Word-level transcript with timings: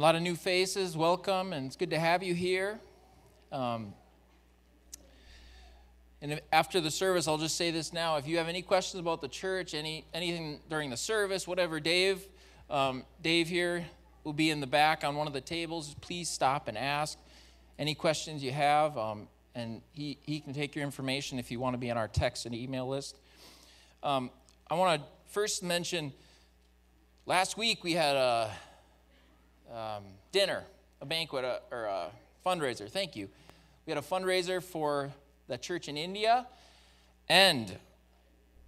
a 0.00 0.02
lot 0.02 0.16
of 0.16 0.22
new 0.22 0.34
faces, 0.34 0.96
welcome, 0.96 1.52
and 1.52 1.66
it's 1.66 1.76
good 1.76 1.90
to 1.90 1.98
have 1.98 2.22
you 2.22 2.32
here. 2.32 2.80
Um, 3.52 3.92
and 6.22 6.40
after 6.50 6.80
the 6.80 6.90
service, 6.90 7.28
I'll 7.28 7.36
just 7.36 7.54
say 7.54 7.70
this 7.70 7.92
now. 7.92 8.16
If 8.16 8.26
you 8.26 8.38
have 8.38 8.48
any 8.48 8.62
questions 8.62 8.98
about 8.98 9.20
the 9.20 9.28
church, 9.28 9.74
any 9.74 10.06
anything 10.14 10.60
during 10.70 10.88
the 10.88 10.96
service, 10.96 11.46
whatever, 11.46 11.80
Dave, 11.80 12.26
um, 12.70 13.04
Dave 13.20 13.46
here 13.46 13.84
will 14.24 14.32
be 14.32 14.48
in 14.48 14.60
the 14.60 14.66
back 14.66 15.04
on 15.04 15.16
one 15.16 15.26
of 15.26 15.34
the 15.34 15.40
tables. 15.42 15.94
Please 16.00 16.30
stop 16.30 16.66
and 16.66 16.78
ask 16.78 17.18
any 17.78 17.94
questions 17.94 18.42
you 18.42 18.52
have, 18.52 18.96
um, 18.96 19.28
and 19.54 19.82
he, 19.92 20.16
he 20.22 20.40
can 20.40 20.54
take 20.54 20.74
your 20.74 20.84
information 20.86 21.38
if 21.38 21.50
you 21.50 21.60
want 21.60 21.74
to 21.74 21.78
be 21.78 21.90
on 21.90 21.98
our 21.98 22.08
text 22.08 22.46
and 22.46 22.54
email 22.54 22.88
list. 22.88 23.18
Um, 24.02 24.30
I 24.70 24.76
want 24.76 24.98
to 24.98 25.06
first 25.28 25.62
mention 25.62 26.14
last 27.26 27.58
week 27.58 27.84
we 27.84 27.92
had 27.92 28.16
a 28.16 28.50
um, 29.70 30.04
dinner, 30.32 30.64
a 31.00 31.06
banquet, 31.06 31.44
a, 31.44 31.60
or 31.70 31.84
a 31.84 32.10
fundraiser. 32.44 32.88
Thank 32.88 33.16
you. 33.16 33.28
We 33.86 33.92
had 33.92 33.98
a 33.98 34.06
fundraiser 34.06 34.62
for 34.62 35.10
the 35.48 35.58
church 35.58 35.88
in 35.88 35.96
India, 35.96 36.46
and 37.28 37.76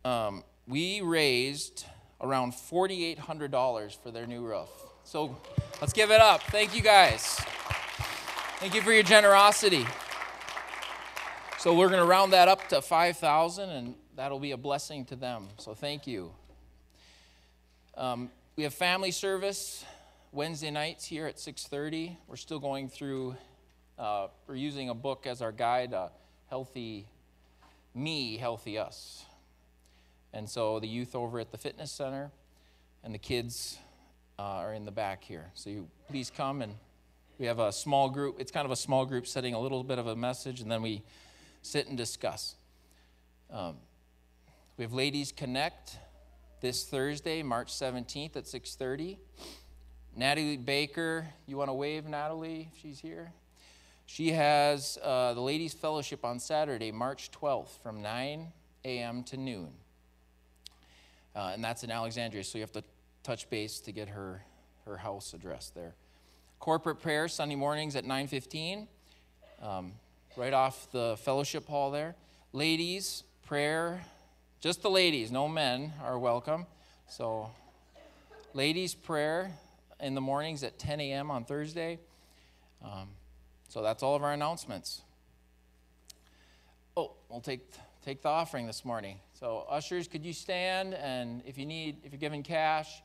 um, 0.04 0.42
we 0.66 1.00
raised 1.00 1.84
around 2.20 2.52
$4,800 2.52 3.96
for 3.98 4.10
their 4.10 4.26
new 4.26 4.42
roof. 4.42 4.68
So 5.04 5.36
let's 5.80 5.92
give 5.92 6.10
it 6.10 6.20
up. 6.20 6.42
Thank 6.44 6.74
you 6.74 6.82
guys. 6.82 7.40
Thank 8.58 8.74
you 8.74 8.82
for 8.82 8.92
your 8.92 9.02
generosity. 9.02 9.84
So 11.58 11.74
we're 11.74 11.88
going 11.88 12.00
to 12.00 12.06
round 12.06 12.32
that 12.32 12.48
up 12.48 12.68
to 12.68 12.80
5,000 12.80 13.70
and 13.70 13.94
that'll 14.16 14.38
be 14.38 14.52
a 14.52 14.56
blessing 14.56 15.04
to 15.06 15.16
them. 15.16 15.48
So 15.58 15.74
thank 15.74 16.06
you. 16.06 16.32
Um, 17.96 18.30
we 18.56 18.62
have 18.64 18.74
family 18.74 19.10
service 19.10 19.84
Wednesday 20.34 20.70
nights 20.70 21.04
here 21.04 21.26
at 21.26 21.38
6:30. 21.38 22.16
We're 22.26 22.36
still 22.36 22.58
going 22.58 22.88
through. 22.88 23.36
Uh, 23.98 24.28
we're 24.46 24.54
using 24.54 24.88
a 24.88 24.94
book 24.94 25.26
as 25.26 25.42
our 25.42 25.52
guide, 25.52 25.92
uh, 25.92 26.08
"Healthy 26.48 27.06
Me, 27.92 28.38
Healthy 28.38 28.78
Us." 28.78 29.26
And 30.32 30.48
so 30.48 30.80
the 30.80 30.88
youth 30.88 31.14
over 31.14 31.38
at 31.38 31.50
the 31.50 31.58
fitness 31.58 31.92
center, 31.92 32.32
and 33.04 33.14
the 33.14 33.18
kids 33.18 33.78
uh, 34.38 34.42
are 34.42 34.72
in 34.72 34.86
the 34.86 34.90
back 34.90 35.22
here. 35.22 35.50
So 35.52 35.68
you 35.68 35.90
please 36.08 36.30
come 36.30 36.62
and 36.62 36.78
we 37.38 37.44
have 37.44 37.58
a 37.58 37.70
small 37.70 38.08
group. 38.08 38.40
It's 38.40 38.50
kind 38.50 38.64
of 38.64 38.70
a 38.70 38.76
small 38.76 39.04
group 39.04 39.26
setting 39.26 39.52
a 39.52 39.60
little 39.60 39.84
bit 39.84 39.98
of 39.98 40.06
a 40.06 40.16
message, 40.16 40.62
and 40.62 40.72
then 40.72 40.80
we 40.80 41.02
sit 41.60 41.88
and 41.88 41.96
discuss. 41.98 42.54
Um, 43.50 43.76
we 44.78 44.84
have 44.84 44.94
Ladies 44.94 45.30
Connect 45.30 45.98
this 46.62 46.84
Thursday, 46.84 47.42
March 47.42 47.70
17th 47.70 48.34
at 48.36 48.46
6:30. 48.46 49.18
Natalie 50.14 50.58
Baker, 50.58 51.26
you 51.46 51.56
want 51.56 51.70
to 51.70 51.74
wave, 51.74 52.06
Natalie, 52.06 52.68
if 52.74 52.82
she's 52.82 53.00
here? 53.00 53.32
She 54.04 54.32
has 54.32 54.98
uh, 55.02 55.32
the 55.32 55.40
Ladies 55.40 55.72
Fellowship 55.72 56.22
on 56.22 56.38
Saturday, 56.38 56.92
March 56.92 57.30
12th, 57.30 57.70
from 57.82 58.02
9 58.02 58.48
a.m. 58.84 59.22
to 59.24 59.38
noon. 59.38 59.70
Uh, 61.34 61.52
and 61.54 61.64
that's 61.64 61.82
in 61.82 61.90
Alexandria, 61.90 62.44
so 62.44 62.58
you 62.58 62.62
have 62.62 62.72
to 62.72 62.84
touch 63.22 63.48
base 63.48 63.80
to 63.80 63.92
get 63.92 64.10
her, 64.10 64.42
her 64.84 64.98
house 64.98 65.32
address 65.32 65.72
there. 65.74 65.94
Corporate 66.58 67.00
prayer 67.00 67.26
Sunday 67.26 67.56
mornings 67.56 67.96
at 67.96 68.04
9:15, 68.04 68.86
um, 69.62 69.92
right 70.36 70.52
off 70.52 70.92
the 70.92 71.16
fellowship 71.20 71.66
hall 71.66 71.90
there. 71.90 72.14
Ladies 72.52 73.24
prayer, 73.46 74.04
just 74.60 74.82
the 74.82 74.90
ladies, 74.90 75.32
no 75.32 75.48
men 75.48 75.94
are 76.04 76.18
welcome. 76.18 76.66
So, 77.08 77.50
ladies 78.52 78.94
prayer 78.94 79.52
in 80.02 80.14
the 80.14 80.20
mornings 80.20 80.62
at 80.64 80.78
10 80.78 81.00
a.m. 81.00 81.30
on 81.30 81.44
Thursday. 81.44 81.98
Um, 82.84 83.08
so 83.68 83.82
that's 83.82 84.02
all 84.02 84.14
of 84.14 84.22
our 84.22 84.32
announcements. 84.32 85.02
Oh, 86.96 87.12
we'll 87.30 87.40
take 87.40 87.60
take 88.04 88.20
the 88.20 88.28
offering 88.28 88.66
this 88.66 88.84
morning. 88.84 89.18
So 89.38 89.64
ushers, 89.70 90.08
could 90.08 90.24
you 90.24 90.32
stand? 90.32 90.94
And 90.94 91.42
if 91.46 91.56
you 91.56 91.64
need, 91.64 91.98
if 92.04 92.12
you're 92.12 92.18
giving 92.18 92.42
cash, 92.42 93.02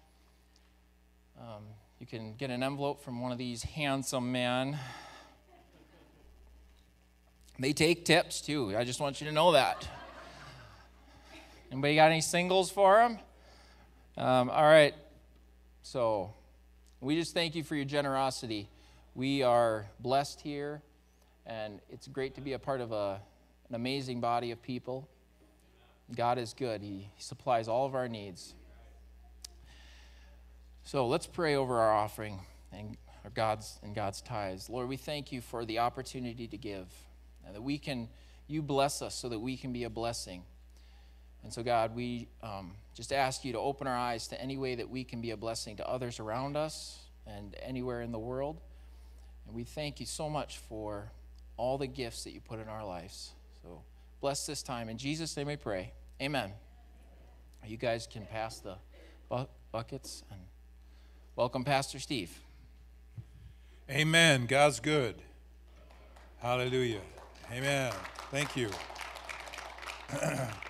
um, 1.39 1.63
you 1.99 2.07
can 2.07 2.33
get 2.35 2.49
an 2.49 2.63
envelope 2.63 3.03
from 3.03 3.21
one 3.21 3.31
of 3.31 3.37
these 3.37 3.63
handsome 3.63 4.31
men. 4.31 4.77
They 7.59 7.73
take 7.73 8.05
tips 8.05 8.41
too. 8.41 8.75
I 8.75 8.83
just 8.83 8.99
want 8.99 9.21
you 9.21 9.27
to 9.27 9.33
know 9.33 9.51
that. 9.51 9.87
Anybody 11.71 11.95
got 11.95 12.11
any 12.11 12.21
singles 12.21 12.71
for 12.71 12.97
them? 12.97 13.19
Um, 14.17 14.49
all 14.49 14.63
right. 14.63 14.95
So 15.83 16.33
we 16.99 17.15
just 17.15 17.33
thank 17.33 17.53
you 17.53 17.63
for 17.63 17.75
your 17.75 17.85
generosity. 17.85 18.69
We 19.13 19.43
are 19.43 19.85
blessed 19.99 20.41
here, 20.41 20.81
and 21.45 21.79
it's 21.89 22.07
great 22.07 22.35
to 22.35 22.41
be 22.41 22.53
a 22.53 22.59
part 22.59 22.81
of 22.81 22.91
a, 22.91 23.21
an 23.69 23.75
amazing 23.75 24.19
body 24.19 24.51
of 24.51 24.61
people. 24.63 25.07
God 26.15 26.39
is 26.39 26.53
good, 26.53 26.81
He 26.81 27.09
supplies 27.19 27.67
all 27.67 27.85
of 27.85 27.93
our 27.93 28.07
needs. 28.07 28.55
So 30.83 31.05
let's 31.05 31.27
pray 31.27 31.55
over 31.55 31.79
our 31.79 31.93
offering 31.93 32.39
and 32.71 32.97
our 33.23 33.29
God's 33.29 33.79
and 33.83 33.93
God's 33.93 34.21
tithes. 34.21 34.69
Lord, 34.69 34.87
we 34.87 34.97
thank 34.97 35.31
you 35.31 35.41
for 35.41 35.65
the 35.65 35.79
opportunity 35.79 36.47
to 36.47 36.57
give, 36.57 36.87
and 37.45 37.55
that 37.55 37.61
we 37.61 37.77
can, 37.77 38.09
you 38.47 38.63
bless 38.63 39.03
us 39.03 39.13
so 39.13 39.29
that 39.29 39.39
we 39.39 39.55
can 39.55 39.71
be 39.71 39.83
a 39.83 39.89
blessing. 39.89 40.43
And 41.43 41.53
so, 41.53 41.63
God, 41.63 41.95
we 41.95 42.27
um, 42.43 42.73
just 42.93 43.13
ask 43.13 43.45
you 43.45 43.53
to 43.53 43.59
open 43.59 43.87
our 43.87 43.95
eyes 43.95 44.27
to 44.29 44.41
any 44.41 44.57
way 44.57 44.75
that 44.75 44.89
we 44.89 45.03
can 45.03 45.21
be 45.21 45.31
a 45.31 45.37
blessing 45.37 45.77
to 45.77 45.87
others 45.87 46.19
around 46.19 46.57
us 46.57 46.99
and 47.25 47.55
anywhere 47.61 48.01
in 48.01 48.11
the 48.11 48.19
world. 48.19 48.59
And 49.45 49.55
we 49.55 49.63
thank 49.63 49.99
you 49.99 50.05
so 50.05 50.29
much 50.29 50.57
for 50.57 51.11
all 51.55 51.77
the 51.77 51.87
gifts 51.87 52.23
that 52.25 52.31
you 52.31 52.41
put 52.41 52.59
in 52.59 52.67
our 52.67 52.85
lives. 52.85 53.31
So, 53.63 53.81
bless 54.19 54.45
this 54.45 54.61
time. 54.61 54.89
In 54.89 54.97
Jesus' 54.97 55.35
name 55.37 55.47
we 55.47 55.55
pray. 55.55 55.93
Amen. 56.21 56.51
You 57.65 57.77
guys 57.77 58.07
can 58.07 58.25
pass 58.25 58.59
the 58.59 58.75
bu- 59.29 59.47
buckets 59.71 60.23
and 60.31 60.39
welcome, 61.35 61.63
Pastor 61.63 61.99
Steve. 61.99 62.37
Amen. 63.89 64.45
God's 64.47 64.79
good. 64.79 65.15
Hallelujah. 66.39 67.01
Amen. 67.51 67.93
Thank 68.31 68.55
you. 68.55 68.69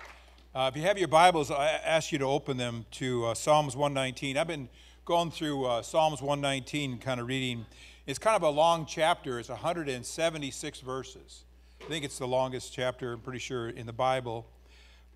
Uh, 0.58 0.66
if 0.66 0.76
you 0.76 0.82
have 0.82 0.98
your 0.98 1.06
Bibles, 1.06 1.52
I 1.52 1.68
ask 1.68 2.10
you 2.10 2.18
to 2.18 2.24
open 2.24 2.56
them 2.56 2.84
to 2.90 3.26
uh, 3.26 3.34
Psalms 3.34 3.76
119. 3.76 4.36
I've 4.36 4.48
been 4.48 4.68
going 5.04 5.30
through 5.30 5.64
uh, 5.64 5.82
Psalms 5.82 6.20
119, 6.20 6.98
kind 6.98 7.20
of 7.20 7.28
reading. 7.28 7.64
It's 8.08 8.18
kind 8.18 8.34
of 8.34 8.42
a 8.42 8.50
long 8.50 8.84
chapter, 8.84 9.38
it's 9.38 9.50
176 9.50 10.80
verses. 10.80 11.44
I 11.80 11.84
think 11.84 12.04
it's 12.04 12.18
the 12.18 12.26
longest 12.26 12.72
chapter, 12.72 13.12
I'm 13.12 13.20
pretty 13.20 13.38
sure, 13.38 13.68
in 13.68 13.86
the 13.86 13.92
Bible. 13.92 14.48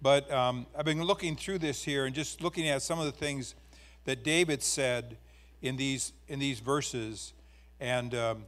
But 0.01 0.31
um, 0.31 0.65
I've 0.79 0.85
been 0.85 1.03
looking 1.03 1.35
through 1.35 1.59
this 1.59 1.83
here 1.83 2.07
and 2.07 2.15
just 2.15 2.41
looking 2.41 2.69
at 2.69 2.81
some 2.81 3.01
of 3.01 3.07
the 3.07 3.11
things 3.11 3.57
that 4.05 4.23
David 4.23 4.63
said 4.63 5.17
in 5.61 5.77
these, 5.77 6.13
in 6.29 6.39
these 6.39 6.61
verses. 6.61 7.33
And 7.81 8.15
um, 8.15 8.45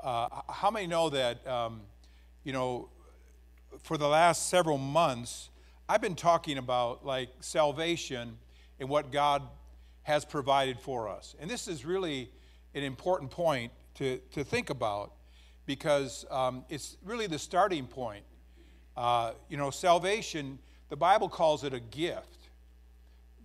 uh, 0.00 0.28
how 0.48 0.70
many 0.70 0.86
know 0.86 1.10
that, 1.10 1.44
um, 1.48 1.80
you 2.44 2.52
know, 2.52 2.90
for 3.82 3.98
the 3.98 4.06
last 4.06 4.48
several 4.48 4.78
months, 4.78 5.50
I've 5.90 6.02
been 6.02 6.16
talking 6.16 6.58
about 6.58 7.06
like 7.06 7.30
salvation 7.40 8.36
and 8.78 8.90
what 8.90 9.10
God 9.10 9.42
has 10.02 10.22
provided 10.22 10.78
for 10.78 11.08
us. 11.08 11.34
And 11.40 11.50
this 11.50 11.66
is 11.66 11.86
really 11.86 12.30
an 12.74 12.82
important 12.82 13.30
point 13.30 13.72
to, 13.94 14.18
to 14.32 14.44
think 14.44 14.68
about 14.68 15.12
because 15.64 16.26
um, 16.30 16.64
it's 16.68 16.98
really 17.02 17.26
the 17.26 17.38
starting 17.38 17.86
point. 17.86 18.24
Uh, 18.98 19.32
you 19.48 19.56
know, 19.56 19.70
salvation, 19.70 20.58
the 20.90 20.96
Bible 20.96 21.28
calls 21.28 21.64
it 21.64 21.72
a 21.72 21.80
gift. 21.80 22.50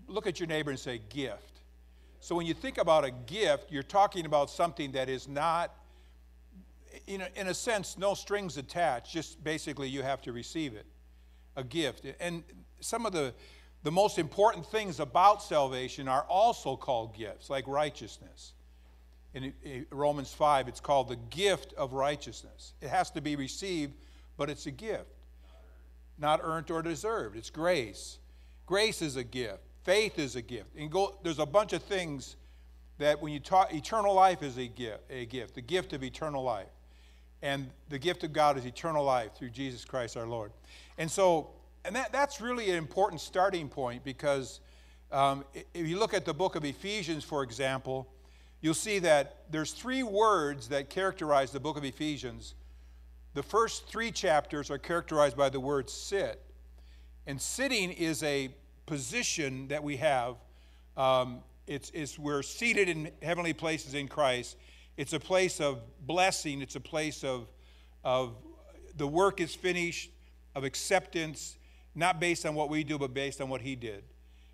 Look 0.07 0.28
at 0.28 0.38
your 0.40 0.48
neighbor 0.48 0.69
and 0.69 0.80
say, 0.80 1.00
gift. 1.10 1.62
So 2.19 2.36
when 2.36 2.45
you 2.45 2.54
think 2.54 2.78
about 2.78 3.06
a 3.06 3.12
gift, 3.12 3.72
you're 3.72 3.84
talking 3.84 4.25
about 4.25 4.50
something 4.50 4.92
that 4.94 5.07
is 5.07 5.30
not, 5.30 5.74
in 7.07 7.22
a, 7.22 7.30
in 7.36 7.48
a 7.48 7.54
sense, 7.54 7.98
no 7.98 8.13
strings 8.13 8.57
attached, 8.57 9.13
just 9.13 9.42
basically 9.45 9.88
you 9.88 10.01
have 10.01 10.22
to 10.24 10.34
receive 10.34 10.74
it 10.74 10.86
a 11.55 11.63
gift. 11.63 12.05
And 12.19 12.44
some 12.79 13.05
of 13.05 13.13
the, 13.13 13.33
the 13.83 13.91
most 13.91 14.19
important 14.19 14.65
things 14.65 15.00
about 15.00 15.44
salvation 15.44 16.07
are 16.07 16.23
also 16.23 16.75
called 16.75 17.15
gifts, 17.15 17.50
like 17.50 17.67
righteousness. 17.67 18.53
In 19.33 19.53
Romans 19.89 20.31
5, 20.31 20.67
it's 20.67 20.79
called 20.79 21.09
the 21.09 21.15
gift 21.15 21.73
of 21.73 21.94
righteousness. 21.94 22.73
It 22.81 22.89
has 22.89 23.09
to 23.11 23.21
be 23.21 23.35
received, 23.35 23.94
but 24.38 24.50
it's 24.50 24.67
a 24.67 24.71
gift. 24.71 25.09
Not 26.19 26.39
earned 26.44 26.69
or 26.69 26.83
deserved. 26.83 27.35
It's 27.35 27.50
grace. 27.50 28.19
Grace 28.67 29.01
is 29.01 29.15
a 29.15 29.23
gift. 29.23 29.63
Faith 29.83 30.19
is 30.19 30.35
a 30.35 30.41
gift. 30.41 30.75
And 30.77 30.91
go, 30.91 31.17
there's 31.23 31.39
a 31.39 31.45
bunch 31.45 31.73
of 31.73 31.81
things 31.81 32.35
that 32.99 33.21
when 33.21 33.33
you 33.33 33.39
talk, 33.39 33.73
eternal 33.73 34.13
life 34.13 34.44
is 34.44 34.57
a 34.57 34.67
gift, 34.67 35.03
a 35.09 35.25
gift, 35.25 35.56
the 35.56 35.61
gift 35.61 35.94
of 35.94 36.03
eternal 36.03 36.44
life. 36.44 36.67
And 37.44 37.69
the 37.90 38.00
gift 38.00 38.24
of 38.24 38.34
God 38.34 38.57
is 38.57 38.66
eternal 38.66 39.06
life 39.06 39.36
through 39.36 39.51
Jesus 39.51 39.86
Christ 39.86 40.18
our 40.18 40.25
Lord. 40.25 40.51
And 40.98 41.12
so, 41.12 41.51
and 41.86 41.95
that, 41.95 42.12
that's 42.12 42.42
really 42.42 42.72
an 42.72 42.78
important 42.78 43.22
starting 43.22 43.69
point 43.69 44.04
because 44.04 44.60
Um, 45.13 45.45
if 45.54 45.86
you 45.88 46.00
look 46.00 46.13
at 46.16 46.25
the 46.25 46.34
book 46.34 46.56
of 46.56 46.63
Ephesians, 46.66 47.24
for 47.24 47.44
example, 47.44 48.07
you'll 48.62 48.81
see 48.90 49.00
that 49.00 49.45
there's 49.51 49.72
three 49.72 50.01
words 50.01 50.68
that 50.69 50.90
characterize 50.90 51.51
the 51.51 51.60
book 51.60 51.78
of 51.78 51.84
Ephesians. 51.84 52.56
The 53.34 53.44
first 53.44 53.88
three 53.88 54.12
chapters 54.12 54.72
are 54.72 54.80
characterized 54.80 55.38
by 55.38 55.50
the 55.50 55.60
word 55.60 55.88
sit. 55.90 56.42
And 57.28 57.40
sitting 57.40 57.92
is 57.92 58.24
a 58.24 58.50
position 58.86 59.68
that 59.68 59.84
we 59.84 59.98
have. 59.98 60.36
Um, 60.98 61.44
it's, 61.68 61.92
it's, 61.94 62.18
we're 62.18 62.44
seated 62.44 62.90
in 62.90 63.12
heavenly 63.22 63.54
places 63.54 63.94
in 63.94 64.07
Christ. 64.07 64.57
It's 64.98 65.13
a 65.13 65.19
place 65.19 65.60
of 65.60 65.81
blessing. 66.06 66.62
It's 66.62 66.75
a 66.75 66.81
place 66.81 67.24
of, 67.24 67.48
of 68.04 68.36
the 68.95 69.07
work 69.07 69.42
is 69.42 69.56
finished, 69.56 70.12
of 70.56 70.63
acceptance, 70.63 71.57
not 71.95 72.19
based 72.19 72.45
on 72.45 72.56
what 72.56 72.69
we 72.69 72.84
do, 72.84 72.98
but 72.98 73.13
based 73.13 73.42
on 73.42 73.50
what 73.50 73.62
He 73.62 73.75
did. 73.75 74.04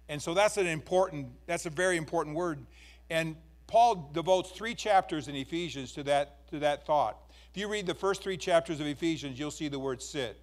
And 0.08 0.22
so 0.22 0.34
that's 0.34 0.58
an 0.58 0.68
important, 0.68 1.28
that's 1.46 1.66
a 1.66 1.70
very 1.70 1.98
important 1.98 2.36
word. 2.36 2.66
And 3.10 3.36
Paul 3.68 4.10
devotes 4.14 4.52
three 4.52 4.74
chapters 4.74 5.28
in 5.28 5.36
Ephesians 5.36 5.92
to 5.94 6.04
that, 6.04 6.48
to 6.50 6.60
that 6.60 6.86
thought. 6.86 7.18
If 7.52 7.58
you 7.58 7.68
read 7.68 7.86
the 7.86 7.94
first 7.94 8.24
three 8.24 8.38
chapters 8.38 8.80
of 8.80 8.88
Ephesians, 8.88 9.38
you'll 9.38 9.52
see 9.52 9.68
the 9.68 9.80
word 9.80 10.02
sit 10.02 10.40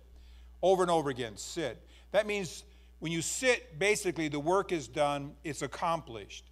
over 0.62 0.82
and 0.82 0.90
over 0.90 1.10
again 1.10 1.36
sit. 1.36 1.80
That 2.12 2.26
means 2.26 2.64
when 2.98 3.12
you 3.12 3.22
sit, 3.22 3.78
basically 3.78 4.28
the 4.28 4.40
work 4.40 4.72
is 4.72 4.88
done, 4.88 5.32
it's 5.44 5.62
accomplished. 5.62 6.44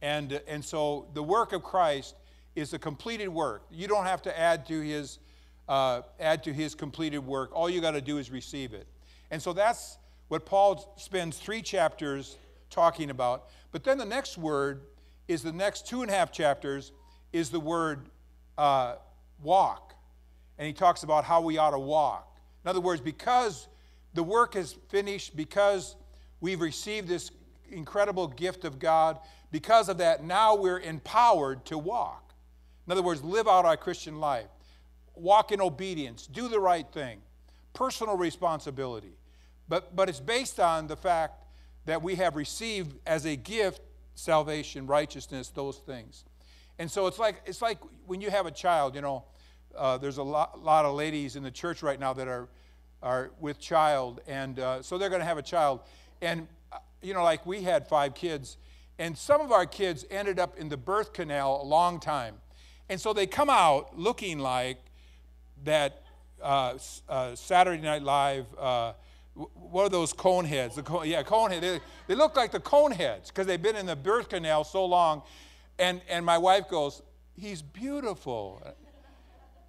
And, 0.00 0.40
and 0.46 0.64
so 0.64 1.08
the 1.14 1.22
work 1.22 1.52
of 1.52 1.62
Christ 1.62 2.14
is 2.58 2.74
a 2.74 2.78
completed 2.78 3.28
work. 3.28 3.62
You 3.70 3.86
don't 3.86 4.04
have 4.04 4.20
to 4.22 4.38
add 4.38 4.66
to 4.66 4.80
his, 4.80 5.20
uh, 5.68 6.02
add 6.18 6.42
to 6.44 6.52
his 6.52 6.74
completed 6.74 7.20
work. 7.20 7.50
All 7.52 7.70
you 7.70 7.80
got 7.80 7.92
to 7.92 8.00
do 8.00 8.18
is 8.18 8.30
receive 8.30 8.74
it. 8.74 8.86
And 9.30 9.40
so 9.40 9.52
that's 9.52 9.98
what 10.26 10.44
Paul 10.44 10.94
spends 10.96 11.38
three 11.38 11.62
chapters 11.62 12.36
talking 12.68 13.10
about. 13.10 13.46
But 13.70 13.84
then 13.84 13.96
the 13.96 14.04
next 14.04 14.38
word 14.38 14.82
is 15.28 15.42
the 15.42 15.52
next 15.52 15.86
two 15.86 16.02
and 16.02 16.10
a 16.10 16.14
half 16.14 16.32
chapters 16.32 16.92
is 17.32 17.50
the 17.50 17.60
word 17.60 18.08
uh, 18.56 18.96
walk. 19.42 19.94
And 20.58 20.66
he 20.66 20.72
talks 20.72 21.04
about 21.04 21.24
how 21.24 21.40
we 21.40 21.58
ought 21.58 21.70
to 21.70 21.78
walk. 21.78 22.36
In 22.64 22.68
other 22.68 22.80
words, 22.80 23.00
because 23.00 23.68
the 24.14 24.24
work 24.24 24.56
is 24.56 24.74
finished, 24.88 25.36
because 25.36 25.94
we've 26.40 26.60
received 26.60 27.06
this 27.06 27.30
incredible 27.70 28.26
gift 28.26 28.64
of 28.64 28.80
God, 28.80 29.20
because 29.52 29.88
of 29.88 29.98
that, 29.98 30.24
now 30.24 30.56
we're 30.56 30.80
empowered 30.80 31.64
to 31.66 31.78
walk. 31.78 32.27
In 32.88 32.92
other 32.92 33.02
words, 33.02 33.22
live 33.22 33.46
out 33.46 33.66
our 33.66 33.76
Christian 33.76 34.18
life, 34.18 34.46
walk 35.14 35.52
in 35.52 35.60
obedience, 35.60 36.26
do 36.26 36.48
the 36.48 36.58
right 36.58 36.90
thing, 36.90 37.18
personal 37.74 38.16
responsibility. 38.16 39.12
But, 39.68 39.94
but 39.94 40.08
it's 40.08 40.20
based 40.20 40.58
on 40.58 40.86
the 40.86 40.96
fact 40.96 41.44
that 41.84 42.02
we 42.02 42.14
have 42.14 42.34
received 42.34 42.96
as 43.06 43.26
a 43.26 43.36
gift 43.36 43.82
salvation, 44.14 44.86
righteousness, 44.86 45.50
those 45.50 45.76
things. 45.76 46.24
And 46.78 46.90
so 46.90 47.06
it's 47.08 47.18
like, 47.18 47.42
it's 47.44 47.60
like 47.60 47.76
when 48.06 48.22
you 48.22 48.30
have 48.30 48.46
a 48.46 48.50
child, 48.50 48.94
you 48.94 49.02
know, 49.02 49.24
uh, 49.76 49.98
there's 49.98 50.16
a 50.16 50.22
lot, 50.22 50.64
lot 50.64 50.86
of 50.86 50.94
ladies 50.94 51.36
in 51.36 51.42
the 51.42 51.50
church 51.50 51.82
right 51.82 52.00
now 52.00 52.14
that 52.14 52.26
are, 52.26 52.48
are 53.02 53.32
with 53.38 53.60
child, 53.60 54.22
and 54.26 54.58
uh, 54.58 54.80
so 54.80 54.96
they're 54.96 55.10
going 55.10 55.20
to 55.20 55.26
have 55.26 55.36
a 55.36 55.42
child. 55.42 55.80
And, 56.22 56.48
uh, 56.72 56.78
you 57.02 57.12
know, 57.12 57.22
like 57.22 57.44
we 57.44 57.64
had 57.64 57.86
five 57.86 58.14
kids, 58.14 58.56
and 58.98 59.18
some 59.18 59.42
of 59.42 59.52
our 59.52 59.66
kids 59.66 60.06
ended 60.10 60.38
up 60.38 60.56
in 60.56 60.70
the 60.70 60.78
birth 60.78 61.12
canal 61.12 61.60
a 61.62 61.66
long 61.66 62.00
time. 62.00 62.36
And 62.88 63.00
so 63.00 63.12
they 63.12 63.26
come 63.26 63.50
out 63.50 63.98
looking 63.98 64.38
like 64.38 64.78
that 65.64 66.02
uh, 66.42 66.78
uh, 67.08 67.34
Saturday 67.34 67.82
Night 67.82 68.02
Live, 68.02 68.46
uh, 68.58 68.92
what 69.54 69.84
are 69.84 69.88
those 69.88 70.12
cone 70.12 70.44
heads? 70.44 70.76
The 70.76 70.82
cone, 70.82 71.08
yeah, 71.08 71.22
cone 71.22 71.50
heads. 71.50 71.60
They, 71.60 71.80
they 72.08 72.14
look 72.14 72.36
like 72.36 72.50
the 72.50 72.60
cone 72.60 72.90
heads 72.90 73.28
because 73.28 73.46
they've 73.46 73.60
been 73.60 73.76
in 73.76 73.86
the 73.86 73.96
birth 73.96 74.28
canal 74.28 74.64
so 74.64 74.84
long. 74.84 75.22
And, 75.78 76.00
and 76.08 76.24
my 76.24 76.38
wife 76.38 76.68
goes, 76.68 77.02
He's 77.36 77.62
beautiful. 77.62 78.60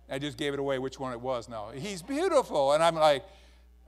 I 0.09 0.17
just 0.17 0.37
gave 0.37 0.53
it 0.53 0.59
away 0.59 0.79
which 0.79 0.99
one 0.99 1.13
it 1.13 1.21
was 1.21 1.47
now. 1.47 1.69
He's 1.69 2.01
beautiful. 2.01 2.73
And 2.73 2.81
I'm 2.81 2.95
like, 2.95 3.23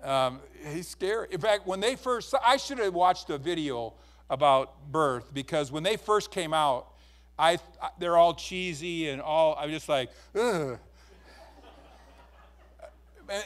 um, 0.03 0.39
He's 0.71 0.87
scary. 0.87 1.27
In 1.31 1.39
fact, 1.39 1.65
when 1.65 1.79
they 1.79 1.95
first, 1.95 2.35
I 2.45 2.57
should 2.57 2.77
have 2.77 2.93
watched 2.93 3.29
a 3.31 3.37
video 3.39 3.93
about 4.29 4.91
birth 4.91 5.33
because 5.33 5.71
when 5.71 5.83
they 5.83 5.97
first 5.97 6.29
came 6.31 6.53
out, 6.53 6.90
I, 7.37 7.57
they're 7.99 8.17
all 8.17 8.33
cheesy 8.33 9.09
and 9.09 9.21
all, 9.21 9.57
I'm 9.59 9.69
just 9.71 9.89
like, 9.89 10.11
ugh. 10.35 10.77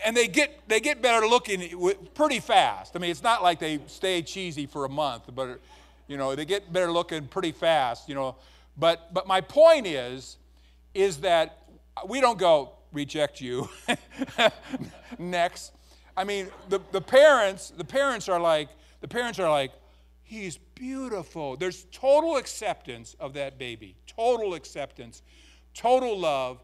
And 0.04 0.18
they 0.18 0.28
get, 0.28 0.68
they 0.68 0.80
get 0.80 1.02
better 1.02 1.28
looking 1.28 1.94
pretty 2.16 2.40
fast. 2.40 2.96
I 2.96 3.00
mean, 3.00 3.12
it's 3.12 3.22
not 3.22 3.44
like 3.44 3.60
they 3.60 3.80
stay 3.86 4.24
cheesy 4.24 4.66
for 4.66 4.86
a 4.86 4.90
month, 4.90 5.24
but, 5.34 5.60
you 6.08 6.18
know, 6.18 6.36
they 6.36 6.46
get 6.46 6.74
better 6.74 6.92
looking 6.92 7.28
pretty 7.28 7.52
fast, 7.52 8.10
you 8.10 8.16
know. 8.16 8.36
But, 8.78 9.14
but 9.14 9.28
my 9.28 9.42
point 9.42 9.86
is, 9.86 10.38
is 10.94 11.18
that 11.18 11.60
we 12.08 12.20
don't 12.20 12.40
go, 12.40 12.72
reject 12.92 13.42
you, 13.42 13.70
next. 15.20 15.74
I 16.18 16.24
mean, 16.24 16.48
the, 16.70 16.80
the 16.92 17.02
parents, 17.02 17.72
the 17.76 17.84
parents 17.84 18.28
are 18.30 18.40
like, 18.40 18.70
the 19.02 19.08
parents 19.08 19.38
are 19.38 19.50
like, 19.50 19.72
He's 20.28 20.58
beautiful. 20.58 21.56
There's 21.56 21.86
total 21.92 22.38
acceptance 22.38 23.16
of 23.20 23.34
that 23.36 23.60
baby, 23.60 23.96
total 24.08 24.56
acceptance, 24.56 25.22
total 25.76 26.18
love 26.18 26.64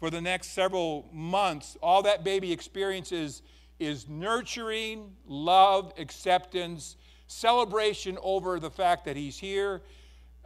for 0.00 0.08
the 0.08 0.20
next 0.20 0.54
several 0.54 1.10
months. 1.12 1.76
All 1.82 2.02
that 2.04 2.24
baby 2.24 2.50
experiences 2.50 3.42
is 3.78 4.08
nurturing, 4.08 5.12
love, 5.26 5.92
acceptance, 5.98 6.96
celebration 7.26 8.16
over 8.22 8.58
the 8.58 8.70
fact 8.70 9.04
that 9.04 9.14
he's 9.14 9.38
here, 9.38 9.82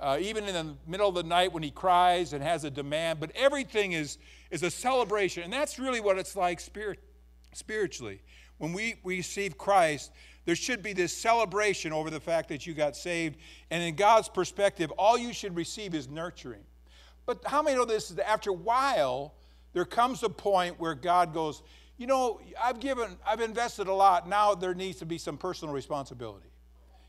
uh, 0.00 0.18
even 0.20 0.44
in 0.44 0.52
the 0.52 0.74
middle 0.88 1.08
of 1.08 1.14
the 1.14 1.22
night 1.22 1.52
when 1.52 1.62
he 1.62 1.70
cries 1.70 2.32
and 2.32 2.42
has 2.42 2.64
a 2.64 2.70
demand. 2.70 3.20
But 3.20 3.30
everything 3.36 3.92
is, 3.92 4.18
is 4.50 4.64
a 4.64 4.72
celebration. 4.72 5.44
And 5.44 5.52
that's 5.52 5.78
really 5.78 6.00
what 6.00 6.18
it's 6.18 6.34
like 6.34 6.58
spirit, 6.58 6.98
spiritually. 7.52 8.22
When 8.58 8.72
we 8.72 8.96
receive 9.04 9.56
Christ, 9.56 10.10
there 10.46 10.56
should 10.56 10.82
be 10.82 10.92
this 10.92 11.14
celebration 11.14 11.92
over 11.92 12.08
the 12.08 12.20
fact 12.20 12.48
that 12.48 12.66
you 12.66 12.72
got 12.72 12.96
saved. 12.96 13.36
And 13.70 13.82
in 13.82 13.96
God's 13.96 14.28
perspective, 14.28 14.90
all 14.92 15.18
you 15.18 15.32
should 15.32 15.54
receive 15.54 15.94
is 15.94 16.08
nurturing. 16.08 16.62
But 17.26 17.42
how 17.44 17.60
many 17.62 17.76
know 17.76 17.84
this 17.84 18.10
is 18.10 18.16
that 18.16 18.28
after 18.28 18.50
a 18.50 18.54
while, 18.54 19.34
there 19.74 19.84
comes 19.84 20.22
a 20.22 20.28
point 20.30 20.80
where 20.80 20.94
God 20.94 21.34
goes, 21.34 21.62
you 21.98 22.06
know, 22.06 22.40
I've 22.62 22.78
given, 22.78 23.16
I've 23.26 23.40
invested 23.40 23.88
a 23.88 23.92
lot. 23.92 24.28
Now 24.28 24.54
there 24.54 24.74
needs 24.74 25.00
to 25.00 25.06
be 25.06 25.18
some 25.18 25.36
personal 25.36 25.74
responsibility. 25.74 26.46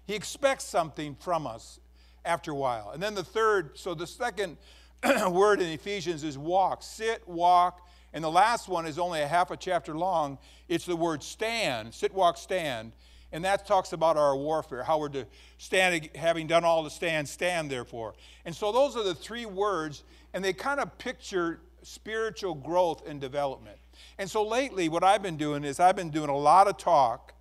He 0.06 0.16
expects 0.16 0.64
something 0.64 1.16
from 1.20 1.46
us 1.46 1.80
after 2.26 2.52
a 2.52 2.56
while. 2.56 2.92
And 2.92 3.04
then 3.04 3.14
the 3.14 3.24
third, 3.24 3.78
so 3.78 3.94
the 3.94 4.08
second 4.08 4.58
word 5.30 5.62
in 5.62 5.68
Ephesians 5.68 6.24
is 6.24 6.38
walk, 6.38 6.82
sit, 6.82 7.28
walk. 7.28 7.88
And 8.14 8.24
the 8.24 8.32
last 8.32 8.68
one 8.68 8.88
is 8.88 8.98
only 8.98 9.22
a 9.22 9.28
half 9.28 9.52
a 9.52 9.58
chapter 9.58 9.96
long. 9.96 10.40
It's 10.68 10.86
the 10.86 10.96
word 10.96 11.22
stand, 11.22 11.94
sit, 11.94 12.14
walk, 12.14 12.38
stand. 12.38 12.94
And 13.32 13.44
that 13.44 13.68
talks 13.68 13.92
about 13.92 14.16
our 14.18 14.36
warfare, 14.36 14.84
how 14.84 15.00
we're 15.00 15.10
to 15.10 15.26
stand, 15.58 16.10
having 16.16 16.48
done 16.48 16.64
all 16.64 16.84
to 16.84 16.90
stand, 16.90 17.28
stand 17.28 17.70
therefore. 17.70 18.14
And 18.46 18.56
so 18.56 18.72
those 18.72 18.96
are 18.96 19.04
the 19.04 19.16
three 19.16 19.46
words, 19.46 20.04
and 20.34 20.44
they 20.44 20.54
kind 20.54 20.80
of 20.80 20.98
picture 20.98 21.60
spiritual 21.84 22.54
growth 22.54 23.08
and 23.08 23.20
development. 23.20 23.78
And 24.18 24.30
so 24.30 24.48
lately, 24.48 24.90
what 24.90 25.04
I've 25.04 25.22
been 25.22 25.38
doing 25.38 25.64
is 25.64 25.80
I've 25.80 25.96
been 25.96 26.10
doing 26.10 26.30
a 26.30 26.38
lot 26.38 26.68
of 26.68 26.78
talk 26.78 27.34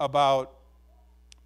about, 0.00 0.54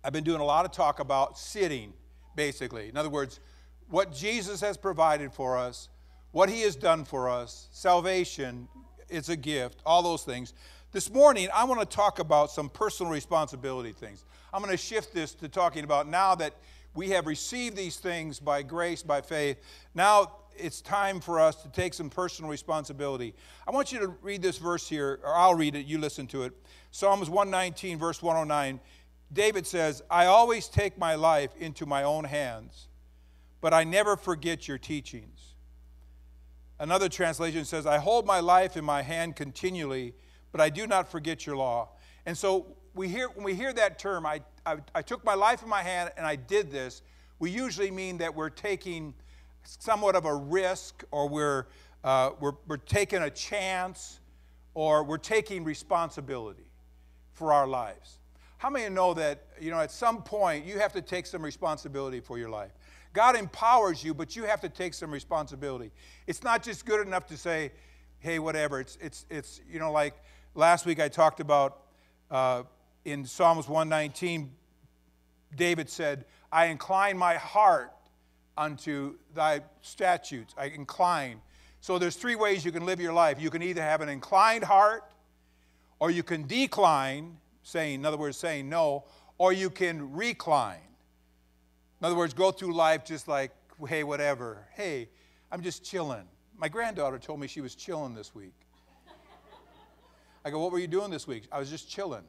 I've 0.05 0.13
been 0.13 0.25
doing 0.25 0.41
a 0.41 0.45
lot 0.45 0.65
of 0.65 0.73
talk 0.73 1.01
about 1.01 1.39
sitting, 1.39 1.93
basically. 2.37 2.89
In 2.89 2.97
other 2.97 3.11
words, 3.11 3.41
what 3.89 4.13
Jesus 4.13 4.61
has 4.61 4.77
provided 4.77 5.33
for 5.33 5.57
us, 5.57 5.89
what 6.33 6.49
he 6.49 6.63
has 6.63 6.77
done 6.77 7.05
for 7.05 7.29
us, 7.29 7.69
salvation, 7.73 8.69
it's 9.09 9.29
a 9.29 9.37
gift, 9.37 9.81
all 9.85 10.03
those 10.03 10.23
things. 10.25 10.55
This 10.93 11.11
morning, 11.11 11.49
I 11.55 11.65
want 11.65 11.81
to 11.81 11.87
talk 11.87 12.19
about 12.19 12.51
some 12.51 12.69
personal 12.69 13.11
responsibility 13.11 13.93
things. 13.93 14.27
I'm 14.53 14.61
going 14.61 14.73
to 14.73 14.77
shift 14.77 15.15
this 15.15 15.33
to 15.37 15.49
talking 15.49 15.85
about 15.85 16.07
now 16.07 16.35
that 16.35 16.53
we 16.95 17.09
have 17.13 17.27
received 17.27 17.79
these 17.79 17.97
things 17.97 18.39
by 18.39 18.63
grace, 18.63 19.03
by 19.03 19.23
faith, 19.23 19.57
now 19.95 20.33
it's 20.55 20.83
time 20.83 21.19
for 21.21 21.41
us 21.41 21.63
to 21.63 21.71
take 21.71 21.95
some 21.95 22.11
personal 22.11 22.51
responsibility. 22.51 23.35
I 23.67 23.71
want 23.71 23.91
you 23.91 24.01
to 24.01 24.09
read 24.21 24.43
this 24.43 24.59
verse 24.59 24.87
here, 24.87 25.19
or 25.25 25.35
I'll 25.35 25.55
read 25.55 25.77
it, 25.77 25.87
you 25.87 25.97
listen 25.97 26.27
to 26.27 26.43
it. 26.43 26.53
Psalms 26.91 27.31
119, 27.31 27.99
verse 27.99 28.21
109. 28.21 28.79
David 29.33 29.67
says, 29.67 30.03
I 30.11 30.27
always 30.27 30.69
take 30.69 30.99
my 30.99 31.15
life 31.15 31.57
into 31.59 31.87
my 31.87 32.03
own 32.03 32.25
hands, 32.25 32.89
but 33.63 33.73
I 33.73 33.85
never 33.85 34.15
forget 34.15 34.69
your 34.69 34.77
teachings. 34.77 35.55
Another 36.79 37.09
translation 37.09 37.65
says, 37.65 37.87
I 37.87 37.97
hold 37.97 38.27
my 38.27 38.41
life 38.41 38.77
in 38.77 38.85
my 38.85 39.01
hand 39.01 39.37
continually 39.37 40.13
but 40.53 40.61
I 40.61 40.69
do 40.69 40.87
not 40.87 41.11
forget 41.11 41.47
your 41.47 41.57
law. 41.57 41.89
And 42.27 42.37
so 42.37 42.67
we 42.95 43.09
hear, 43.09 43.29
when 43.29 43.45
we 43.45 43.55
hear 43.55 43.73
that 43.73 43.99
term, 43.99 44.27
I, 44.27 44.43
I, 44.65 44.77
I 44.95 45.03
took 45.03 45.25
my 45.25 45.35
life 45.35 45.63
in 45.63 45.69
my 45.69 45.83
hand 45.83 46.13
and 46.17 46.27
I 46.27 46.37
did 46.37 46.71
this, 46.71 47.03
we 47.39 47.51
usually 47.51 47.91
mean 47.91 48.19
that 48.19 48.35
we're 48.35 48.51
taking 48.51 49.15
somewhat 49.65 50.15
of 50.15 50.25
a 50.25 50.35
risk 50.35 51.03
or 51.11 51.29
we're, 51.29 51.67
uh, 52.05 52.31
we're, 52.39 52.53
we're 52.69 52.77
taking 52.77 53.23
a 53.23 53.31
chance 53.31 54.21
or 54.75 55.03
we're 55.03 55.19
taking 55.19 55.65
responsibility 55.65 56.71
for 57.33 57.53
our 57.53 57.67
lives. 57.67 58.19
How 58.59 58.71
many 58.71 58.89
know 58.95 59.13
that, 59.15 59.43
you 59.61 59.71
know, 59.71 59.81
at 59.81 59.91
some 59.91 60.23
point 60.23 60.65
you 60.65 60.79
have 60.79 60.93
to 60.93 61.03
take 61.03 61.27
some 61.27 61.43
responsibility 61.43 62.21
for 62.21 62.39
your 62.39 62.51
life? 62.51 62.71
God 63.13 63.37
empowers 63.37 64.05
you, 64.05 64.15
but 64.15 64.37
you 64.37 64.45
have 64.45 64.61
to 64.61 64.69
take 64.69 64.95
some 64.95 65.11
responsibility. 65.11 65.91
It's 66.27 66.43
not 66.43 66.63
just 66.63 66.87
good 66.87 67.05
enough 67.07 67.27
to 67.27 67.37
say, 67.37 67.73
hey, 68.21 68.39
whatever. 68.39 68.81
It's, 68.81 68.97
it's, 69.01 69.27
it's 69.29 69.61
you 69.71 69.79
know, 69.79 69.93
like 69.93 70.15
last 70.55 70.87
week 70.87 71.01
I 71.01 71.09
talked 71.09 71.41
about 71.41 71.79
uh, 72.31 72.63
in 73.05 73.25
Psalms 73.25 73.69
119, 73.69 74.51
David 75.57 75.91
said, 75.91 76.25
I 76.51 76.67
incline 76.67 77.17
my 77.17 77.35
heart 77.35 77.93
unto 78.57 79.17
thy 79.35 79.61
statutes. 79.81 80.55
I 80.57 80.67
incline. 80.67 81.41
So 81.81 81.99
there's 81.99 82.17
three 82.17 82.37
ways 82.37 82.65
you 82.65 82.73
can 82.73 82.87
live 82.87 83.01
your 83.01 83.13
life. 83.13 83.41
You 83.41 83.51
can 83.51 83.63
either 83.63 83.83
have 83.83 84.01
an 84.01 84.09
inclined 84.09 84.65
heart, 84.65 85.05
or 85.99 86.11
you 86.11 86.23
can 86.23 86.47
decline, 86.47 87.39
saying, 87.63 87.97
in 87.97 88.07
other 88.07 88.17
words, 88.17 88.37
saying 88.37 88.69
no, 88.69 89.05
or 89.39 89.53
you 89.53 89.71
can 89.71 90.13
recline. 90.13 90.79
In 92.01 92.07
other 92.07 92.17
words, 92.17 92.35
go 92.35 92.51
through 92.51 92.75
life 92.75 93.05
just 93.05 93.29
like, 93.29 93.53
hey, 93.89 94.05
whatever. 94.05 94.67
Hey, 94.75 95.09
I'm 95.51 95.63
just 95.63 95.85
chilling. 95.85 96.25
My 96.57 96.69
granddaughter 96.69 97.19
told 97.19 97.41
me 97.41 97.47
she 97.47 97.61
was 97.61 97.75
chilling 97.75 98.15
this 98.15 98.35
week. 98.35 98.55
I 100.45 100.51
go, 100.51 100.59
what 100.59 100.73
were 100.73 100.79
you 100.79 100.89
doing 100.89 101.11
this 101.11 101.27
week? 101.27 101.45
I 101.53 101.59
was 101.59 101.71
just 101.71 101.89
chilling. 101.89 102.25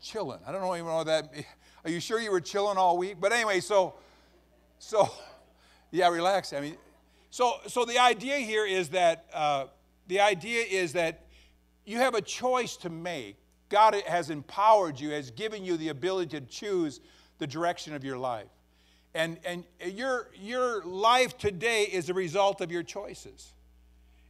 Chilling. 0.00 0.38
I 0.46 0.52
don't 0.52 0.60
know 0.60 0.74
even 0.74 0.86
know 0.86 1.04
that. 1.04 1.32
Are 1.84 1.90
you 1.90 2.00
sure 2.00 2.20
you 2.20 2.30
were 2.30 2.40
chilling 2.40 2.78
all 2.78 2.96
week? 2.96 3.16
But 3.20 3.32
anyway, 3.32 3.60
so, 3.60 3.94
so, 4.78 5.10
yeah, 5.90 6.08
relax. 6.08 6.52
I 6.52 6.60
mean, 6.60 6.76
so, 7.30 7.54
so 7.66 7.84
the 7.84 7.98
idea 7.98 8.36
here 8.36 8.66
is 8.66 8.90
that 8.90 9.26
uh, 9.32 9.66
the 10.06 10.20
idea 10.20 10.62
is 10.62 10.92
that 10.92 11.26
you 11.84 11.98
have 11.98 12.14
a 12.14 12.20
choice 12.20 12.76
to 12.78 12.90
make. 12.90 13.36
God 13.68 13.96
has 14.06 14.30
empowered 14.30 15.00
you, 15.00 15.10
has 15.10 15.30
given 15.30 15.64
you 15.64 15.76
the 15.76 15.88
ability 15.88 16.38
to 16.38 16.46
choose 16.46 17.00
the 17.38 17.46
direction 17.46 17.94
of 17.94 18.04
your 18.04 18.18
life. 18.18 18.48
And, 19.14 19.38
and 19.44 19.64
your, 19.84 20.30
your 20.34 20.82
life 20.84 21.36
today 21.36 21.82
is 21.84 22.08
a 22.08 22.14
result 22.14 22.60
of 22.60 22.70
your 22.70 22.82
choices. 22.82 23.52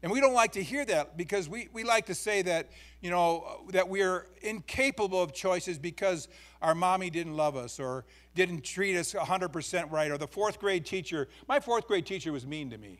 And 0.02 0.11
we 0.11 0.21
don't 0.21 0.35
like 0.35 0.52
to 0.52 0.62
hear 0.62 0.85
that 0.87 1.16
because 1.16 1.49
we, 1.49 1.68
we 1.73 1.85
like 1.85 2.06
to 2.06 2.14
say 2.14 2.42
that, 2.42 2.71
you 3.00 3.11
know, 3.11 3.64
that 3.71 3.88
we're 3.88 4.26
incapable 4.40 5.23
of 5.23 5.32
choices 5.32 5.78
because 5.78 6.28
our 6.61 6.75
mommy 6.75 7.09
didn't 7.09 7.37
love 7.37 7.56
us 7.56 7.78
or 7.78 8.04
didn't 8.35 8.64
treat 8.64 8.97
us 8.97 9.12
100% 9.14 9.90
right 9.92 10.11
or 10.11 10.18
the 10.18 10.26
fourth 10.26 10.59
grade 10.59 10.85
teacher, 10.85 11.28
my 11.47 11.61
fourth 11.61 11.87
grade 11.87 12.04
teacher 12.04 12.32
was 12.32 12.44
mean 12.44 12.71
to 12.71 12.78
me. 12.78 12.99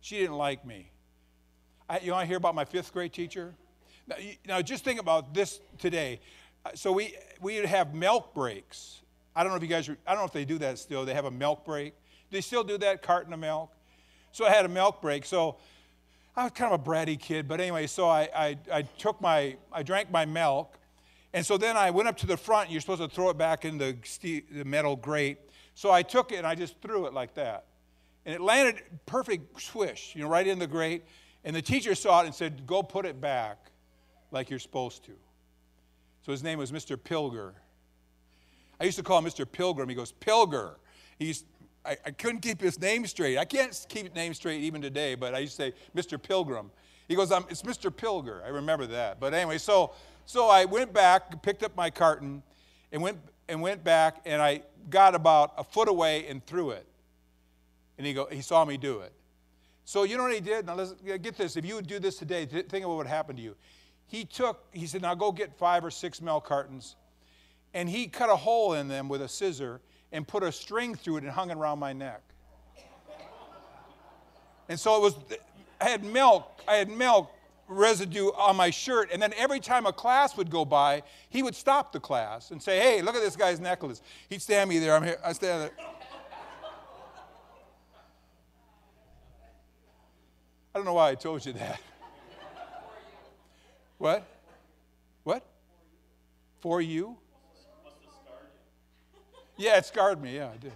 She 0.00 0.18
didn't 0.18 0.36
like 0.36 0.66
me. 0.66 0.90
I, 1.88 2.00
you 2.00 2.12
want 2.12 2.24
to 2.24 2.26
hear 2.26 2.38
about 2.38 2.56
my 2.56 2.64
fifth 2.64 2.92
grade 2.92 3.12
teacher? 3.12 3.54
Now, 4.08 4.16
you, 4.18 4.34
now 4.46 4.60
just 4.62 4.84
think 4.84 5.00
about 5.00 5.32
this 5.32 5.60
today. 5.78 6.20
Uh, 6.66 6.70
so 6.74 6.90
we, 6.90 7.14
we 7.40 7.56
have 7.56 7.94
milk 7.94 8.34
breaks. 8.34 9.00
I 9.36 9.44
don't 9.44 9.52
know 9.52 9.56
if 9.56 9.62
you 9.62 9.68
guys, 9.68 9.88
are, 9.88 9.96
I 10.06 10.12
don't 10.12 10.22
know 10.22 10.26
if 10.26 10.32
they 10.32 10.44
do 10.44 10.58
that 10.58 10.78
still. 10.78 11.04
They 11.04 11.14
have 11.14 11.24
a 11.24 11.30
milk 11.30 11.64
break. 11.64 11.94
They 12.30 12.40
still 12.40 12.64
do 12.64 12.78
that, 12.78 13.02
carton 13.02 13.32
of 13.32 13.38
milk? 13.38 13.70
So 14.32 14.44
I 14.44 14.50
had 14.50 14.64
a 14.64 14.68
milk 14.68 15.00
break. 15.00 15.24
So 15.24 15.56
I 16.36 16.44
was 16.44 16.52
kind 16.52 16.72
of 16.72 16.80
a 16.80 16.82
bratty 16.82 17.18
kid, 17.18 17.46
but 17.46 17.60
anyway, 17.60 17.86
so 17.86 18.08
I, 18.08 18.28
I, 18.34 18.58
I 18.72 18.82
took 18.82 19.20
my, 19.20 19.56
I 19.72 19.84
drank 19.84 20.10
my 20.10 20.24
milk, 20.24 20.78
and 21.32 21.46
so 21.46 21.56
then 21.56 21.76
I 21.76 21.90
went 21.90 22.08
up 22.08 22.16
to 22.18 22.26
the 22.26 22.36
front, 22.36 22.66
and 22.66 22.72
you're 22.72 22.80
supposed 22.80 23.02
to 23.02 23.08
throw 23.08 23.30
it 23.30 23.38
back 23.38 23.64
in 23.64 23.78
the, 23.78 23.96
steel, 24.04 24.42
the 24.50 24.64
metal 24.64 24.96
grate. 24.96 25.38
So 25.74 25.90
I 25.90 26.02
took 26.02 26.32
it 26.32 26.36
and 26.36 26.46
I 26.46 26.54
just 26.54 26.80
threw 26.80 27.06
it 27.06 27.12
like 27.12 27.34
that. 27.34 27.66
And 28.24 28.34
it 28.34 28.40
landed 28.40 28.82
perfect 29.06 29.60
swish, 29.60 30.12
you 30.14 30.22
know, 30.22 30.28
right 30.28 30.46
in 30.46 30.58
the 30.58 30.66
grate. 30.66 31.04
And 31.44 31.54
the 31.54 31.60
teacher 31.60 31.94
saw 31.94 32.22
it 32.22 32.26
and 32.26 32.34
said, 32.34 32.66
Go 32.66 32.82
put 32.82 33.04
it 33.04 33.20
back 33.20 33.70
like 34.30 34.48
you're 34.48 34.60
supposed 34.60 35.04
to. 35.04 35.12
So 36.22 36.32
his 36.32 36.42
name 36.42 36.58
was 36.58 36.72
Mr. 36.72 36.96
Pilger. 36.96 37.52
I 38.80 38.84
used 38.84 38.96
to 38.98 39.04
call 39.04 39.18
him 39.18 39.24
Mr. 39.24 39.50
Pilgrim. 39.50 39.88
He 39.88 39.94
goes, 39.94 40.12
Pilger. 40.12 40.76
He's, 41.18 41.44
I, 41.84 41.96
I 42.06 42.10
couldn't 42.10 42.40
keep 42.40 42.60
his 42.60 42.80
name 42.80 43.06
straight. 43.06 43.36
I 43.38 43.44
can't 43.44 43.86
keep 43.88 44.06
his 44.06 44.14
name 44.14 44.34
straight 44.34 44.62
even 44.62 44.80
today, 44.80 45.14
but 45.14 45.34
I 45.34 45.38
used 45.40 45.56
to 45.56 45.62
say, 45.64 45.72
Mr. 45.94 46.20
Pilgrim. 46.20 46.70
He 47.08 47.14
goes, 47.14 47.30
It's 47.50 47.62
Mr. 47.62 47.90
Pilger. 47.90 48.42
I 48.44 48.48
remember 48.48 48.86
that. 48.86 49.20
But 49.20 49.34
anyway, 49.34 49.58
so, 49.58 49.92
so 50.24 50.48
I 50.48 50.64
went 50.64 50.92
back, 50.92 51.42
picked 51.42 51.62
up 51.62 51.76
my 51.76 51.90
carton, 51.90 52.42
and 52.92 53.02
went, 53.02 53.18
and 53.48 53.60
went 53.60 53.84
back, 53.84 54.22
and 54.24 54.40
I 54.40 54.62
got 54.88 55.14
about 55.14 55.52
a 55.58 55.64
foot 55.64 55.88
away 55.88 56.26
and 56.28 56.44
threw 56.46 56.70
it. 56.70 56.86
And 57.98 58.06
he, 58.06 58.14
go, 58.14 58.26
he 58.30 58.40
saw 58.40 58.64
me 58.64 58.76
do 58.76 59.00
it. 59.00 59.12
So 59.84 60.04
you 60.04 60.16
know 60.16 60.22
what 60.22 60.32
he 60.32 60.40
did? 60.40 60.66
Now 60.66 60.74
let's 60.76 60.94
get 61.20 61.36
this. 61.36 61.56
If 61.56 61.64
you 61.64 61.74
would 61.74 61.86
do 61.86 61.98
this 61.98 62.16
today, 62.16 62.46
think 62.46 62.72
of 62.72 62.88
what 62.88 62.96
would 62.96 63.06
happen 63.06 63.36
to 63.36 63.42
you. 63.42 63.54
He 64.06 64.24
took, 64.24 64.64
he 64.72 64.86
said, 64.86 65.02
now 65.02 65.14
go 65.14 65.30
get 65.30 65.54
five 65.54 65.84
or 65.84 65.90
six 65.90 66.22
milk 66.22 66.46
cartons. 66.46 66.96
And 67.74 67.88
he 67.88 68.06
cut 68.06 68.30
a 68.30 68.36
hole 68.36 68.74
in 68.74 68.88
them 68.88 69.08
with 69.08 69.20
a 69.20 69.28
scissor 69.28 69.80
and 70.14 70.26
put 70.26 70.44
a 70.44 70.52
string 70.52 70.94
through 70.94 71.16
it 71.16 71.24
and 71.24 71.32
hung 71.32 71.50
it 71.50 71.56
around 71.56 71.80
my 71.80 71.92
neck. 71.92 72.22
And 74.68 74.78
so 74.78 74.96
it 74.96 75.02
was, 75.02 75.16
I 75.80 75.88
had 75.90 76.04
milk, 76.04 76.62
I 76.66 76.76
had 76.76 76.88
milk 76.88 77.30
residue 77.66 78.28
on 78.28 78.56
my 78.56 78.70
shirt. 78.70 79.10
And 79.12 79.20
then 79.20 79.34
every 79.36 79.58
time 79.58 79.86
a 79.86 79.92
class 79.92 80.36
would 80.36 80.50
go 80.50 80.64
by, 80.64 81.02
he 81.28 81.42
would 81.42 81.56
stop 81.56 81.92
the 81.92 81.98
class 81.98 82.52
and 82.52 82.62
say, 82.62 82.78
Hey, 82.78 83.02
look 83.02 83.16
at 83.16 83.22
this 83.22 83.34
guy's 83.34 83.58
necklace. 83.58 84.00
He'd 84.30 84.40
stand 84.40 84.70
me 84.70 84.78
there. 84.78 84.94
I'm 84.94 85.02
here. 85.02 85.18
I 85.22 85.32
stand 85.32 85.62
there. 85.62 85.72
I 90.74 90.78
don't 90.78 90.84
know 90.84 90.94
why 90.94 91.10
I 91.10 91.14
told 91.16 91.44
you 91.44 91.52
that. 91.54 91.80
what? 93.98 94.24
What? 95.24 95.44
For 96.60 96.80
you? 96.80 97.18
Yeah, 99.56 99.78
it 99.78 99.86
scarred 99.86 100.20
me. 100.20 100.36
Yeah, 100.36 100.50
I 100.52 100.56
did. 100.56 100.72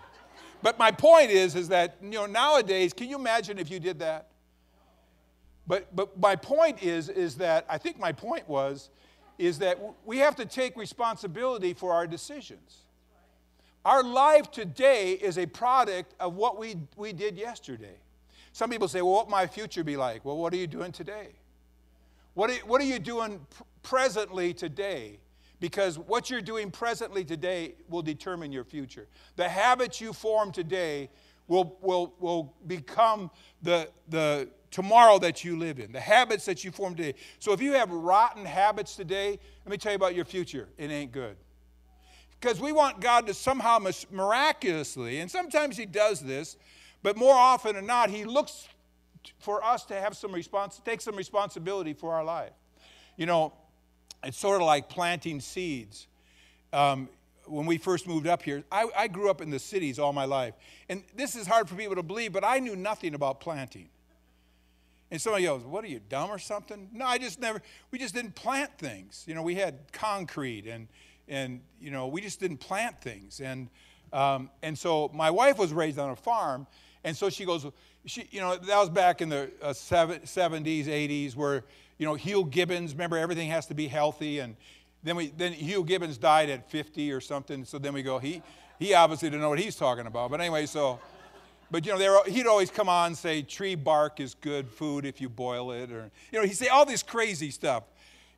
But 0.63 0.79
my 0.79 0.91
point 0.91 1.31
is, 1.31 1.55
is 1.55 1.69
that 1.69 1.97
you 2.03 2.11
know 2.11 2.27
nowadays, 2.27 2.93
can 2.93 3.09
you 3.09 3.17
imagine 3.17 3.59
if 3.59 3.71
you 3.71 3.81
did 3.81 3.99
that? 4.01 4.29
But 5.67 5.95
but 5.95 6.19
my 6.19 6.37
point 6.37 6.83
is, 6.83 7.09
is 7.09 7.37
that 7.37 7.65
I 7.69 7.79
think 7.79 7.99
my 7.99 8.13
point 8.13 8.49
was, 8.49 8.91
is 9.39 9.59
that 9.61 9.79
we 10.05 10.19
have 10.19 10.37
to 10.37 10.47
take 10.47 10.77
responsibility 10.77 11.75
for 11.75 11.93
our 11.93 12.07
decisions. 12.07 12.79
Our 13.85 14.03
life 14.03 14.51
today 14.51 15.13
is 15.13 15.39
a 15.39 15.47
product 15.47 16.15
of 16.21 16.35
what 16.35 16.59
we, 16.59 16.77
we 16.97 17.13
did 17.13 17.39
yesterday. 17.39 17.95
Some 18.53 18.71
people 18.71 18.89
say, 18.89 19.01
well, 19.01 19.15
what 19.15 19.31
my 19.31 19.47
future 19.47 19.85
be 19.85 19.97
like? 19.97 20.25
Well, 20.25 20.37
what 20.37 20.53
are 20.53 20.57
you 20.57 20.67
doing 20.67 20.93
today? 20.93 21.29
What 22.35 22.51
are, 22.51 22.55
what 22.67 22.81
are 22.81 22.85
you 22.85 22.99
doing 22.99 23.41
pr- 23.51 23.63
presently 23.83 24.53
today 24.53 25.19
because 25.61 25.99
what 25.99 26.31
you're 26.31 26.41
doing 26.41 26.71
presently 26.71 27.25
today 27.25 27.75
will 27.89 28.03
determine 28.03 28.53
your 28.53 28.65
future. 28.65 29.09
The 29.37 29.49
habits 29.49 30.01
you 30.01 30.13
form 30.13 30.53
today 30.53 31.11
will, 31.49 31.77
will, 31.81 32.15
will 32.21 32.55
become 32.67 33.31
the, 33.63 33.89
the 34.09 34.49
tomorrow 34.71 35.19
that 35.19 35.45
you 35.45 35.59
live 35.59 35.79
in, 35.81 35.93
the 35.93 36.01
habits 36.01 36.45
that 36.45 36.65
you 36.65 36.71
form 36.71 36.95
today. 36.95 37.15
So 37.39 37.53
if 37.53 37.61
you 37.61 37.73
have 37.73 37.91
rotten 37.91 38.45
habits 38.45 38.95
today, 38.95 39.39
let 39.65 39.71
me 39.71 39.77
tell 39.79 39.93
you 39.93 39.97
about 39.97 40.15
your 40.15 40.25
future. 40.25 40.69
It 40.77 40.91
ain't 40.91 41.13
good. 41.13 41.37
Because 42.41 42.61
we 42.61 42.71
want 42.71 43.01
God 43.01 43.27
to 43.27 43.35
somehow 43.35 43.81
miraculously, 44.13 45.19
and 45.19 45.31
sometimes 45.31 45.77
He 45.77 45.87
does 45.87 46.21
this, 46.21 46.57
but 47.03 47.17
more 47.17 47.35
often 47.35 47.75
than 47.75 47.87
not, 47.87 48.11
He 48.11 48.25
looks 48.25 48.69
for 49.41 49.65
us 49.65 49.85
to 49.87 49.95
have 49.95 50.17
some 50.17 50.33
response, 50.33 50.81
take 50.85 51.01
some 51.01 51.17
responsibility 51.17 51.95
for 51.95 52.15
our 52.15 52.25
life. 52.25 52.53
You 53.17 53.27
know, 53.27 53.53
it's 54.25 54.39
sort 54.39 54.61
of 54.61 54.67
like 54.67 54.89
planting 54.89 55.41
seeds. 55.41 56.07
Um, 56.73 57.09
when 57.47 57.67
we 57.67 57.79
first 57.79 58.07
moved 58.07 58.27
up 58.27 58.43
here, 58.43 58.63
I, 58.71 58.89
I, 58.97 59.09
grew 59.09 59.31
up 59.31 59.41
in 59.41 59.49
the 59.49 59.59
cities 59.59 59.99
all 59.99 60.13
my 60.13 60.27
life. 60.27 60.55
And 60.91 61.03
this 61.17 61.35
is 61.35 61.47
hard 61.47 61.67
for 61.67 61.77
people 61.77 61.97
to 61.97 62.03
believe, 62.03 62.33
but 62.33 62.45
I 62.45 62.59
knew 62.59 62.77
nothing 62.77 63.15
about 63.15 63.41
planting. 63.41 63.89
And 65.11 65.21
somebody 65.21 65.45
goes, 65.45 65.63
What 65.63 65.85
are 65.85 65.89
you, 65.89 66.01
dumb 66.09 66.31
or 66.31 66.39
something? 66.39 66.89
No, 66.93 67.07
I 67.07 67.19
just 67.19 67.41
never, 67.41 67.63
we 67.91 67.99
just 67.99 68.15
didn't 68.15 68.35
plant 68.35 68.77
things. 68.79 69.25
You 69.27 69.35
know, 69.35 69.43
we 69.43 69.55
had 69.55 69.79
concrete 69.93 70.67
and, 70.67 70.89
and 71.27 71.61
you 71.81 71.91
know, 71.91 72.09
we 72.09 72.21
just 72.21 72.41
didn't 72.41 72.59
plant 72.59 73.01
things. 73.01 73.41
And, 73.41 73.69
um, 74.13 74.51
and 74.63 74.77
so 74.77 75.11
my 75.15 75.31
wife 75.31 75.59
was 75.59 75.73
raised 75.73 75.99
on 75.99 76.11
a 76.11 76.17
farm. 76.17 76.67
And 77.05 77.17
so 77.17 77.31
she 77.31 77.47
goes, 77.47 77.67
she, 78.05 78.29
you 78.31 78.41
know, 78.41 78.57
that 78.57 78.79
was 78.79 78.91
back 78.91 79.23
in 79.23 79.29
the 79.29 79.51
uh, 79.63 79.71
70s, 79.71 80.87
80s, 80.87 81.35
where 81.35 81.65
you 81.99 82.07
know, 82.07 82.15
Euell 82.15 82.49
Gibbons, 82.49 82.93
remember 82.93 83.19
everything 83.19 83.51
has 83.51 83.67
to 83.67 83.75
be 83.75 83.89
healthy. 83.89 84.39
And 84.39 84.57
then, 85.03 85.17
we, 85.17 85.33
then 85.37 85.53
Euell 85.55 85.85
Gibbons 85.85 86.17
died 86.17 86.49
at 86.49 86.71
50 86.71 87.13
or 87.13 87.21
something. 87.21 87.65
So 87.65 87.79
then 87.79 87.93
we 87.93 88.03
go, 88.03 88.19
he, 88.19 88.41
he 88.79 88.95
obviously 88.95 89.29
didn't 89.29 89.43
know 89.43 89.51
what 89.51 89.59
he's 89.59 89.77
talking 89.77 90.07
about. 90.07 90.31
But 90.31 90.41
anyway, 90.41 90.67
so, 90.67 91.01
but 91.71 91.85
you 91.85 91.97
know, 91.97 91.99
were, 91.99 92.31
he'd 92.31 92.47
always 92.47 92.71
come 92.71 92.89
on 92.89 93.09
and 93.09 93.17
say, 93.17 93.43
tree 93.43 93.75
bark 93.75 94.21
is 94.21 94.35
good 94.35 94.71
food 94.71 95.05
if 95.05 95.21
you 95.21 95.29
boil 95.29 95.73
it. 95.73 95.91
Or, 95.91 96.11
you 96.33 96.39
know, 96.39 96.47
he'd 96.47 96.55
say 96.55 96.69
all 96.69 96.87
this 96.87 97.03
crazy 97.03 97.51
stuff. 97.51 97.83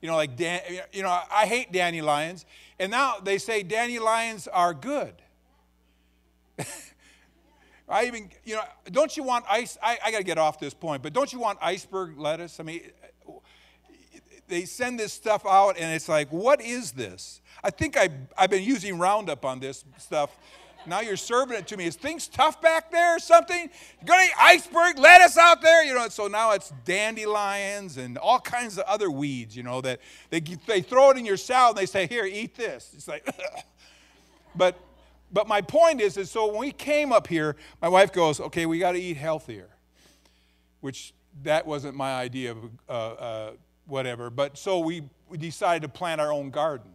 You 0.01 0.09
know, 0.09 0.17
like, 0.17 0.37
Dan, 0.37 0.63
you 0.93 1.03
know, 1.03 1.21
I 1.31 1.45
hate 1.45 1.73
dandelions. 1.73 2.47
And 2.79 2.91
now 2.91 3.17
they 3.23 3.37
say 3.37 3.63
dandelions 3.63 4.49
are 4.49 4.73
good. 4.73 5.13
I 7.89 8.07
even, 8.07 8.31
you 8.45 8.55
know, 8.55 8.63
don't 8.91 9.15
you 9.17 9.23
want 9.23 9.45
ice? 9.51 9.77
I, 9.83 9.99
I 10.05 10.11
got 10.13 10.19
to 10.19 10.25
get 10.25 10.39
off 10.39 10.61
this 10.61 10.73
point, 10.73 11.03
but 11.03 11.13
don't 11.13 11.33
you 11.33 11.41
want 11.41 11.59
iceberg 11.61 12.19
lettuce? 12.19 12.61
I 12.61 12.63
mean, 12.63 12.83
they 14.51 14.65
send 14.67 14.99
this 14.99 15.13
stuff 15.13 15.47
out, 15.47 15.79
and 15.79 15.95
it's 15.95 16.09
like, 16.09 16.29
what 16.31 16.61
is 16.61 16.93
this? 16.93 17.41
I 17.65 17.71
think 17.71 17.97
I, 17.97 18.11
I've 18.37 18.51
been 18.51 18.63
using 18.63 18.99
Roundup 18.99 19.45
on 19.45 19.61
this 19.61 19.85
stuff. 19.99 20.37
Now 20.87 21.01
you're 21.01 21.17
serving 21.17 21.59
it 21.59 21.67
to 21.69 21.77
me. 21.77 21.87
Is 21.87 21.97
things 21.97 22.27
tough 22.27 22.61
back 22.61 22.91
there 22.91 23.17
or 23.17 23.19
something? 23.19 23.71
You 24.01 24.07
got 24.07 24.19
any 24.19 24.33
iceberg 24.39 24.99
lettuce 24.99 25.37
out 25.37 25.61
there? 25.61 25.85
You 25.85 25.95
know, 25.95 26.09
so 26.09 26.27
now 26.27 26.53
it's 26.53 26.73
dandelions 26.85 27.99
and 27.99 28.17
all 28.17 28.41
kinds 28.41 28.79
of 28.79 28.85
other 28.85 29.11
weeds, 29.11 29.55
you 29.57 29.63
know, 29.63 29.81
that 29.83 30.01
they, 30.31 30.41
they 30.41 30.81
throw 30.81 31.11
it 31.11 31.19
in 31.19 31.27
your 31.27 31.37
salad 31.37 31.77
and 31.77 31.83
they 31.83 31.87
say, 31.87 32.07
here, 32.07 32.25
eat 32.25 32.57
this. 32.57 32.93
It's 32.97 33.09
like, 33.09 33.29
but, 34.57 34.79
but 35.31 35.47
my 35.47 35.61
point 35.61 36.01
is, 36.01 36.17
is 36.17 36.31
so 36.31 36.47
when 36.51 36.61
we 36.61 36.73
came 36.73 37.13
up 37.13 37.27
here, 37.27 37.57
my 37.83 37.89
wife 37.89 38.13
goes, 38.13 38.41
okay, 38.41 38.65
we 38.65 38.79
got 38.79 38.93
to 38.93 39.01
eat 39.01 39.19
healthier, 39.19 39.69
which 40.81 41.13
that 41.43 41.67
wasn't 41.67 41.95
my 41.95 42.15
idea 42.15 42.53
of 42.53 42.59
uh, 42.89 42.93
uh, 42.93 43.51
whatever. 43.91 44.31
But 44.31 44.57
so 44.57 44.79
we, 44.79 45.03
we 45.29 45.39
decided 45.39 45.83
to 45.83 45.89
plant 45.89 46.21
our 46.21 46.33
own 46.33 46.51
garden. 46.51 46.91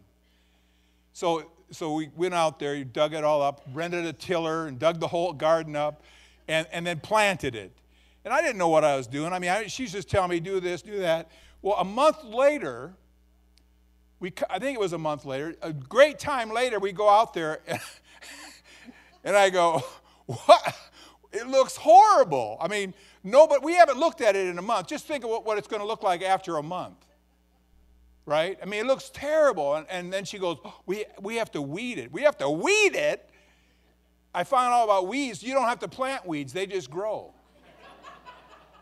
So, 1.12 1.50
so 1.70 1.94
we 1.94 2.10
went 2.16 2.34
out 2.34 2.58
there, 2.58 2.82
dug 2.84 3.14
it 3.14 3.24
all 3.24 3.42
up, 3.42 3.62
rented 3.72 4.04
a 4.04 4.12
tiller, 4.12 4.66
and 4.66 4.78
dug 4.78 5.00
the 5.00 5.08
whole 5.08 5.32
garden 5.32 5.76
up, 5.76 6.02
and, 6.48 6.66
and 6.72 6.86
then 6.86 7.00
planted 7.00 7.54
it. 7.54 7.72
And 8.24 8.34
I 8.34 8.42
didn't 8.42 8.58
know 8.58 8.68
what 8.68 8.84
I 8.84 8.96
was 8.96 9.06
doing. 9.06 9.32
I 9.32 9.38
mean, 9.38 9.50
I, 9.50 9.66
she's 9.66 9.92
just 9.92 10.10
telling 10.10 10.30
me, 10.30 10.40
do 10.40 10.60
this, 10.60 10.82
do 10.82 10.98
that. 10.98 11.30
Well, 11.62 11.76
a 11.78 11.84
month 11.84 12.24
later, 12.24 12.92
we, 14.20 14.32
I 14.50 14.58
think 14.58 14.76
it 14.76 14.80
was 14.80 14.92
a 14.92 14.98
month 14.98 15.24
later, 15.24 15.54
a 15.62 15.72
great 15.72 16.18
time 16.18 16.50
later, 16.50 16.78
we 16.78 16.92
go 16.92 17.08
out 17.08 17.34
there, 17.34 17.60
and, 17.66 17.80
and 19.24 19.36
I 19.36 19.50
go, 19.50 19.84
what? 20.26 20.76
It 21.36 21.46
looks 21.46 21.76
horrible. 21.76 22.56
I 22.60 22.68
mean, 22.68 22.94
no, 23.22 23.46
but 23.46 23.62
we 23.62 23.74
haven't 23.74 23.98
looked 23.98 24.20
at 24.20 24.34
it 24.36 24.46
in 24.46 24.58
a 24.58 24.62
month. 24.62 24.88
Just 24.88 25.06
think 25.06 25.24
of 25.24 25.30
what, 25.30 25.44
what 25.44 25.58
it's 25.58 25.68
going 25.68 25.80
to 25.80 25.86
look 25.86 26.02
like 26.02 26.22
after 26.22 26.56
a 26.56 26.62
month. 26.62 27.04
Right? 28.24 28.58
I 28.60 28.64
mean, 28.64 28.80
it 28.80 28.86
looks 28.86 29.10
terrible. 29.10 29.74
And, 29.74 29.86
and 29.88 30.12
then 30.12 30.24
she 30.24 30.38
goes, 30.38 30.58
we, 30.86 31.04
we 31.20 31.36
have 31.36 31.50
to 31.52 31.62
weed 31.62 31.98
it. 31.98 32.12
We 32.12 32.22
have 32.22 32.36
to 32.38 32.50
weed 32.50 32.94
it? 32.94 33.28
I 34.34 34.44
found 34.44 34.74
out 34.74 34.84
about 34.84 35.08
weeds. 35.08 35.42
You 35.42 35.54
don't 35.54 35.68
have 35.68 35.78
to 35.80 35.88
plant 35.88 36.26
weeds, 36.26 36.52
they 36.52 36.66
just 36.66 36.90
grow. 36.90 37.32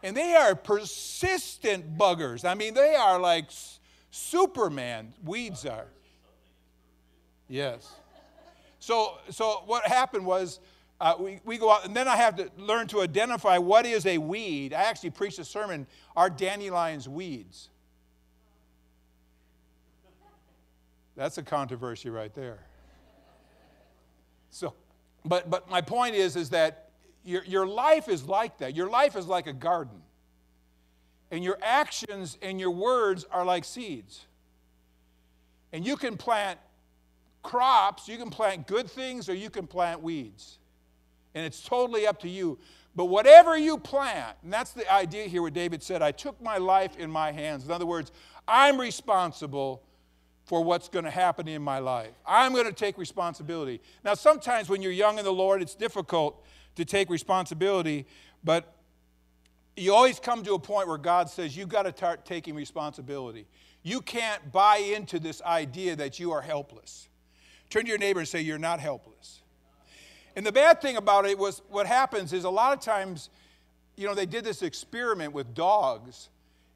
and 0.03 0.17
they 0.17 0.35
are 0.35 0.55
persistent 0.55 1.97
buggers. 1.97 2.45
I 2.45 2.55
mean, 2.55 2.75
they 2.75 2.95
are 2.95 3.21
like 3.21 3.51
Superman, 4.11 5.13
weeds 5.25 5.65
are. 5.65 5.87
Yes. 7.49 7.91
So, 8.81 9.19
so 9.31 9.63
what 9.67 9.87
happened 9.87 10.27
was, 10.27 10.61
uh, 11.01 11.15
we, 11.19 11.41
we 11.45 11.59
go 11.59 11.71
out, 11.71 11.85
and 11.85 11.95
then 11.95 12.07
I 12.07 12.17
have 12.17 12.37
to 12.37 12.51
learn 12.57 12.87
to 12.89 13.01
identify 13.01 13.59
what 13.59 13.85
is 13.85 14.07
a 14.07 14.19
weed. 14.19 14.73
I 14.73 14.85
actually 14.85 15.11
preached 15.11 15.39
a 15.39 15.45
sermon, 15.45 15.87
Are 16.17 16.31
Dandelions 16.31 17.09
Weeds? 17.09 17.69
That's 21.17 21.39
a 21.39 21.43
controversy 21.43 22.11
right 22.11 22.33
there. 22.35 22.59
So, 24.51 24.75
but, 25.25 25.51
but 25.51 25.69
my 25.69 25.81
point 25.81 26.15
is, 26.15 26.37
is 26.37 26.51
that 26.51 26.91
your, 27.25 27.45
your 27.45 27.67
life 27.67 28.09
is 28.09 28.25
like 28.25 28.59
that. 28.59 28.75
Your 28.75 28.89
life 28.89 29.17
is 29.17 29.27
like 29.27 29.47
a 29.47 29.53
garden. 29.53 30.01
And 31.31 31.43
your 31.43 31.59
actions 31.63 32.39
and 32.43 32.61
your 32.61 32.71
words 32.71 33.25
are 33.31 33.45
like 33.45 33.65
seeds. 33.65 34.27
And 35.73 35.85
you 35.85 35.97
can 35.97 36.17
plant 36.17 36.61
crops, 37.43 38.07
you 38.09 38.17
can 38.17 38.31
plant 38.31 38.67
good 38.67 38.89
things, 38.89 39.29
or 39.29 39.35
you 39.35 39.51
can 39.51 39.67
plant 39.67 40.03
weeds 40.03 40.59
and 41.35 41.45
it's 41.45 41.63
totally 41.63 42.07
up 42.07 42.21
to 42.21 42.29
you. 42.29 42.59
But 42.97 43.07
whatever 43.07 43.59
you 43.59 43.79
plant, 43.79 44.37
and 44.43 44.53
that's 44.53 44.73
the 44.73 44.91
idea 44.93 45.25
here 45.25 45.43
where 45.43 45.51
David 45.51 45.83
said, 45.83 46.01
I 46.01 46.13
took 46.13 46.41
my 46.41 46.59
life 46.59 46.97
in 46.97 47.11
my 47.11 47.33
hands. 47.33 47.65
In 47.65 47.73
other 47.73 47.87
words, 47.87 48.13
I'm 48.47 48.79
responsible 48.79 49.83
for 50.45 50.63
what's 50.63 50.89
going 50.89 51.05
to 51.05 51.11
happen 51.11 51.49
in 51.49 51.63
my 51.63 51.79
life. 51.79 52.13
I'm 52.27 52.53
going 52.53 52.67
to 52.67 52.73
take 52.73 52.99
responsibility. 52.99 53.81
Now, 54.05 54.15
sometimes 54.15 54.69
when 54.69 54.83
you're 54.83 54.93
young 54.93 55.19
in 55.19 55.25
the 55.25 55.33
Lord, 55.33 55.63
it's 55.63 55.75
difficult 55.75 56.45
to 56.77 56.85
take 56.85 57.09
responsibility, 57.09 58.07
but 58.45 58.75
you 59.77 59.95
always 59.95 60.21
come 60.21 60.45
to 60.45 60.55
a 60.55 60.59
point 60.59 60.87
where 60.87 60.99
God 60.99 61.29
says, 61.29 61.57
You've 61.57 61.69
got 61.69 61.83
to 61.85 61.93
start 61.93 62.25
taking 62.25 62.55
responsibility. 62.55 63.47
You 63.83 64.01
can't 64.01 64.53
buy 64.53 64.77
into 64.77 65.19
this 65.19 65.43
idea 65.43 65.97
that 65.97 66.19
you 66.19 66.33
are 66.33 66.41
helpless. 66.41 67.09
Turn 67.71 67.85
to 67.85 67.89
your 67.89 67.99
neighbor 67.99 68.21
and 68.21 68.29
say, 68.29 68.41
You're 68.41 68.59
not 68.59 68.81
helpless. 68.81 69.41
And 70.37 70.45
the 70.45 70.53
bad 70.53 70.81
thing 70.81 70.97
about 70.97 71.27
it 71.27 71.39
was 71.39 71.63
what 71.69 71.87
happens 71.87 72.33
is 72.33 72.45
a 72.45 72.51
lot 72.51 72.73
of 72.73 72.81
times, 72.81 73.31
you 73.97 74.07
know, 74.07 74.15
they 74.15 74.27
did 74.27 74.45
this 74.45 74.63
experiment 74.63 75.33
with 75.33 75.55
dogs. 75.55 76.29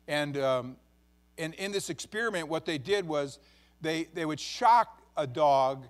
And, 0.07 0.37
um, 0.38 0.77
and 1.37 1.55
in 1.55 1.73
this 1.73 1.90
experiment, 1.90 2.49
what 2.49 2.66
they 2.66 2.79
did 2.79 3.07
was 3.07 3.38
they, 3.81 4.05
they 4.14 4.25
would 4.25 4.38
shock 4.38 5.03
a 5.16 5.27
dog. 5.27 5.87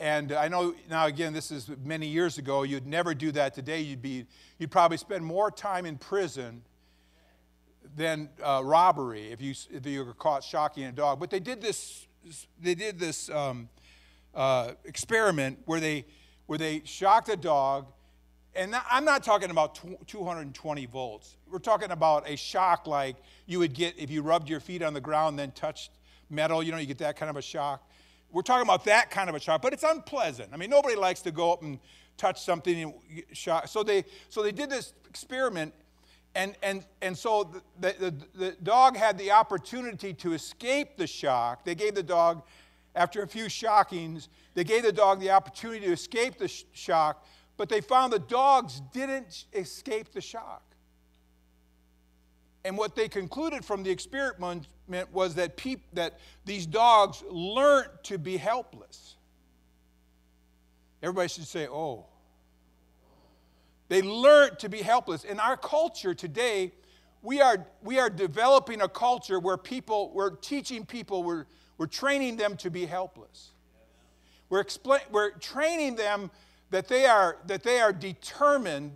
And 0.00 0.32
I 0.32 0.48
know 0.48 0.74
now, 0.90 1.06
again, 1.06 1.32
this 1.32 1.50
is 1.50 1.70
many 1.84 2.06
years 2.06 2.38
ago. 2.38 2.64
You'd 2.64 2.86
never 2.86 3.14
do 3.14 3.30
that 3.32 3.54
today. 3.54 3.80
You'd, 3.80 4.02
be, 4.02 4.26
you'd 4.58 4.70
probably 4.70 4.96
spend 4.96 5.24
more 5.24 5.50
time 5.50 5.86
in 5.86 5.98
prison 5.98 6.62
than 7.96 8.28
uh, 8.42 8.62
robbery 8.64 9.30
if 9.30 9.40
you, 9.40 9.54
if 9.70 9.86
you 9.86 10.04
were 10.04 10.14
caught 10.14 10.42
shocking 10.42 10.84
a 10.84 10.92
dog. 10.92 11.20
But 11.20 11.30
they 11.30 11.40
did 11.40 11.60
this, 11.60 12.06
they 12.60 12.74
did 12.74 12.98
this 12.98 13.30
um, 13.30 13.68
uh, 14.34 14.72
experiment 14.84 15.60
where 15.64 15.80
they 15.80 16.04
where 16.48 16.58
they 16.58 16.80
shocked 16.84 17.28
a 17.28 17.36
dog. 17.36 17.86
And 18.56 18.74
I'm 18.90 19.04
not 19.04 19.22
talking 19.22 19.50
about 19.50 19.78
220 20.06 20.86
volts. 20.86 21.36
We're 21.48 21.58
talking 21.58 21.90
about 21.90 22.28
a 22.28 22.36
shock 22.36 22.86
like 22.86 23.16
you 23.46 23.58
would 23.60 23.74
get 23.74 23.96
if 23.98 24.10
you 24.10 24.22
rubbed 24.22 24.48
your 24.48 24.58
feet 24.58 24.82
on 24.82 24.94
the 24.94 25.00
ground 25.00 25.38
then 25.38 25.52
touched 25.52 25.90
metal. 26.30 26.62
You 26.62 26.72
know, 26.72 26.78
you 26.78 26.86
get 26.86 26.98
that 26.98 27.16
kind 27.16 27.28
of 27.28 27.36
a 27.36 27.42
shock. 27.42 27.86
We're 28.32 28.42
talking 28.42 28.66
about 28.66 28.86
that 28.86 29.10
kind 29.10 29.28
of 29.28 29.36
a 29.36 29.40
shock, 29.40 29.60
but 29.60 29.74
it's 29.74 29.84
unpleasant. 29.84 30.48
I 30.52 30.56
mean, 30.56 30.70
nobody 30.70 30.96
likes 30.96 31.20
to 31.22 31.30
go 31.30 31.52
up 31.52 31.62
and 31.62 31.78
touch 32.16 32.42
something 32.42 32.82
and 32.82 32.94
shock. 33.32 33.68
So 33.68 33.82
they, 33.82 34.04
so 34.30 34.42
they 34.42 34.52
did 34.52 34.70
this 34.70 34.94
experiment, 35.06 35.74
and, 36.34 36.54
and, 36.62 36.84
and 37.02 37.16
so 37.16 37.50
the, 37.78 37.94
the, 37.98 38.14
the 38.34 38.56
dog 38.62 38.96
had 38.96 39.18
the 39.18 39.30
opportunity 39.32 40.14
to 40.14 40.32
escape 40.32 40.96
the 40.96 41.06
shock. 41.06 41.64
They 41.64 41.74
gave 41.74 41.94
the 41.94 42.02
dog 42.02 42.42
after 42.94 43.22
a 43.22 43.28
few 43.28 43.48
shockings, 43.48 44.28
they 44.58 44.64
gave 44.64 44.82
the 44.82 44.90
dog 44.90 45.20
the 45.20 45.30
opportunity 45.30 45.86
to 45.86 45.92
escape 45.92 46.36
the 46.36 46.48
sh- 46.48 46.64
shock, 46.72 47.24
but 47.56 47.68
they 47.68 47.80
found 47.80 48.12
the 48.12 48.18
dogs 48.18 48.82
didn't 48.92 49.44
escape 49.52 50.10
the 50.12 50.20
shock. 50.20 50.74
And 52.64 52.76
what 52.76 52.96
they 52.96 53.08
concluded 53.08 53.64
from 53.64 53.84
the 53.84 53.90
experiment 53.90 54.66
was 55.12 55.36
that, 55.36 55.56
that 55.92 56.18
these 56.44 56.66
dogs 56.66 57.22
learned 57.30 57.90
to 58.02 58.18
be 58.18 58.36
helpless. 58.36 59.14
Everybody 61.04 61.28
should 61.28 61.46
say, 61.46 61.68
oh. 61.68 62.06
They 63.88 64.02
learned 64.02 64.58
to 64.58 64.68
be 64.68 64.82
helpless. 64.82 65.22
In 65.22 65.38
our 65.38 65.56
culture 65.56 66.14
today, 66.14 66.72
we 67.22 67.40
are, 67.40 67.64
we 67.82 68.00
are 68.00 68.10
developing 68.10 68.80
a 68.80 68.88
culture 68.88 69.38
where 69.38 69.56
people, 69.56 70.10
we're 70.12 70.30
teaching 70.30 70.84
people, 70.84 71.22
we're 71.22 71.46
we're 71.78 71.86
training 71.86 72.36
them 72.36 72.56
to 72.56 72.70
be 72.70 72.84
helpless. 72.84 73.52
We're, 74.50 74.60
explain, 74.60 75.00
we're 75.10 75.30
training 75.32 75.96
them 75.96 76.30
that 76.70 76.88
they, 76.88 77.06
are, 77.06 77.36
that 77.46 77.62
they 77.62 77.80
are 77.80 77.92
determined 77.92 78.92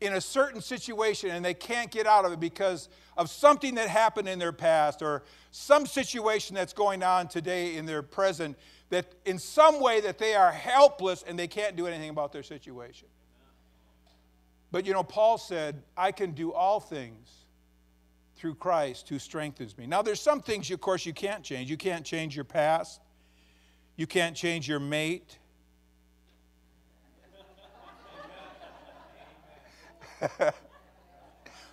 in 0.00 0.14
a 0.14 0.20
certain 0.20 0.60
situation 0.60 1.30
and 1.30 1.44
they 1.44 1.54
can't 1.54 1.90
get 1.90 2.06
out 2.06 2.24
of 2.24 2.32
it 2.32 2.40
because 2.40 2.88
of 3.16 3.30
something 3.30 3.74
that 3.76 3.88
happened 3.88 4.28
in 4.28 4.38
their 4.38 4.52
past 4.52 5.00
or 5.02 5.22
some 5.50 5.86
situation 5.86 6.54
that's 6.54 6.74
going 6.74 7.02
on 7.02 7.28
today 7.28 7.76
in 7.76 7.86
their 7.86 8.02
present 8.02 8.56
that 8.90 9.14
in 9.24 9.38
some 9.38 9.80
way 9.80 10.00
that 10.00 10.18
they 10.18 10.34
are 10.34 10.52
helpless 10.52 11.24
and 11.26 11.38
they 11.38 11.48
can't 11.48 11.76
do 11.76 11.86
anything 11.86 12.10
about 12.10 12.32
their 12.32 12.42
situation. 12.42 13.08
But 14.70 14.84
you 14.84 14.92
know, 14.92 15.02
Paul 15.02 15.38
said, 15.38 15.82
I 15.96 16.12
can 16.12 16.32
do 16.32 16.52
all 16.52 16.80
things 16.80 17.30
through 18.36 18.56
Christ 18.56 19.08
who 19.08 19.18
strengthens 19.18 19.76
me. 19.78 19.86
Now, 19.86 20.02
there's 20.02 20.20
some 20.20 20.42
things, 20.42 20.70
of 20.70 20.80
course, 20.80 21.06
you 21.06 21.14
can't 21.14 21.42
change. 21.42 21.70
You 21.70 21.78
can't 21.78 22.04
change 22.04 22.36
your 22.36 22.44
past, 22.44 23.00
you 23.96 24.06
can't 24.06 24.36
change 24.36 24.68
your 24.68 24.80
mate. 24.80 25.38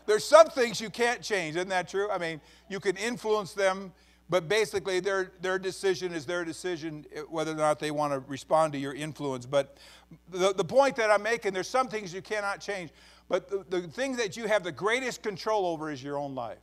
there's 0.06 0.24
some 0.24 0.48
things 0.48 0.82
you 0.82 0.90
can't 0.90 1.22
change, 1.22 1.56
isn't 1.56 1.70
that 1.70 1.88
true? 1.88 2.10
I 2.10 2.18
mean, 2.18 2.42
you 2.70 2.80
can 2.80 2.98
influence 2.98 3.54
them, 3.54 3.94
but 4.30 4.48
basically 4.48 5.00
their, 5.00 5.32
their 5.42 5.60
decision 5.60 6.14
is 6.14 6.26
their 6.26 6.44
decision 6.46 7.06
eh, 7.14 7.22
whether 7.30 7.52
or 7.52 7.56
not 7.56 7.80
they 7.80 7.92
want 7.92 8.14
to 8.14 8.20
respond 8.20 8.74
to 8.74 8.80
your 8.80 8.94
influence. 8.94 9.46
But 9.46 9.78
the, 10.30 10.54
the 10.54 10.64
point 10.64 10.96
that 10.98 11.12
I'm 11.12 11.24
making, 11.24 11.54
there's 11.54 11.70
some 11.70 11.88
things 11.88 12.14
you 12.14 12.22
cannot 12.22 12.60
change. 12.60 12.92
But 13.30 13.50
the, 13.50 13.66
the 13.70 13.88
thing 13.88 14.16
that 14.18 14.36
you 14.38 14.48
have 14.48 14.64
the 14.64 14.72
greatest 14.72 15.24
control 15.24 15.66
over 15.66 15.92
is 15.92 16.04
your 16.04 16.18
own 16.18 16.36
life. 16.36 16.60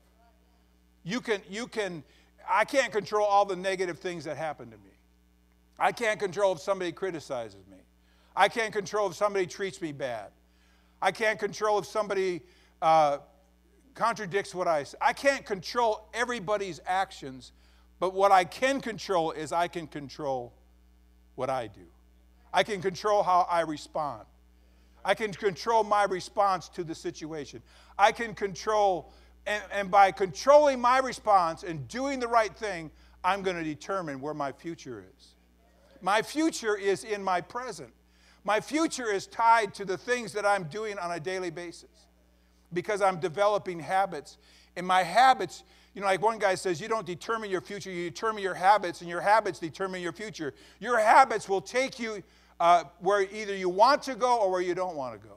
You 1.04 1.20
can, 1.20 1.40
you 1.48 1.66
can, 1.66 2.02
I 2.48 2.64
can't 2.64 2.92
control 2.92 3.26
all 3.26 3.44
the 3.44 3.56
negative 3.56 3.98
things 3.98 4.24
that 4.24 4.36
happen 4.36 4.70
to 4.70 4.76
me. 4.76 4.90
I 5.80 5.92
can't 5.92 6.20
control 6.20 6.52
if 6.52 6.60
somebody 6.60 6.92
criticizes 6.92 7.66
me. 7.66 7.78
I 8.36 8.48
can't 8.48 8.72
control 8.72 9.08
if 9.08 9.16
somebody 9.16 9.46
treats 9.46 9.80
me 9.80 9.92
bad. 9.92 10.28
I 11.00 11.10
can't 11.10 11.38
control 11.38 11.78
if 11.78 11.86
somebody 11.86 12.42
uh, 12.82 13.18
contradicts 13.94 14.54
what 14.54 14.68
I 14.68 14.84
say. 14.84 14.98
I 15.00 15.14
can't 15.14 15.44
control 15.46 16.06
everybody's 16.12 16.80
actions, 16.86 17.52
but 17.98 18.12
what 18.12 18.30
I 18.30 18.44
can 18.44 18.82
control 18.82 19.30
is 19.32 19.52
I 19.52 19.68
can 19.68 19.86
control 19.86 20.52
what 21.34 21.48
I 21.48 21.66
do. 21.66 21.86
I 22.52 22.62
can 22.62 22.82
control 22.82 23.22
how 23.22 23.46
I 23.50 23.62
respond. 23.62 24.26
I 25.02 25.14
can 25.14 25.32
control 25.32 25.82
my 25.82 26.04
response 26.04 26.68
to 26.70 26.84
the 26.84 26.94
situation. 26.94 27.62
I 27.98 28.12
can 28.12 28.34
control, 28.34 29.10
and, 29.46 29.62
and 29.72 29.90
by 29.90 30.12
controlling 30.12 30.78
my 30.78 30.98
response 30.98 31.62
and 31.62 31.88
doing 31.88 32.20
the 32.20 32.28
right 32.28 32.54
thing, 32.54 32.90
I'm 33.24 33.42
going 33.42 33.56
to 33.56 33.64
determine 33.64 34.20
where 34.20 34.34
my 34.34 34.52
future 34.52 35.02
is. 35.16 35.34
My 36.00 36.22
future 36.22 36.76
is 36.76 37.04
in 37.04 37.22
my 37.22 37.40
present. 37.40 37.90
My 38.44 38.60
future 38.60 39.10
is 39.10 39.26
tied 39.26 39.74
to 39.74 39.84
the 39.84 39.98
things 39.98 40.32
that 40.32 40.46
I'm 40.46 40.64
doing 40.64 40.98
on 40.98 41.12
a 41.12 41.20
daily 41.20 41.50
basis 41.50 41.90
because 42.72 43.02
I'm 43.02 43.20
developing 43.20 43.78
habits. 43.80 44.38
And 44.76 44.86
my 44.86 45.02
habits, 45.02 45.64
you 45.94 46.00
know, 46.00 46.06
like 46.06 46.22
one 46.22 46.38
guy 46.38 46.54
says, 46.54 46.80
you 46.80 46.88
don't 46.88 47.06
determine 47.06 47.50
your 47.50 47.60
future, 47.60 47.90
you 47.90 48.08
determine 48.08 48.42
your 48.42 48.54
habits, 48.54 49.00
and 49.00 49.10
your 49.10 49.20
habits 49.20 49.58
determine 49.58 50.00
your 50.00 50.12
future. 50.12 50.54
Your 50.78 50.98
habits 50.98 51.48
will 51.48 51.60
take 51.60 51.98
you 51.98 52.22
uh, 52.60 52.84
where 53.00 53.22
either 53.22 53.54
you 53.54 53.68
want 53.68 54.02
to 54.04 54.14
go 54.14 54.38
or 54.38 54.50
where 54.50 54.60
you 54.60 54.74
don't 54.74 54.96
want 54.96 55.20
to 55.20 55.28
go. 55.28 55.34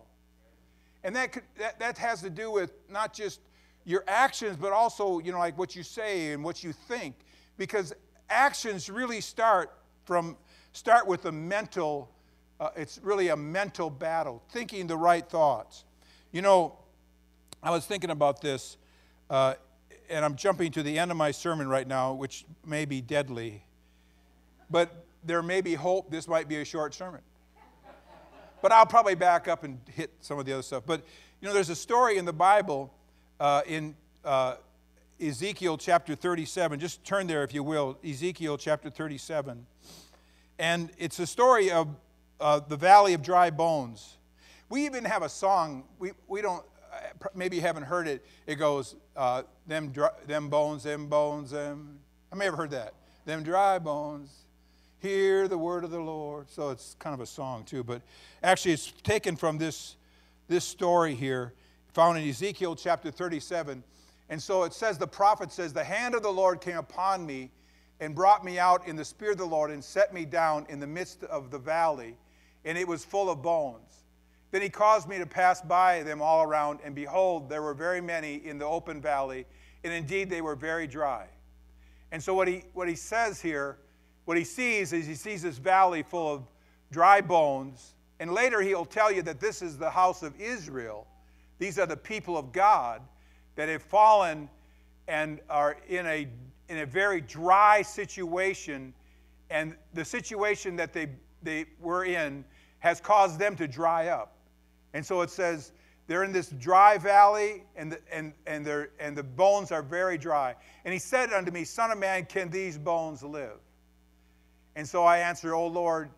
And 1.04 1.16
that, 1.16 1.34
could, 1.34 1.44
that, 1.58 1.80
that 1.80 1.98
has 1.98 2.22
to 2.22 2.30
do 2.30 2.52
with 2.52 2.72
not 2.90 3.14
just 3.14 3.42
your 3.84 4.04
actions, 4.08 4.56
but 4.56 4.72
also, 4.72 5.20
you 5.20 5.32
know, 5.32 5.40
like 5.40 5.58
what 5.58 5.76
you 5.76 5.84
say 5.84 6.32
and 6.32 6.44
what 6.44 6.64
you 6.64 6.72
think. 6.72 7.16
Because 7.58 7.94
actions 8.30 8.90
really 8.90 9.20
start 9.20 9.74
from, 10.06 10.38
start 10.74 11.08
with 11.08 11.26
a 11.26 11.32
mental, 11.32 12.10
uh, 12.60 12.70
it's 12.76 13.00
really 13.02 13.30
a 13.30 13.38
mental 13.38 13.90
battle, 13.90 14.44
thinking 14.50 14.88
the 14.88 14.98
right 14.98 15.28
thoughts. 15.28 15.86
You 16.32 16.42
know, 16.42 16.78
I 17.62 17.72
was 17.72 17.86
thinking 17.86 18.10
about 18.10 18.42
this, 18.42 18.78
uh, 19.30 19.54
and 20.10 20.26
I'm 20.26 20.36
jumping 20.36 20.72
to 20.74 20.84
the 20.84 21.00
end 21.00 21.12
of 21.12 21.18
my 21.18 21.32
sermon 21.32 21.68
right 21.70 21.88
now, 21.88 22.14
which 22.14 22.46
may 22.66 22.86
be 22.86 23.00
deadly. 23.00 23.64
But 24.70 25.06
there 25.24 25.42
may 25.42 25.62
be 25.62 25.76
hope 25.76 26.12
this 26.12 26.28
might 26.28 26.50
be 26.50 26.58
a 26.58 26.66
short 26.66 26.94
sermon. 26.94 27.22
But 28.62 28.72
I'll 28.72 28.86
probably 28.86 29.16
back 29.16 29.48
up 29.48 29.64
and 29.64 29.80
hit 29.94 30.12
some 30.22 30.40
of 30.40 30.46
the 30.46 30.54
other 30.54 30.62
stuff. 30.62 30.84
But 30.86 31.04
you 31.42 31.48
know, 31.48 31.54
there's 31.54 31.70
a 31.70 31.76
story 31.76 32.18
in 32.18 32.26
the 32.26 32.34
Bible 32.34 32.94
uh, 33.40 33.62
in 33.68 33.96
uh, 34.24 34.56
Ezekiel 35.22 35.78
chapter 35.78 36.16
37. 36.16 36.80
Just 36.80 37.04
turn 37.04 37.28
there, 37.28 37.44
if 37.44 37.54
you 37.54 37.62
will. 37.62 37.98
Ezekiel 38.04 38.58
chapter 38.58 38.90
37. 38.90 39.66
And 40.60 40.92
it's 40.98 41.20
a 41.20 41.28
story 41.28 41.72
of 41.72 41.88
uh, 42.40 42.60
the 42.68 42.78
valley 42.78 43.14
of 43.14 43.22
dry 43.22 43.50
bones. 43.50 44.18
We 44.70 44.86
even 44.86 45.06
have 45.06 45.24
a 45.24 45.30
song. 45.30 45.86
We, 46.00 46.12
we 46.28 46.42
don't, 46.42 46.64
uh, 46.92 47.28
maybe 47.36 47.56
you 47.56 47.62
haven't 47.62 47.84
heard 47.84 48.08
it. 48.08 48.26
It 48.48 48.56
goes, 48.56 48.96
uh, 49.16 49.44
them, 49.68 49.90
dry, 49.92 50.10
them 50.28 50.50
bones, 50.50 50.84
them 50.84 51.08
bones, 51.08 51.52
them. 51.52 52.00
I 52.32 52.36
may 52.36 52.46
have 52.46 52.56
heard 52.56 52.72
that. 52.72 52.94
Them 53.26 53.44
dry 53.44 53.80
bones, 53.80 54.32
hear 55.00 55.48
the 55.48 55.58
word 55.58 55.84
of 55.84 55.92
the 55.92 56.00
Lord. 56.00 56.50
So 56.50 56.70
it's 56.70 56.96
kind 57.00 57.14
of 57.14 57.20
a 57.22 57.26
song 57.26 57.64
too, 57.64 57.84
but 57.84 58.02
actually 58.42 58.74
it's 58.74 58.92
taken 59.04 59.36
from 59.36 59.58
this, 59.58 59.96
this 60.48 60.66
story 60.66 61.16
here, 61.16 61.54
found 61.94 62.18
in 62.18 62.28
Ezekiel 62.28 62.76
chapter 62.76 63.12
37. 63.12 63.84
And 64.30 64.42
so 64.42 64.64
it 64.64 64.74
says, 64.74 64.98
the 64.98 65.08
prophet 65.08 65.52
says, 65.52 65.74
The 65.74 65.84
hand 65.84 66.16
of 66.16 66.24
the 66.24 66.32
Lord 66.32 66.62
came 66.62 66.78
upon 66.78 67.26
me 67.26 67.52
and 68.04 68.14
brought 68.14 68.44
me 68.44 68.60
out 68.60 68.86
in 68.86 68.98
the 68.98 69.06
spirit 69.06 69.34
of 69.34 69.38
the 69.38 69.46
Lord 69.46 69.72
and 69.72 69.82
set 69.82 70.14
me 70.14 70.26
down 70.26 70.66
in 70.68 70.82
the 70.82 70.88
midst 70.88 71.24
of 71.24 71.52
the 71.52 71.58
valley, 71.58 72.18
and 72.66 72.78
it 72.78 72.86
was 72.86 73.06
full 73.06 73.30
of 73.30 73.42
bones. 73.42 74.04
Then 74.52 74.62
he 74.62 74.68
caused 74.68 75.08
me 75.08 75.18
to 75.20 75.26
pass 75.26 75.62
by 75.62 76.04
them 76.04 76.22
all 76.22 76.44
around, 76.44 76.80
and 76.84 76.94
behold, 76.94 77.48
there 77.48 77.62
were 77.62 77.74
very 77.74 78.02
many 78.02 78.46
in 78.46 78.58
the 78.58 78.66
open 78.66 79.02
valley, 79.02 79.46
and 79.86 79.94
indeed 79.94 80.30
they 80.30 80.42
were 80.42 80.56
very 80.56 80.86
dry. 80.86 81.28
And 82.12 82.22
so 82.22 82.34
what 82.34 82.50
he, 82.50 82.66
what 82.74 82.90
he 82.90 82.96
says 82.96 83.42
here, 83.42 83.78
what 84.26 84.38
he 84.38 84.44
sees 84.44 84.92
is 84.92 85.08
he 85.08 85.16
sees 85.16 85.42
this 85.42 85.58
valley 85.58 86.04
full 86.04 86.34
of 86.34 86.44
dry 86.92 87.22
bones, 87.22 87.96
and 88.20 88.34
later 88.34 88.62
he'll 88.62 88.84
tell 88.84 89.14
you 89.14 89.22
that 89.22 89.40
this 89.40 89.62
is 89.62 89.78
the 89.78 89.90
house 89.90 90.24
of 90.24 90.40
Israel. 90.42 91.08
These 91.58 91.80
are 91.80 91.86
the 91.86 91.96
people 91.96 92.38
of 92.38 92.52
God 92.52 93.02
that 93.56 93.70
have 93.70 93.82
fallen 93.82 94.50
and 95.08 95.40
are 95.50 95.78
in 95.88 96.06
a, 96.06 96.28
in 96.74 96.80
a 96.80 96.86
very 96.86 97.22
dry 97.22 97.84
situation, 97.84 98.94
and 99.50 99.76
the 99.94 100.04
situation 100.04 100.76
that 100.78 100.92
they, 100.92 101.10
they 101.44 101.66
were 101.80 102.06
in 102.06 102.44
has 102.80 103.00
caused 103.00 103.38
them 103.40 103.56
to 103.56 103.68
dry 103.68 104.08
up. 104.08 104.36
And 104.94 105.06
so 105.06 105.22
it 105.22 105.30
says 105.30 105.72
they're 106.08 106.24
in 106.24 106.32
this 106.32 106.50
dry 106.50 106.98
valley, 106.98 107.64
and 107.76 107.92
the, 107.92 108.00
and, 108.12 108.34
and, 108.48 108.68
and 109.00 109.16
the 109.16 109.24
bones 109.24 109.72
are 109.72 109.84
very 109.84 110.18
dry. 110.18 110.56
And 110.84 110.92
he 110.92 111.00
said 111.00 111.32
unto 111.32 111.52
me, 111.52 111.64
Son 111.64 111.92
of 111.92 111.98
man, 112.00 112.26
can 112.26 112.50
these 112.50 112.78
bones 112.78 113.22
live? 113.22 113.60
And 114.76 114.88
so 114.88 115.04
I 115.04 115.20
answered, 115.20 115.54
O 115.54 115.68
Lord, 115.68 116.10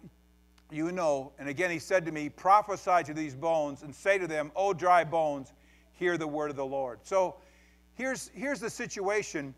you 0.71 0.91
know. 0.93 1.33
And 1.37 1.49
again 1.49 1.69
he 1.69 1.79
said 1.79 2.05
to 2.05 2.11
me, 2.11 2.29
Prophesy 2.29 3.03
to 3.03 3.13
these 3.13 3.35
bones 3.35 3.83
and 3.83 3.93
say 3.93 4.17
to 4.17 4.27
them, 4.27 4.51
O 4.55 4.73
dry 4.73 5.03
bones, 5.03 5.51
hear 5.91 6.17
the 6.17 6.27
word 6.27 6.49
of 6.49 6.55
the 6.55 6.65
Lord. 6.65 6.99
So 7.03 7.35
here's, 7.95 8.31
here's 8.33 8.61
the 8.61 8.69
situation 8.69 9.53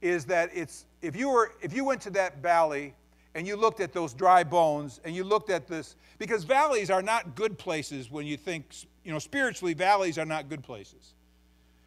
is 0.00 0.24
that 0.26 0.50
it's 0.54 0.86
if 1.02 1.14
you 1.14 1.30
were 1.30 1.52
if 1.60 1.72
you 1.72 1.84
went 1.84 2.00
to 2.02 2.10
that 2.10 2.42
valley 2.42 2.94
and 3.34 3.46
you 3.46 3.56
looked 3.56 3.80
at 3.80 3.92
those 3.92 4.12
dry 4.12 4.42
bones 4.42 5.00
and 5.04 5.14
you 5.14 5.24
looked 5.24 5.50
at 5.50 5.68
this, 5.68 5.96
because 6.18 6.44
valleys 6.44 6.90
are 6.90 7.02
not 7.02 7.36
good 7.36 7.56
places 7.58 8.10
when 8.10 8.26
you 8.26 8.36
think, 8.36 8.74
you 9.04 9.12
know, 9.12 9.18
spiritually, 9.18 9.72
valleys 9.72 10.18
are 10.18 10.24
not 10.24 10.48
good 10.48 10.62
places. 10.62 11.14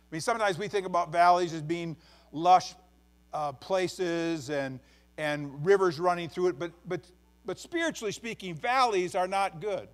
I 0.09 0.15
mean, 0.15 0.21
sometimes 0.21 0.57
we 0.57 0.67
think 0.67 0.85
about 0.85 1.11
valleys 1.11 1.53
as 1.53 1.61
being 1.61 1.97
lush 2.31 2.75
uh, 3.33 3.51
places 3.51 4.49
and, 4.49 4.79
and 5.17 5.65
rivers 5.65 5.99
running 5.99 6.29
through 6.29 6.47
it, 6.47 6.59
but, 6.59 6.71
but, 6.87 7.01
but 7.45 7.59
spiritually 7.59 8.13
speaking, 8.13 8.55
valleys 8.55 9.15
are 9.15 9.27
not 9.27 9.59
good. 9.59 9.89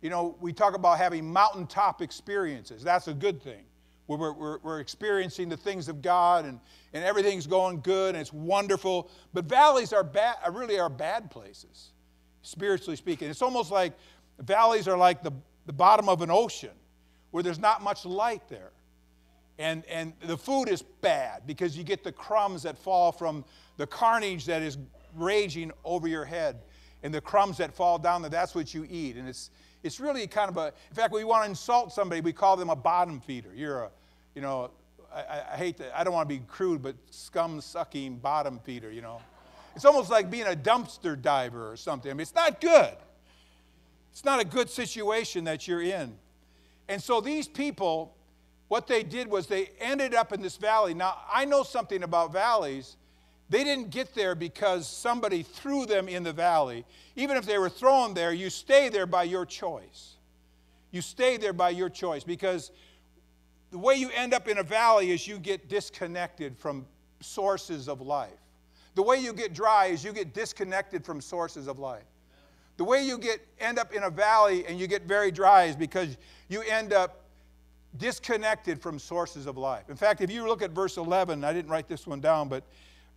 You 0.00 0.08
know, 0.08 0.36
we 0.40 0.54
talk 0.54 0.74
about 0.74 0.96
having 0.96 1.30
mountaintop 1.30 2.00
experiences. 2.00 2.82
That's 2.82 3.08
a 3.08 3.14
good 3.14 3.42
thing 3.42 3.64
we're, 4.18 4.32
we're, 4.32 4.58
we're, 4.58 4.80
experiencing 4.80 5.48
the 5.48 5.56
things 5.56 5.88
of 5.88 6.02
God 6.02 6.44
and, 6.44 6.58
and 6.92 7.04
everything's 7.04 7.46
going 7.46 7.80
good 7.80 8.14
and 8.14 8.20
it's 8.20 8.32
wonderful. 8.32 9.10
But 9.32 9.44
valleys 9.44 9.92
are 9.92 10.02
bad, 10.02 10.36
really 10.52 10.78
are 10.78 10.88
bad 10.88 11.30
places, 11.30 11.90
spiritually 12.42 12.96
speaking. 12.96 13.30
It's 13.30 13.42
almost 13.42 13.70
like 13.70 13.92
valleys 14.38 14.88
are 14.88 14.96
like 14.96 15.22
the, 15.22 15.32
the 15.66 15.72
bottom 15.72 16.08
of 16.08 16.22
an 16.22 16.30
ocean 16.30 16.70
where 17.30 17.42
there's 17.42 17.58
not 17.58 17.82
much 17.82 18.04
light 18.04 18.48
there. 18.48 18.72
And, 19.58 19.84
and 19.86 20.14
the 20.22 20.38
food 20.38 20.68
is 20.68 20.82
bad 20.82 21.46
because 21.46 21.76
you 21.76 21.84
get 21.84 22.02
the 22.02 22.12
crumbs 22.12 22.62
that 22.62 22.78
fall 22.78 23.12
from 23.12 23.44
the 23.76 23.86
carnage 23.86 24.46
that 24.46 24.62
is 24.62 24.78
raging 25.14 25.70
over 25.84 26.08
your 26.08 26.24
head 26.24 26.60
and 27.02 27.12
the 27.14 27.20
crumbs 27.20 27.58
that 27.58 27.72
fall 27.72 27.98
down 27.98 28.22
there, 28.22 28.30
that's 28.30 28.54
what 28.54 28.74
you 28.74 28.86
eat. 28.90 29.16
And 29.16 29.28
it's, 29.28 29.50
it's 29.82 30.00
really 30.00 30.26
kind 30.26 30.50
of 30.50 30.56
a, 30.56 30.66
in 30.88 30.94
fact, 30.94 31.12
we 31.12 31.24
want 31.24 31.44
to 31.44 31.50
insult 31.50 31.92
somebody, 31.92 32.20
we 32.20 32.32
call 32.32 32.56
them 32.56 32.70
a 32.70 32.76
bottom 32.76 33.20
feeder. 33.20 33.50
You're 33.54 33.84
a, 33.84 33.90
you 34.34 34.42
know, 34.42 34.70
I, 35.12 35.42
I 35.52 35.56
hate 35.56 35.76
to, 35.78 35.98
I 35.98 36.04
don't 36.04 36.12
want 36.12 36.28
to 36.28 36.34
be 36.34 36.42
crude, 36.46 36.82
but 36.82 36.94
scum 37.10 37.60
sucking 37.60 38.18
bottom 38.18 38.58
feeder, 38.60 38.90
you 38.90 39.02
know. 39.02 39.20
It's 39.74 39.84
almost 39.84 40.10
like 40.10 40.30
being 40.30 40.46
a 40.46 40.56
dumpster 40.56 41.20
diver 41.20 41.70
or 41.70 41.76
something. 41.76 42.10
I 42.10 42.14
mean, 42.14 42.22
it's 42.22 42.34
not 42.34 42.60
good. 42.60 42.94
It's 44.12 44.24
not 44.24 44.40
a 44.40 44.44
good 44.44 44.68
situation 44.68 45.44
that 45.44 45.68
you're 45.68 45.82
in. 45.82 46.14
And 46.88 47.00
so 47.00 47.20
these 47.20 47.46
people, 47.46 48.16
what 48.68 48.86
they 48.86 49.02
did 49.02 49.28
was 49.28 49.46
they 49.46 49.70
ended 49.78 50.14
up 50.14 50.32
in 50.32 50.42
this 50.42 50.56
valley. 50.56 50.94
Now, 50.94 51.18
I 51.32 51.44
know 51.44 51.62
something 51.62 52.02
about 52.02 52.32
valleys. 52.32 52.96
They 53.48 53.64
didn't 53.64 53.90
get 53.90 54.14
there 54.14 54.34
because 54.34 54.88
somebody 54.88 55.42
threw 55.42 55.86
them 55.86 56.08
in 56.08 56.24
the 56.24 56.32
valley. 56.32 56.84
Even 57.16 57.36
if 57.36 57.46
they 57.46 57.58
were 57.58 57.68
thrown 57.68 58.14
there, 58.14 58.32
you 58.32 58.50
stay 58.50 58.88
there 58.88 59.06
by 59.06 59.24
your 59.24 59.46
choice. 59.46 60.16
You 60.90 61.00
stay 61.00 61.36
there 61.36 61.52
by 61.52 61.70
your 61.70 61.88
choice 61.88 62.24
because 62.24 62.72
the 63.70 63.78
way 63.78 63.94
you 63.94 64.10
end 64.10 64.34
up 64.34 64.48
in 64.48 64.58
a 64.58 64.62
valley 64.62 65.10
is 65.10 65.26
you 65.26 65.38
get 65.38 65.68
disconnected 65.68 66.58
from 66.58 66.86
sources 67.20 67.88
of 67.88 68.00
life. 68.00 68.30
The 68.94 69.02
way 69.02 69.18
you 69.18 69.32
get 69.32 69.54
dry 69.54 69.86
is 69.86 70.04
you 70.04 70.12
get 70.12 70.34
disconnected 70.34 71.04
from 71.04 71.20
sources 71.20 71.68
of 71.68 71.78
life. 71.78 72.04
The 72.76 72.84
way 72.84 73.04
you 73.04 73.18
get 73.18 73.46
end 73.58 73.78
up 73.78 73.92
in 73.92 74.02
a 74.02 74.10
valley 74.10 74.66
and 74.66 74.80
you 74.80 74.86
get 74.86 75.02
very 75.02 75.30
dry 75.30 75.64
is 75.64 75.76
because 75.76 76.16
you 76.48 76.62
end 76.62 76.92
up 76.92 77.24
disconnected 77.98 78.80
from 78.80 78.98
sources 78.98 79.46
of 79.46 79.56
life. 79.56 79.90
In 79.90 79.96
fact, 79.96 80.20
if 80.20 80.30
you 80.30 80.46
look 80.46 80.62
at 80.62 80.70
verse 80.70 80.96
11, 80.96 81.44
I 81.44 81.52
didn't 81.52 81.70
write 81.70 81.88
this 81.88 82.06
one 82.06 82.20
down, 82.20 82.48
but 82.48 82.64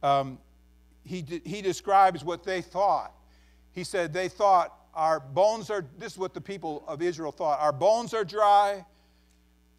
um, 0.02 0.38
he, 1.04 1.24
he 1.46 1.62
describes 1.62 2.24
what 2.24 2.44
they 2.44 2.62
thought. 2.62 3.14
He 3.72 3.84
said, 3.84 4.14
They 4.14 4.28
thought, 4.28 4.74
Our 4.94 5.20
bones 5.20 5.70
are, 5.70 5.86
this 5.98 6.14
is 6.14 6.18
what 6.18 6.34
the 6.34 6.42
people 6.42 6.84
of 6.88 7.02
Israel 7.02 7.32
thought, 7.32 7.60
our 7.60 7.72
bones 7.72 8.14
are 8.14 8.24
dry, 8.24 8.86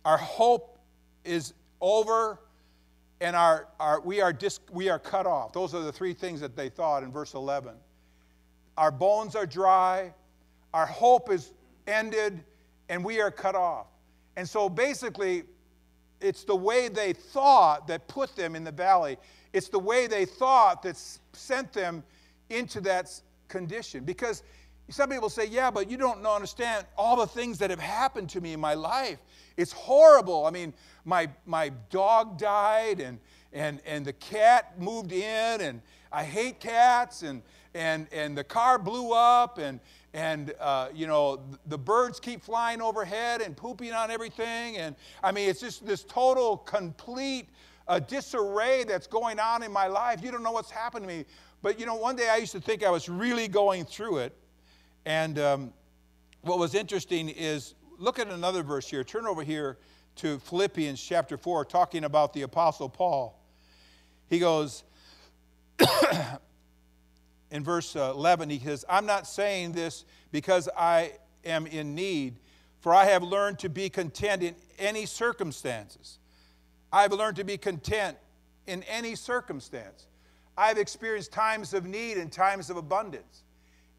our 0.04 0.18
hope 0.18 0.78
is 1.24 1.54
over 1.80 2.38
and 3.20 3.34
our, 3.34 3.68
our, 3.80 4.00
we, 4.00 4.20
are 4.20 4.32
dis, 4.32 4.60
we 4.70 4.88
are 4.88 4.98
cut 4.98 5.26
off. 5.26 5.52
Those 5.52 5.74
are 5.74 5.82
the 5.82 5.92
three 5.92 6.12
things 6.12 6.40
that 6.40 6.56
they 6.56 6.68
thought 6.68 7.02
in 7.02 7.10
verse 7.10 7.34
11. 7.34 7.74
Our 8.76 8.90
bones 8.90 9.36
are 9.36 9.46
dry, 9.46 10.12
our 10.74 10.86
hope 10.86 11.30
is 11.30 11.52
ended, 11.86 12.42
and 12.88 13.04
we 13.04 13.20
are 13.20 13.30
cut 13.30 13.54
off. 13.54 13.86
And 14.36 14.48
so 14.48 14.68
basically, 14.68 15.44
it's 16.20 16.44
the 16.44 16.56
way 16.56 16.88
they 16.88 17.12
thought 17.12 17.86
that 17.88 18.08
put 18.08 18.34
them 18.34 18.56
in 18.56 18.64
the 18.64 18.72
valley. 18.72 19.16
It's 19.52 19.68
the 19.68 19.78
way 19.78 20.06
they 20.06 20.24
thought 20.24 20.82
that 20.82 21.00
sent 21.32 21.72
them 21.72 22.02
into 22.50 22.80
that 22.82 23.08
condition. 23.48 24.04
Because 24.04 24.42
some 24.90 25.08
people 25.08 25.30
say, 25.30 25.46
yeah, 25.46 25.70
but 25.70 25.90
you 25.90 25.96
don't 25.96 26.24
understand 26.26 26.86
all 26.96 27.16
the 27.16 27.26
things 27.26 27.58
that 27.58 27.70
have 27.70 27.80
happened 27.80 28.28
to 28.30 28.40
me 28.40 28.52
in 28.52 28.60
my 28.60 28.74
life. 28.74 29.18
It's 29.56 29.72
horrible. 29.72 30.44
I 30.44 30.50
mean, 30.50 30.74
my, 31.04 31.30
my 31.46 31.70
dog 31.90 32.38
died 32.38 33.00
and, 33.00 33.18
and, 33.52 33.80
and 33.86 34.04
the 34.04 34.12
cat 34.12 34.78
moved 34.78 35.12
in 35.12 35.60
and 35.60 35.80
I 36.12 36.24
hate 36.24 36.60
cats 36.60 37.22
and, 37.22 37.42
and, 37.74 38.08
and 38.12 38.36
the 38.36 38.44
car 38.44 38.78
blew 38.78 39.12
up 39.12 39.58
and, 39.58 39.80
and 40.14 40.54
uh, 40.60 40.88
you 40.94 41.06
know 41.06 41.40
the 41.66 41.76
birds 41.76 42.20
keep 42.20 42.40
flying 42.40 42.80
overhead 42.80 43.40
and 43.42 43.56
pooping 43.56 43.92
on 43.92 44.10
everything 44.12 44.76
and 44.76 44.94
i 45.24 45.32
mean 45.32 45.50
it's 45.50 45.60
just 45.60 45.84
this 45.84 46.04
total 46.04 46.56
complete 46.56 47.48
uh, 47.88 47.98
disarray 47.98 48.84
that's 48.84 49.08
going 49.08 49.40
on 49.40 49.62
in 49.62 49.72
my 49.72 49.88
life 49.88 50.22
you 50.22 50.30
don't 50.30 50.44
know 50.44 50.52
what's 50.52 50.70
happened 50.70 51.02
to 51.02 51.08
me 51.08 51.24
but 51.62 51.78
you 51.80 51.84
know 51.84 51.96
one 51.96 52.14
day 52.14 52.28
i 52.30 52.36
used 52.36 52.52
to 52.52 52.60
think 52.60 52.84
i 52.84 52.90
was 52.90 53.08
really 53.08 53.48
going 53.48 53.84
through 53.84 54.18
it 54.18 54.32
and 55.06 55.38
um, 55.38 55.72
what 56.42 56.58
was 56.58 56.74
interesting 56.74 57.28
is 57.28 57.74
look 57.98 58.18
at 58.18 58.28
another 58.28 58.62
verse 58.62 58.88
here 58.88 59.04
turn 59.04 59.26
over 59.26 59.42
here 59.42 59.78
to 60.16 60.38
philippians 60.40 61.02
chapter 61.02 61.36
4 61.36 61.64
talking 61.64 62.04
about 62.04 62.32
the 62.32 62.42
apostle 62.42 62.88
paul 62.88 63.40
he 64.28 64.38
goes 64.38 64.84
in 67.50 67.62
verse 67.62 67.94
uh, 67.96 68.12
11, 68.14 68.50
he 68.50 68.58
says, 68.58 68.84
I'm 68.88 69.06
not 69.06 69.26
saying 69.26 69.72
this 69.72 70.04
because 70.32 70.68
I 70.76 71.12
am 71.44 71.66
in 71.66 71.94
need, 71.94 72.36
for 72.80 72.94
I 72.94 73.04
have 73.06 73.22
learned 73.22 73.58
to 73.60 73.68
be 73.68 73.88
content 73.88 74.42
in 74.42 74.54
any 74.78 75.06
circumstances. 75.06 76.18
I've 76.92 77.12
learned 77.12 77.36
to 77.36 77.44
be 77.44 77.56
content 77.56 78.16
in 78.66 78.82
any 78.84 79.14
circumstance. 79.14 80.06
I've 80.56 80.78
experienced 80.78 81.32
times 81.32 81.74
of 81.74 81.84
need 81.86 82.16
and 82.16 82.30
times 82.30 82.70
of 82.70 82.76
abundance. 82.76 83.42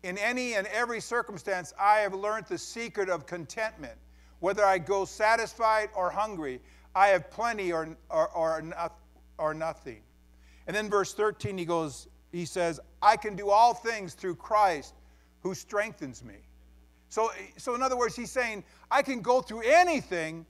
In 0.06 0.20
any 0.20 0.54
and 0.54 0.68
every 0.68 1.02
circumstance, 1.02 1.74
I 1.80 2.02
have 2.02 2.14
learned 2.14 2.46
the 2.46 2.60
secret 2.60 3.10
of 3.10 3.26
contentment. 3.26 3.96
Whether 4.40 4.64
I 4.64 4.78
go 4.78 5.04
satisfied 5.04 5.90
or 5.96 6.12
hungry, 6.12 6.62
I 6.94 7.08
have 7.08 7.32
plenty 7.32 7.74
or, 7.74 7.98
or, 8.12 8.30
or, 8.30 8.92
or 9.40 9.54
nothing. 9.56 10.04
And 10.68 10.76
then 10.76 10.92
verse 10.92 11.16
13, 11.16 11.58
he 11.58 11.66
goes, 11.66 12.08
he 12.32 12.46
says, 12.46 12.80
I 13.02 13.18
can 13.18 13.36
do 13.36 13.50
all 13.50 13.74
things 13.74 14.14
through 14.14 14.36
Christ 14.36 14.94
who 15.42 15.56
strengthens 15.56 16.24
me. 16.24 16.36
So, 17.10 17.32
so 17.58 17.74
in 17.74 17.82
other 17.82 17.98
words, 17.98 18.16
he's 18.16 18.32
saying, 18.32 18.64
I 18.92 19.02
can 19.02 19.22
go 19.22 19.42
through 19.42 19.64
anything 19.66 20.46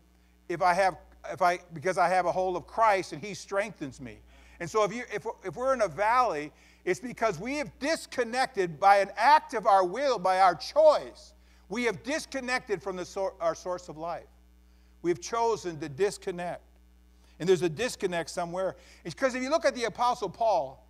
if 0.50 0.62
I 0.62 0.74
have, 0.74 0.98
if 1.32 1.42
I, 1.42 1.60
because 1.72 1.98
I 1.98 2.10
have 2.10 2.26
a 2.26 2.32
hold 2.32 2.58
of 2.58 2.68
Christ 2.68 3.14
and 3.14 3.24
he 3.24 3.34
strengthens 3.34 4.02
me. 4.02 4.18
And 4.60 4.70
so 4.70 4.84
if, 4.84 4.94
you, 4.94 5.04
if, 5.14 5.26
if 5.46 5.56
we're 5.56 5.74
in 5.74 5.82
a 5.82 5.88
valley, 5.88 6.52
it's 6.86 7.00
because 7.00 7.40
we 7.40 7.56
have 7.56 7.78
disconnected 7.80 8.80
by 8.80 8.98
an 8.98 9.10
act 9.18 9.56
of 9.56 9.66
our 9.66 9.84
will, 9.84 10.20
by 10.20 10.40
our 10.40 10.54
choice. 10.56 11.34
We 11.68 11.84
have 11.86 12.04
disconnected 12.04 12.82
from 12.82 13.04
sor- 13.04 13.34
our 13.42 13.56
source 13.56 13.90
of 13.90 13.98
life. 13.98 14.28
We've 15.02 15.20
chosen 15.20 15.80
to 15.80 15.90
disconnect. 15.90 16.62
And 17.40 17.50
there's 17.50 17.64
a 17.64 17.70
disconnect 17.70 18.30
somewhere. 18.30 18.76
It's 19.04 19.16
because 19.16 19.36
if 19.36 19.42
you 19.42 19.50
look 19.50 19.66
at 19.66 19.76
the 19.76 19.86
Apostle 19.86 20.30
Paul, 20.30 20.88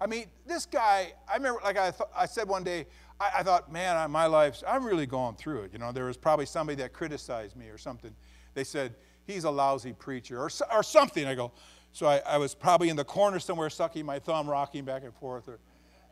I 0.00 0.06
mean, 0.06 0.26
this 0.46 0.64
guy, 0.64 1.12
I 1.28 1.36
remember, 1.36 1.60
like 1.62 1.76
I, 1.76 1.90
th- 1.90 2.08
I 2.16 2.26
said 2.26 2.48
one 2.48 2.64
day, 2.64 2.86
I, 3.20 3.30
I 3.38 3.42
thought, 3.42 3.70
man, 3.70 4.10
my 4.10 4.26
life, 4.26 4.62
I'm 4.66 4.84
really 4.84 5.06
going 5.06 5.34
through 5.34 5.62
it. 5.62 5.72
You 5.72 5.78
know, 5.78 5.92
there 5.92 6.06
was 6.06 6.16
probably 6.16 6.46
somebody 6.46 6.76
that 6.76 6.92
criticized 6.92 7.56
me 7.56 7.66
or 7.68 7.78
something. 7.78 8.14
They 8.54 8.64
said, 8.64 8.94
he's 9.24 9.44
a 9.44 9.50
lousy 9.50 9.92
preacher 9.92 10.40
or, 10.40 10.50
or 10.72 10.82
something. 10.82 11.26
I 11.26 11.34
go, 11.34 11.52
so 11.92 12.06
I, 12.06 12.20
I 12.26 12.38
was 12.38 12.54
probably 12.54 12.88
in 12.88 12.96
the 12.96 13.04
corner 13.04 13.38
somewhere 13.38 13.70
sucking 13.70 14.06
my 14.06 14.18
thumb, 14.18 14.48
rocking 14.48 14.84
back 14.84 15.04
and 15.04 15.14
forth, 15.14 15.48
or 15.48 15.58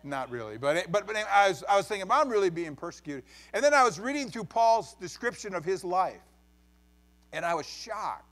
not 0.04 0.30
really. 0.30 0.58
But, 0.58 0.90
but, 0.90 1.06
but 1.06 1.16
I, 1.16 1.48
was, 1.48 1.64
I 1.68 1.76
was 1.76 1.86
thinking, 1.86 2.10
I'm 2.10 2.28
really 2.28 2.50
being 2.50 2.76
persecuted. 2.76 3.24
And 3.54 3.64
then 3.64 3.74
I 3.74 3.82
was 3.82 3.98
reading 3.98 4.30
through 4.30 4.44
Paul's 4.44 4.94
description 4.94 5.54
of 5.54 5.64
his 5.64 5.84
life, 5.84 6.20
and 7.32 7.44
I 7.44 7.54
was 7.54 7.66
shocked. 7.66 8.24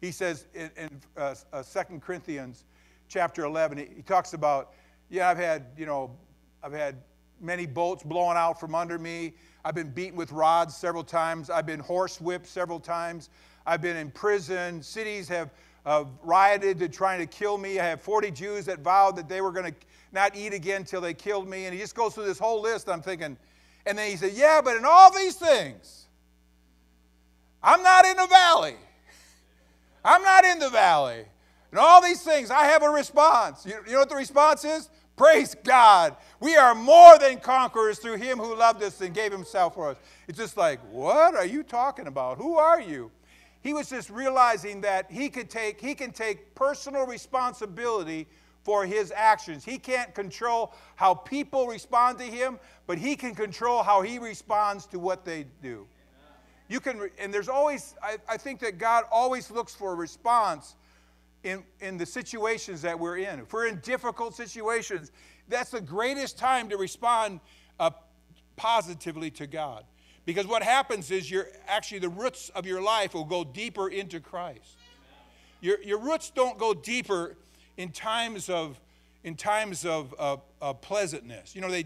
He 0.00 0.10
says 0.10 0.46
in, 0.54 0.70
in 0.76 1.00
uh, 1.16 1.34
uh, 1.52 1.62
2 1.62 1.98
Corinthians 2.00 2.64
chapter 3.08 3.44
11, 3.44 3.78
he, 3.78 3.86
he 3.96 4.02
talks 4.02 4.32
about 4.32 4.72
yeah, 5.08 5.28
I've 5.28 5.38
had, 5.38 5.66
you 5.76 5.86
know, 5.86 6.10
I've 6.62 6.72
had 6.72 6.96
many 7.40 7.66
bolts 7.66 8.02
blowing 8.02 8.36
out 8.36 8.58
from 8.58 8.74
under 8.74 8.98
me. 8.98 9.34
I've 9.64 9.74
been 9.74 9.90
beaten 9.90 10.16
with 10.16 10.32
rods 10.32 10.76
several 10.76 11.04
times. 11.04 11.50
I've 11.50 11.66
been 11.66 11.82
horsewhipped 11.82 12.46
several 12.46 12.80
times. 12.80 13.30
I've 13.66 13.82
been 13.82 13.96
in 13.96 14.10
prison. 14.10 14.82
Cities 14.82 15.28
have 15.28 15.50
uh, 15.86 16.04
rioted 16.22 16.80
to 16.80 16.88
trying 16.88 17.20
to 17.20 17.26
kill 17.26 17.56
me. 17.56 17.78
I 17.78 17.86
have 17.86 18.02
40 18.02 18.32
Jews 18.32 18.66
that 18.66 18.80
vowed 18.80 19.16
that 19.16 19.28
they 19.28 19.40
were 19.40 19.52
going 19.52 19.72
to 19.72 19.74
not 20.12 20.36
eat 20.36 20.52
again 20.52 20.78
until 20.78 21.00
they 21.00 21.14
killed 21.14 21.48
me. 21.48 21.64
And 21.64 21.72
he 21.72 21.80
just 21.80 21.94
goes 21.94 22.14
through 22.14 22.26
this 22.26 22.38
whole 22.38 22.60
list. 22.60 22.88
I'm 22.88 23.00
thinking, 23.00 23.36
and 23.86 23.96
then 23.96 24.10
he 24.10 24.16
said, 24.16 24.32
Yeah, 24.32 24.60
but 24.62 24.76
in 24.76 24.84
all 24.84 25.14
these 25.14 25.36
things, 25.36 26.06
I'm 27.62 27.82
not 27.82 28.04
in 28.04 28.16
the 28.16 28.26
valley. 28.26 28.76
I'm 30.04 30.22
not 30.22 30.44
in 30.44 30.58
the 30.58 30.70
valley. 30.70 31.24
And 31.70 31.80
all 31.80 32.02
these 32.02 32.22
things, 32.22 32.50
I 32.50 32.64
have 32.64 32.82
a 32.82 32.88
response. 32.88 33.64
You, 33.64 33.74
you 33.86 33.92
know 33.92 34.00
what 34.00 34.08
the 34.08 34.16
response 34.16 34.64
is? 34.64 34.88
Praise 35.16 35.54
God. 35.64 36.16
We 36.40 36.56
are 36.56 36.74
more 36.74 37.18
than 37.18 37.38
conquerors 37.38 37.98
through 37.98 38.16
him 38.16 38.38
who 38.38 38.54
loved 38.54 38.82
us 38.82 39.00
and 39.00 39.14
gave 39.14 39.32
himself 39.32 39.74
for 39.74 39.90
us. 39.90 39.96
It's 40.28 40.38
just 40.38 40.56
like, 40.56 40.78
what 40.90 41.34
are 41.34 41.46
you 41.46 41.62
talking 41.62 42.06
about? 42.06 42.38
Who 42.38 42.56
are 42.56 42.80
you? 42.80 43.10
He 43.66 43.72
was 43.72 43.90
just 43.90 44.10
realizing 44.10 44.82
that 44.82 45.10
he 45.10 45.28
could 45.28 45.50
take 45.50 45.80
he 45.80 45.96
can 45.96 46.12
take 46.12 46.54
personal 46.54 47.04
responsibility 47.04 48.28
for 48.62 48.86
his 48.86 49.12
actions. 49.14 49.64
He 49.64 49.76
can't 49.76 50.14
control 50.14 50.72
how 50.94 51.14
people 51.14 51.66
respond 51.66 52.16
to 52.18 52.24
him, 52.24 52.60
but 52.86 52.96
he 52.96 53.16
can 53.16 53.34
control 53.34 53.82
how 53.82 54.02
he 54.02 54.20
responds 54.20 54.86
to 54.86 55.00
what 55.00 55.24
they 55.24 55.46
do. 55.62 55.84
You 56.68 56.78
can 56.78 57.10
and 57.18 57.34
there's 57.34 57.48
always 57.48 57.96
I, 58.00 58.18
I 58.28 58.36
think 58.36 58.60
that 58.60 58.78
God 58.78 59.02
always 59.10 59.50
looks 59.50 59.74
for 59.74 59.94
a 59.94 59.96
response 59.96 60.76
in, 61.42 61.64
in 61.80 61.98
the 61.98 62.06
situations 62.06 62.80
that 62.82 62.96
we're 62.96 63.16
in. 63.16 63.40
If 63.40 63.52
we're 63.52 63.66
in 63.66 63.80
difficult 63.80 64.36
situations, 64.36 65.10
that's 65.48 65.72
the 65.72 65.80
greatest 65.80 66.38
time 66.38 66.68
to 66.68 66.76
respond 66.76 67.40
uh, 67.80 67.90
positively 68.54 69.32
to 69.32 69.48
God. 69.48 69.84
Because 70.26 70.46
what 70.46 70.62
happens 70.62 71.10
is 71.10 71.30
you're 71.30 71.48
actually 71.68 72.00
the 72.00 72.08
roots 72.10 72.50
of 72.50 72.66
your 72.66 72.82
life 72.82 73.14
will 73.14 73.24
go 73.24 73.44
deeper 73.44 73.88
into 73.88 74.20
Christ. 74.20 74.76
Your, 75.60 75.80
your 75.82 75.98
roots 75.98 76.30
don't 76.34 76.58
go 76.58 76.74
deeper 76.74 77.36
in 77.78 77.90
times 77.90 78.50
of 78.50 78.78
in 79.24 79.34
times 79.34 79.84
of 79.84 80.14
uh, 80.18 80.36
uh, 80.62 80.72
pleasantness. 80.72 81.54
You 81.56 81.60
know, 81.60 81.70
they 81.70 81.84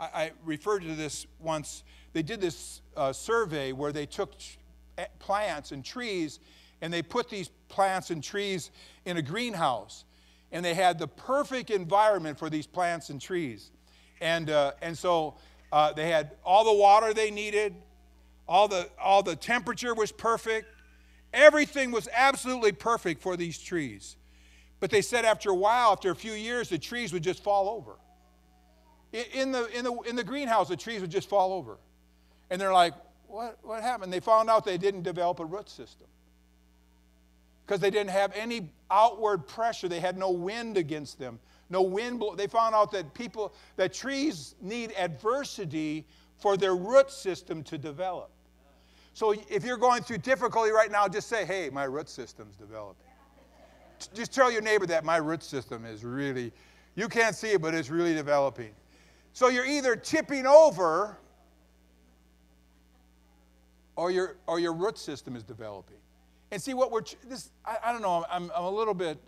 I, 0.00 0.04
I, 0.04 0.32
referred 0.44 0.82
to 0.82 0.94
this 0.94 1.26
once. 1.38 1.82
They 2.12 2.22
did 2.22 2.40
this 2.40 2.80
uh, 2.96 3.12
survey 3.12 3.72
where 3.72 3.92
they 3.92 4.06
took 4.06 4.32
plants 5.18 5.72
and 5.72 5.84
trees 5.84 6.40
and 6.80 6.92
they 6.92 7.02
put 7.02 7.28
these 7.28 7.50
plants 7.68 8.10
and 8.10 8.22
trees 8.22 8.70
in 9.04 9.16
a 9.16 9.22
greenhouse. 9.22 10.04
And 10.52 10.64
they 10.64 10.74
had 10.74 10.98
the 10.98 11.08
perfect 11.08 11.70
environment 11.70 12.38
for 12.38 12.48
these 12.48 12.66
plants 12.66 13.10
and 13.10 13.20
trees. 13.20 13.70
And, 14.20 14.48
uh, 14.48 14.72
and 14.80 14.96
so 14.96 15.34
uh, 15.72 15.92
they 15.92 16.10
had 16.10 16.32
all 16.44 16.64
the 16.64 16.72
water 16.72 17.12
they 17.12 17.30
needed, 17.30 17.74
all 18.48 18.68
the, 18.68 18.88
all 19.00 19.22
the 19.22 19.36
temperature 19.36 19.94
was 19.94 20.10
perfect, 20.10 20.66
everything 21.32 21.90
was 21.90 22.08
absolutely 22.12 22.72
perfect 22.72 23.22
for 23.22 23.36
these 23.36 23.58
trees. 23.58 24.16
But 24.80 24.90
they 24.90 25.02
said 25.02 25.24
after 25.24 25.50
a 25.50 25.54
while, 25.54 25.92
after 25.92 26.10
a 26.10 26.16
few 26.16 26.32
years, 26.32 26.68
the 26.68 26.78
trees 26.78 27.12
would 27.12 27.22
just 27.22 27.42
fall 27.42 27.68
over. 27.68 27.96
In 29.12 29.52
the, 29.52 29.66
in 29.76 29.84
the, 29.84 29.92
in 30.02 30.16
the 30.16 30.24
greenhouse, 30.24 30.68
the 30.68 30.76
trees 30.76 31.00
would 31.00 31.10
just 31.10 31.28
fall 31.28 31.52
over. 31.52 31.78
And 32.50 32.60
they're 32.60 32.72
like, 32.72 32.94
what, 33.26 33.58
what 33.62 33.82
happened? 33.82 34.12
They 34.12 34.20
found 34.20 34.48
out 34.48 34.64
they 34.64 34.78
didn't 34.78 35.02
develop 35.02 35.40
a 35.40 35.44
root 35.44 35.68
system 35.68 36.06
because 37.66 37.80
they 37.80 37.90
didn't 37.90 38.10
have 38.10 38.32
any 38.34 38.70
outward 38.90 39.46
pressure. 39.46 39.88
They 39.88 40.00
had 40.00 40.16
no 40.16 40.30
wind 40.30 40.76
against 40.76 41.18
them. 41.18 41.38
No 41.70 41.82
wind. 41.82 42.18
Blow. 42.18 42.34
They 42.34 42.46
found 42.46 42.74
out 42.74 42.90
that 42.92 43.12
people, 43.14 43.52
that 43.76 43.92
trees 43.92 44.54
need 44.60 44.92
adversity 44.96 46.06
for 46.36 46.56
their 46.56 46.76
root 46.76 47.10
system 47.10 47.62
to 47.64 47.76
develop. 47.76 48.30
So 49.12 49.34
if 49.50 49.64
you're 49.64 49.76
going 49.76 50.02
through 50.02 50.18
difficulty 50.18 50.70
right 50.70 50.92
now, 50.92 51.08
just 51.08 51.28
say, 51.28 51.44
hey, 51.44 51.70
my 51.70 51.84
root 51.84 52.08
system's 52.08 52.54
developing. 52.54 53.04
Just 54.14 54.32
tell 54.32 54.50
your 54.50 54.62
neighbor 54.62 54.86
that 54.86 55.04
my 55.04 55.16
root 55.16 55.42
system 55.42 55.84
is 55.84 56.04
really, 56.04 56.52
you 56.94 57.08
can't 57.08 57.34
see 57.34 57.48
it, 57.48 57.60
but 57.60 57.74
it's 57.74 57.90
really 57.90 58.14
developing. 58.14 58.70
So 59.32 59.48
you're 59.48 59.66
either 59.66 59.96
tipping 59.96 60.46
over 60.46 61.18
or 63.96 64.12
your, 64.12 64.36
or 64.46 64.60
your 64.60 64.72
root 64.72 64.96
system 64.96 65.34
is 65.34 65.42
developing. 65.42 65.96
And 66.52 66.62
see 66.62 66.74
what 66.74 66.92
we're, 66.92 67.02
this, 67.26 67.50
I, 67.64 67.76
I 67.86 67.92
don't 67.92 68.02
know, 68.02 68.24
I'm, 68.30 68.52
I'm 68.54 68.64
a 68.64 68.70
little 68.70 68.94
bit 68.94 69.18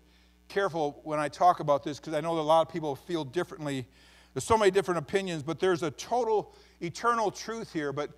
careful 0.51 1.01
when 1.05 1.19
I 1.19 1.29
talk 1.29 1.61
about 1.61 1.83
this 1.83 1.99
because 1.99 2.13
I 2.13 2.21
know 2.21 2.35
that 2.35 2.43
a 2.43 2.43
lot 2.43 2.67
of 2.67 2.73
people 2.73 2.95
feel 2.95 3.25
differently. 3.25 3.87
There's 4.35 4.45
so 4.45 4.59
many 4.59 4.71
different 4.71 4.99
opinions, 4.99 5.43
but 5.43 5.59
there's 5.59 5.83
a 5.83 5.91
total 5.93 6.55
eternal 6.81 7.31
truth 7.31 7.73
here. 7.73 7.93
But 7.93 8.11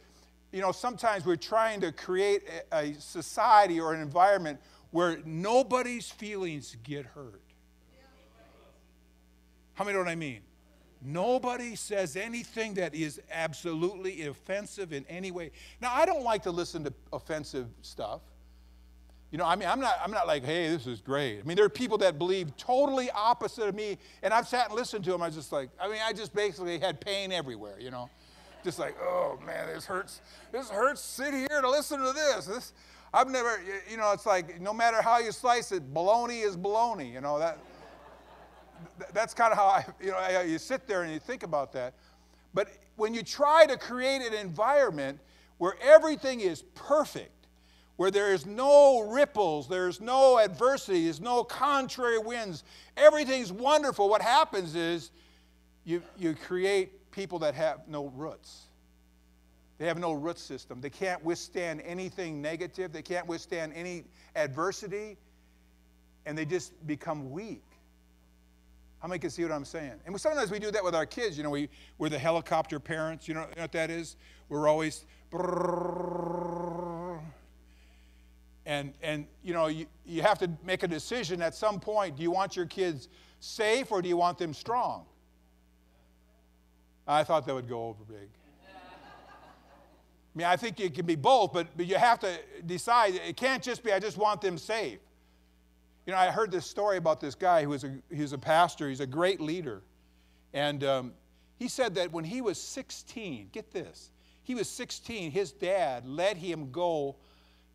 you 0.50 0.60
know, 0.60 0.72
sometimes 0.72 1.24
we're 1.24 1.36
trying 1.36 1.80
to 1.82 1.92
create 1.92 2.42
a, 2.72 2.94
society 2.94 3.80
or 3.80 3.94
an 3.94 4.00
environment 4.00 4.60
where 4.90 5.20
nobody's 5.24 6.10
feelings 6.10 6.76
get 6.82 7.06
hurt. 7.06 7.40
How 9.74 9.84
many 9.84 9.96
know 9.96 10.04
what 10.04 10.10
I 10.10 10.16
mean? 10.16 10.40
Nobody 11.00 11.74
says 11.74 12.16
anything 12.16 12.74
that 12.74 12.94
is 12.94 13.20
absolutely 13.32 14.26
offensive 14.26 14.92
in 14.92 15.04
any 15.08 15.30
way. 15.30 15.50
Now, 15.80 15.92
I 15.94 16.04
don't 16.06 16.22
like 16.22 16.42
to 16.44 16.50
listen 16.50 16.84
to 16.84 16.92
offensive 17.12 17.68
stuff. 17.80 18.20
You 19.32 19.38
know, 19.38 19.46
I 19.46 19.56
mean, 19.56 19.66
I'm 19.66 19.80
not, 19.80 19.94
I'm 20.04 20.10
not 20.10 20.26
like, 20.26 20.44
hey, 20.44 20.68
this 20.68 20.86
is 20.86 21.00
great. 21.00 21.40
I 21.40 21.42
mean, 21.42 21.56
there 21.56 21.64
are 21.64 21.70
people 21.70 21.96
that 21.98 22.18
believe 22.18 22.54
totally 22.58 23.10
opposite 23.12 23.66
of 23.66 23.74
me, 23.74 23.96
and 24.22 24.32
I've 24.32 24.46
sat 24.46 24.66
and 24.66 24.74
listened 24.78 25.04
to 25.06 25.10
them. 25.10 25.22
I 25.22 25.26
was 25.26 25.34
just 25.34 25.52
like, 25.52 25.70
I 25.80 25.88
mean, 25.88 26.00
I 26.04 26.12
just 26.12 26.34
basically 26.34 26.78
had 26.78 27.00
pain 27.00 27.32
everywhere, 27.32 27.80
you 27.80 27.90
know? 27.90 28.10
Just 28.62 28.78
like, 28.78 28.94
oh 29.00 29.38
man, 29.44 29.68
this 29.74 29.86
hurts. 29.86 30.20
This 30.52 30.68
hurts. 30.68 31.00
Sit 31.00 31.32
here 31.32 31.62
to 31.62 31.70
listen 31.70 31.98
to 31.98 32.12
this. 32.12 32.44
This, 32.44 32.74
I've 33.12 33.28
never, 33.28 33.58
you 33.90 33.96
know, 33.96 34.12
it's 34.12 34.26
like 34.26 34.60
no 34.60 34.74
matter 34.74 35.00
how 35.00 35.18
you 35.18 35.32
slice 35.32 35.72
it, 35.72 35.92
baloney 35.92 36.44
is 36.46 36.56
baloney. 36.56 37.10
You 37.10 37.22
know 37.22 37.38
that. 37.38 37.58
That's 39.14 39.32
kind 39.32 39.50
of 39.50 39.58
how 39.58 39.66
I, 39.66 39.86
you 40.00 40.10
know, 40.10 40.42
you 40.42 40.58
sit 40.58 40.86
there 40.86 41.04
and 41.04 41.12
you 41.12 41.18
think 41.18 41.42
about 41.42 41.72
that. 41.72 41.94
But 42.52 42.68
when 42.96 43.14
you 43.14 43.22
try 43.22 43.64
to 43.66 43.78
create 43.78 44.20
an 44.20 44.34
environment 44.34 45.18
where 45.56 45.74
everything 45.82 46.40
is 46.40 46.62
perfect, 46.74 47.41
where 47.96 48.10
there 48.10 48.32
is 48.32 48.46
no 48.46 49.00
ripples, 49.00 49.68
there's 49.68 50.00
no 50.00 50.38
adversity, 50.38 51.04
there's 51.04 51.20
no 51.20 51.44
contrary 51.44 52.18
winds, 52.18 52.64
everything's 52.96 53.52
wonderful, 53.52 54.08
what 54.08 54.22
happens 54.22 54.74
is 54.74 55.10
you, 55.84 56.02
you 56.18 56.34
create 56.34 57.10
people 57.10 57.38
that 57.40 57.54
have 57.54 57.86
no 57.88 58.06
roots. 58.08 58.62
They 59.78 59.86
have 59.86 59.98
no 59.98 60.12
root 60.12 60.38
system. 60.38 60.80
They 60.80 60.90
can't 60.90 61.24
withstand 61.24 61.82
anything 61.84 62.40
negative. 62.40 62.92
They 62.92 63.02
can't 63.02 63.26
withstand 63.26 63.72
any 63.74 64.04
adversity. 64.36 65.16
And 66.24 66.38
they 66.38 66.44
just 66.44 66.86
become 66.86 67.32
weak. 67.32 67.64
How 69.00 69.08
many 69.08 69.18
can 69.18 69.30
see 69.30 69.42
what 69.42 69.50
I'm 69.50 69.64
saying? 69.64 69.94
And 70.06 70.20
sometimes 70.20 70.52
we 70.52 70.60
do 70.60 70.70
that 70.70 70.84
with 70.84 70.94
our 70.94 71.06
kids. 71.06 71.36
You 71.36 71.42
know, 71.42 71.50
we, 71.50 71.68
we're 71.98 72.10
the 72.10 72.18
helicopter 72.18 72.78
parents. 72.78 73.26
You 73.26 73.34
know, 73.34 73.40
you 73.40 73.56
know 73.56 73.62
what 73.62 73.72
that 73.72 73.90
is? 73.90 74.14
We're 74.48 74.68
always. 74.68 75.04
And, 78.64 78.92
and 79.02 79.26
you 79.42 79.54
know, 79.54 79.66
you, 79.66 79.86
you 80.06 80.22
have 80.22 80.38
to 80.38 80.50
make 80.64 80.82
a 80.82 80.88
decision 80.88 81.42
at 81.42 81.54
some 81.54 81.80
point. 81.80 82.16
Do 82.16 82.22
you 82.22 82.30
want 82.30 82.56
your 82.56 82.66
kids 82.66 83.08
safe 83.40 83.90
or 83.90 84.00
do 84.00 84.08
you 84.08 84.16
want 84.16 84.38
them 84.38 84.54
strong? 84.54 85.04
I 87.06 87.24
thought 87.24 87.46
that 87.46 87.54
would 87.54 87.68
go 87.68 87.86
over 87.86 88.04
big. 88.04 88.28
I 90.34 90.38
mean, 90.38 90.46
I 90.46 90.56
think 90.56 90.80
it 90.80 90.94
can 90.94 91.04
be 91.04 91.16
both, 91.16 91.52
but, 91.52 91.66
but 91.76 91.86
you 91.86 91.96
have 91.96 92.18
to 92.20 92.38
decide. 92.64 93.14
It 93.14 93.36
can't 93.36 93.62
just 93.62 93.84
be, 93.84 93.92
I 93.92 93.98
just 93.98 94.16
want 94.16 94.40
them 94.40 94.56
safe. 94.56 94.98
You 96.06 96.12
know, 96.12 96.18
I 96.18 96.30
heard 96.30 96.50
this 96.50 96.64
story 96.64 96.96
about 96.96 97.20
this 97.20 97.34
guy 97.34 97.62
who 97.62 97.68
was 97.68 97.84
a, 97.84 97.94
he 98.10 98.22
was 98.22 98.32
a 98.32 98.38
pastor, 98.38 98.88
he's 98.88 99.00
a 99.00 99.06
great 99.06 99.40
leader. 99.40 99.82
And 100.54 100.84
um, 100.84 101.12
he 101.58 101.68
said 101.68 101.94
that 101.96 102.12
when 102.12 102.24
he 102.24 102.40
was 102.40 102.58
16, 102.58 103.50
get 103.52 103.70
this, 103.72 104.10
he 104.42 104.54
was 104.54 104.68
16, 104.68 105.30
his 105.30 105.52
dad 105.52 106.06
let 106.06 106.36
him 106.36 106.70
go 106.72 107.16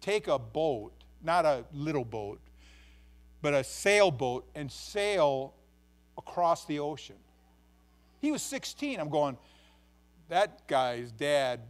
take 0.02 0.28
a 0.28 0.40
boat, 0.40 0.92
not 1.24 1.46
a 1.46 1.66
little 1.74 2.06
boat, 2.06 2.40
but 3.42 3.54
a 3.54 3.64
sailboat, 3.64 4.48
and 4.56 4.72
sail 4.72 5.54
across 6.18 6.66
the 6.66 6.80
ocean. 6.80 7.16
He 8.20 8.32
was 8.32 8.42
16. 8.42 9.00
I'm 9.00 9.10
going, 9.10 9.38
that 10.30 10.68
guy's 10.68 11.12
dad 11.12 11.62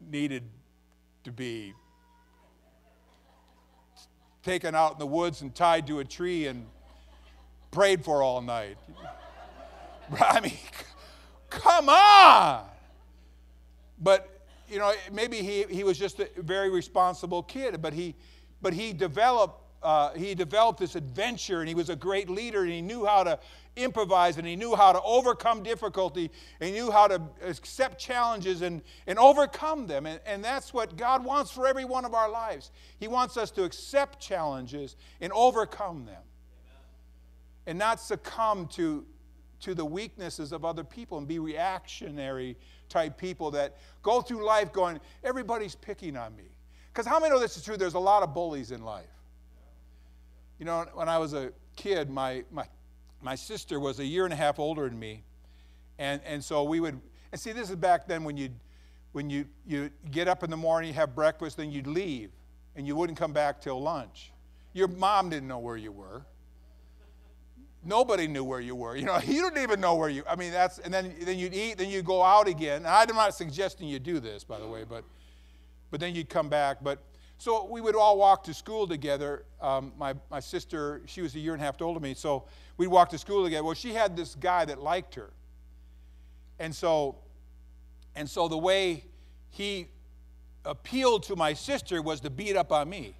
needed 0.00 0.44
to 1.24 1.32
be 1.32 1.74
taken 4.42 4.74
out 4.74 4.92
in 4.92 4.98
the 4.98 5.06
woods 5.06 5.42
and 5.42 5.54
tied 5.54 5.86
to 5.86 5.98
a 5.98 6.04
tree 6.04 6.46
and 6.46 6.66
prayed 7.70 8.04
for 8.04 8.22
all 8.22 8.40
night. 8.40 8.78
I 10.20 10.40
mean, 10.40 10.58
come 11.50 11.88
on. 11.88 12.66
But, 13.98 14.29
you 14.70 14.78
know, 14.78 14.92
maybe 15.12 15.38
he, 15.38 15.64
he 15.64 15.84
was 15.84 15.98
just 15.98 16.20
a 16.20 16.28
very 16.36 16.70
responsible 16.70 17.42
kid, 17.42 17.82
but 17.82 17.92
he, 17.92 18.14
but 18.62 18.72
he 18.72 18.92
developed 18.92 19.64
uh, 19.82 20.12
he 20.12 20.34
developed 20.34 20.78
this 20.78 20.94
adventure 20.94 21.60
and 21.60 21.68
he 21.68 21.74
was 21.74 21.88
a 21.88 21.96
great 21.96 22.28
leader 22.28 22.62
and 22.64 22.70
he 22.70 22.82
knew 22.82 23.06
how 23.06 23.22
to 23.22 23.38
improvise 23.76 24.36
and 24.36 24.46
he 24.46 24.54
knew 24.54 24.74
how 24.74 24.92
to 24.92 25.00
overcome 25.02 25.62
difficulty 25.62 26.30
and 26.60 26.68
he 26.68 26.74
knew 26.74 26.90
how 26.90 27.06
to 27.06 27.20
accept 27.42 27.98
challenges 27.98 28.60
and, 28.60 28.82
and 29.06 29.18
overcome 29.18 29.86
them. 29.86 30.04
And, 30.04 30.20
and 30.26 30.44
that's 30.44 30.74
what 30.74 30.96
God 30.96 31.24
wants 31.24 31.50
for 31.50 31.66
every 31.66 31.86
one 31.86 32.04
of 32.04 32.14
our 32.14 32.30
lives. 32.30 32.70
He 32.98 33.08
wants 33.08 33.38
us 33.38 33.50
to 33.52 33.64
accept 33.64 34.20
challenges 34.20 34.96
and 35.20 35.32
overcome 35.32 36.04
them 36.04 36.22
and 37.66 37.78
not 37.78 38.00
succumb 38.00 38.66
to, 38.68 39.06
to 39.60 39.74
the 39.74 39.84
weaknesses 39.84 40.52
of 40.52 40.64
other 40.64 40.84
people 40.84 41.16
and 41.16 41.26
be 41.26 41.38
reactionary 41.38 42.56
type 42.90 43.16
people 43.16 43.50
that 43.52 43.76
go 44.02 44.20
through 44.20 44.44
life 44.44 44.72
going, 44.72 45.00
everybody's 45.24 45.74
picking 45.74 46.16
on 46.16 46.36
me. 46.36 46.44
Because 46.92 47.06
how 47.06 47.18
many 47.18 47.32
know 47.32 47.40
this 47.40 47.56
is 47.56 47.64
true? 47.64 47.76
There's 47.76 47.94
a 47.94 47.98
lot 47.98 48.22
of 48.22 48.34
bullies 48.34 48.72
in 48.72 48.84
life. 48.84 49.06
You 50.58 50.66
know, 50.66 50.84
when 50.92 51.08
I 51.08 51.16
was 51.16 51.32
a 51.32 51.52
kid, 51.76 52.10
my, 52.10 52.44
my, 52.50 52.66
my 53.22 53.34
sister 53.34 53.80
was 53.80 54.00
a 54.00 54.04
year 54.04 54.24
and 54.24 54.32
a 54.32 54.36
half 54.36 54.58
older 54.58 54.88
than 54.88 54.98
me. 54.98 55.22
And, 55.98 56.20
and 56.26 56.44
so 56.44 56.64
we 56.64 56.80
would, 56.80 57.00
and 57.32 57.40
see, 57.40 57.52
this 57.52 57.70
is 57.70 57.76
back 57.76 58.06
then 58.06 58.24
when 58.24 58.36
you'd, 58.36 58.54
when 59.12 59.30
you, 59.30 59.46
you 59.66 59.90
get 60.10 60.28
up 60.28 60.42
in 60.42 60.50
the 60.50 60.56
morning, 60.56 60.88
you 60.88 60.94
have 60.94 61.14
breakfast, 61.14 61.56
then 61.56 61.70
you'd 61.70 61.86
leave, 61.86 62.30
and 62.76 62.86
you 62.86 62.94
wouldn't 62.94 63.18
come 63.18 63.32
back 63.32 63.60
till 63.60 63.80
lunch. 63.80 64.32
Your 64.72 64.88
mom 64.88 65.30
didn't 65.30 65.48
know 65.48 65.58
where 65.58 65.76
you 65.76 65.92
were. 65.92 66.24
Nobody 67.82 68.26
knew 68.26 68.44
where 68.44 68.60
you 68.60 68.74
were. 68.74 68.96
You 68.96 69.06
know, 69.06 69.18
you 69.26 69.42
didn't 69.42 69.62
even 69.62 69.80
know 69.80 69.94
where 69.94 70.08
you. 70.08 70.22
I 70.28 70.36
mean, 70.36 70.52
that's 70.52 70.78
and 70.78 70.92
then 70.92 71.14
then 71.22 71.38
you'd 71.38 71.54
eat, 71.54 71.78
then 71.78 71.88
you'd 71.88 72.04
go 72.04 72.22
out 72.22 72.48
again. 72.48 72.78
And 72.78 72.86
I'm 72.86 73.16
not 73.16 73.34
suggesting 73.34 73.88
you 73.88 73.98
do 73.98 74.20
this, 74.20 74.44
by 74.44 74.58
the 74.58 74.66
way, 74.66 74.84
but 74.88 75.04
but 75.90 76.00
then 76.00 76.14
you'd 76.14 76.28
come 76.28 76.48
back. 76.48 76.78
But 76.82 77.02
so 77.40 77.64
we 77.64 77.80
would 77.80 77.96
all 77.96 78.18
walk 78.18 78.44
to 78.44 78.54
school 78.54 78.86
together. 78.86 79.44
Um, 79.62 79.92
my, 79.96 80.14
my 80.30 80.40
sister, 80.40 81.00
she 81.06 81.22
was 81.22 81.34
a 81.34 81.38
year 81.38 81.54
and 81.54 81.62
a 81.62 81.64
half 81.64 81.80
older 81.80 81.98
than 81.98 82.10
me, 82.10 82.14
so 82.14 82.44
we'd 82.76 82.88
walk 82.88 83.08
to 83.10 83.18
school 83.18 83.42
together. 83.42 83.64
Well, 83.64 83.72
she 83.72 83.94
had 83.94 84.14
this 84.14 84.34
guy 84.34 84.66
that 84.66 84.82
liked 84.82 85.14
her. 85.14 85.30
And 86.58 86.74
so, 86.74 87.16
and 88.14 88.28
so 88.28 88.46
the 88.46 88.58
way 88.58 89.04
he 89.48 89.88
appealed 90.66 91.22
to 91.24 91.36
my 91.36 91.54
sister 91.54 92.02
was 92.02 92.20
to 92.20 92.30
beat 92.30 92.56
up 92.56 92.72
on 92.72 92.90
me. 92.90 93.16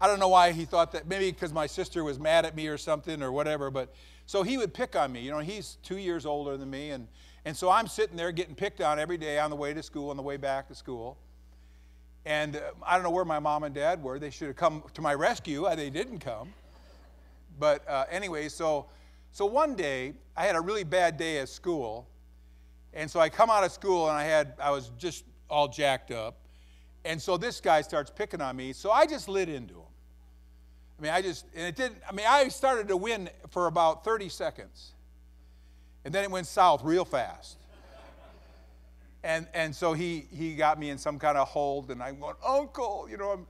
I 0.00 0.06
don't 0.06 0.20
know 0.20 0.28
why 0.28 0.52
he 0.52 0.64
thought 0.64 0.92
that, 0.92 1.08
maybe 1.08 1.30
because 1.30 1.52
my 1.52 1.66
sister 1.66 2.04
was 2.04 2.18
mad 2.18 2.44
at 2.44 2.54
me 2.54 2.68
or 2.68 2.78
something 2.78 3.22
or 3.22 3.32
whatever, 3.32 3.70
but 3.70 3.92
so 4.26 4.42
he 4.42 4.56
would 4.56 4.72
pick 4.74 4.94
on 4.94 5.10
me. 5.10 5.20
You 5.20 5.30
know, 5.30 5.38
he's 5.38 5.78
two 5.82 5.96
years 5.96 6.24
older 6.26 6.56
than 6.56 6.70
me, 6.70 6.90
and, 6.90 7.08
and 7.44 7.56
so 7.56 7.70
I'm 7.70 7.86
sitting 7.86 8.16
there 8.16 8.30
getting 8.30 8.54
picked 8.54 8.80
on 8.80 8.98
every 8.98 9.16
day 9.16 9.38
on 9.38 9.50
the 9.50 9.56
way 9.56 9.74
to 9.74 9.82
school, 9.82 10.10
on 10.10 10.16
the 10.16 10.22
way 10.22 10.36
back 10.36 10.68
to 10.68 10.74
school. 10.74 11.16
And 12.24 12.56
uh, 12.56 12.60
I 12.86 12.94
don't 12.94 13.04
know 13.04 13.10
where 13.10 13.24
my 13.24 13.38
mom 13.38 13.64
and 13.64 13.74
dad 13.74 14.02
were. 14.02 14.18
They 14.18 14.30
should 14.30 14.48
have 14.48 14.56
come 14.56 14.82
to 14.94 15.00
my 15.00 15.14
rescue. 15.14 15.64
Uh, 15.64 15.74
they 15.74 15.88
didn't 15.88 16.18
come. 16.18 16.52
But 17.58 17.88
uh, 17.88 18.04
anyway, 18.10 18.48
so, 18.48 18.86
so 19.32 19.46
one 19.46 19.74
day 19.74 20.12
I 20.36 20.44
had 20.44 20.54
a 20.54 20.60
really 20.60 20.84
bad 20.84 21.16
day 21.16 21.38
at 21.38 21.48
school. 21.48 22.06
And 22.92 23.10
so 23.10 23.18
I 23.18 23.30
come 23.30 23.50
out 23.50 23.64
of 23.64 23.72
school 23.72 24.08
and 24.08 24.16
I, 24.16 24.24
had, 24.24 24.54
I 24.60 24.70
was 24.70 24.90
just 24.98 25.24
all 25.48 25.68
jacked 25.68 26.10
up. 26.10 26.36
And 27.04 27.20
so 27.20 27.36
this 27.36 27.60
guy 27.60 27.80
starts 27.80 28.10
picking 28.14 28.40
on 28.40 28.56
me. 28.56 28.72
So 28.72 28.90
I 28.90 29.06
just 29.06 29.28
lit 29.28 29.48
into 29.48 29.74
him. 29.74 29.87
I 30.98 31.02
mean, 31.02 31.12
I 31.12 31.22
just, 31.22 31.46
and 31.54 31.66
it 31.66 31.76
didn't, 31.76 31.98
I 32.08 32.12
mean, 32.12 32.26
I 32.28 32.48
started 32.48 32.88
to 32.88 32.96
win 32.96 33.30
for 33.50 33.66
about 33.66 34.04
30 34.04 34.28
seconds. 34.28 34.92
And 36.04 36.12
then 36.12 36.24
it 36.24 36.30
went 36.30 36.46
south 36.46 36.82
real 36.82 37.04
fast. 37.04 37.56
And, 39.22 39.46
and 39.54 39.74
so 39.74 39.92
he, 39.92 40.26
he 40.32 40.54
got 40.54 40.78
me 40.78 40.90
in 40.90 40.98
some 40.98 41.18
kind 41.18 41.36
of 41.36 41.48
hold, 41.48 41.90
and 41.90 42.02
I'm 42.02 42.20
going, 42.20 42.36
Uncle, 42.44 43.08
you 43.10 43.16
know, 43.16 43.30
I'm, 43.30 43.46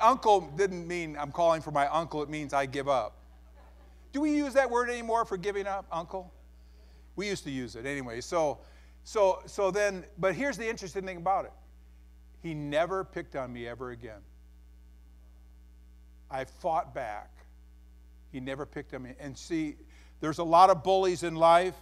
uncle 0.00 0.40
didn't 0.56 0.86
mean 0.86 1.16
I'm 1.18 1.32
calling 1.32 1.62
for 1.62 1.70
my 1.70 1.86
uncle, 1.86 2.22
it 2.22 2.28
means 2.28 2.52
I 2.52 2.66
give 2.66 2.88
up. 2.88 3.16
Do 4.12 4.20
we 4.20 4.34
use 4.34 4.54
that 4.54 4.70
word 4.70 4.90
anymore 4.90 5.24
for 5.24 5.36
giving 5.36 5.66
up, 5.66 5.86
uncle? 5.90 6.32
We 7.16 7.28
used 7.28 7.44
to 7.44 7.50
use 7.50 7.76
it 7.76 7.86
anyway. 7.86 8.20
So, 8.20 8.58
so, 9.04 9.40
so 9.46 9.70
then, 9.70 10.04
but 10.18 10.34
here's 10.34 10.56
the 10.56 10.68
interesting 10.68 11.04
thing 11.04 11.16
about 11.16 11.44
it 11.46 11.52
he 12.42 12.54
never 12.54 13.04
picked 13.04 13.36
on 13.36 13.52
me 13.52 13.68
ever 13.68 13.92
again. 13.92 14.20
I 16.32 16.44
fought 16.44 16.94
back. 16.94 17.30
He 18.32 18.40
never 18.40 18.64
picked 18.64 18.98
me. 18.98 19.12
And 19.20 19.36
see, 19.36 19.76
there's 20.20 20.38
a 20.38 20.44
lot 20.44 20.70
of 20.70 20.82
bullies 20.82 21.22
in 21.22 21.36
life 21.36 21.74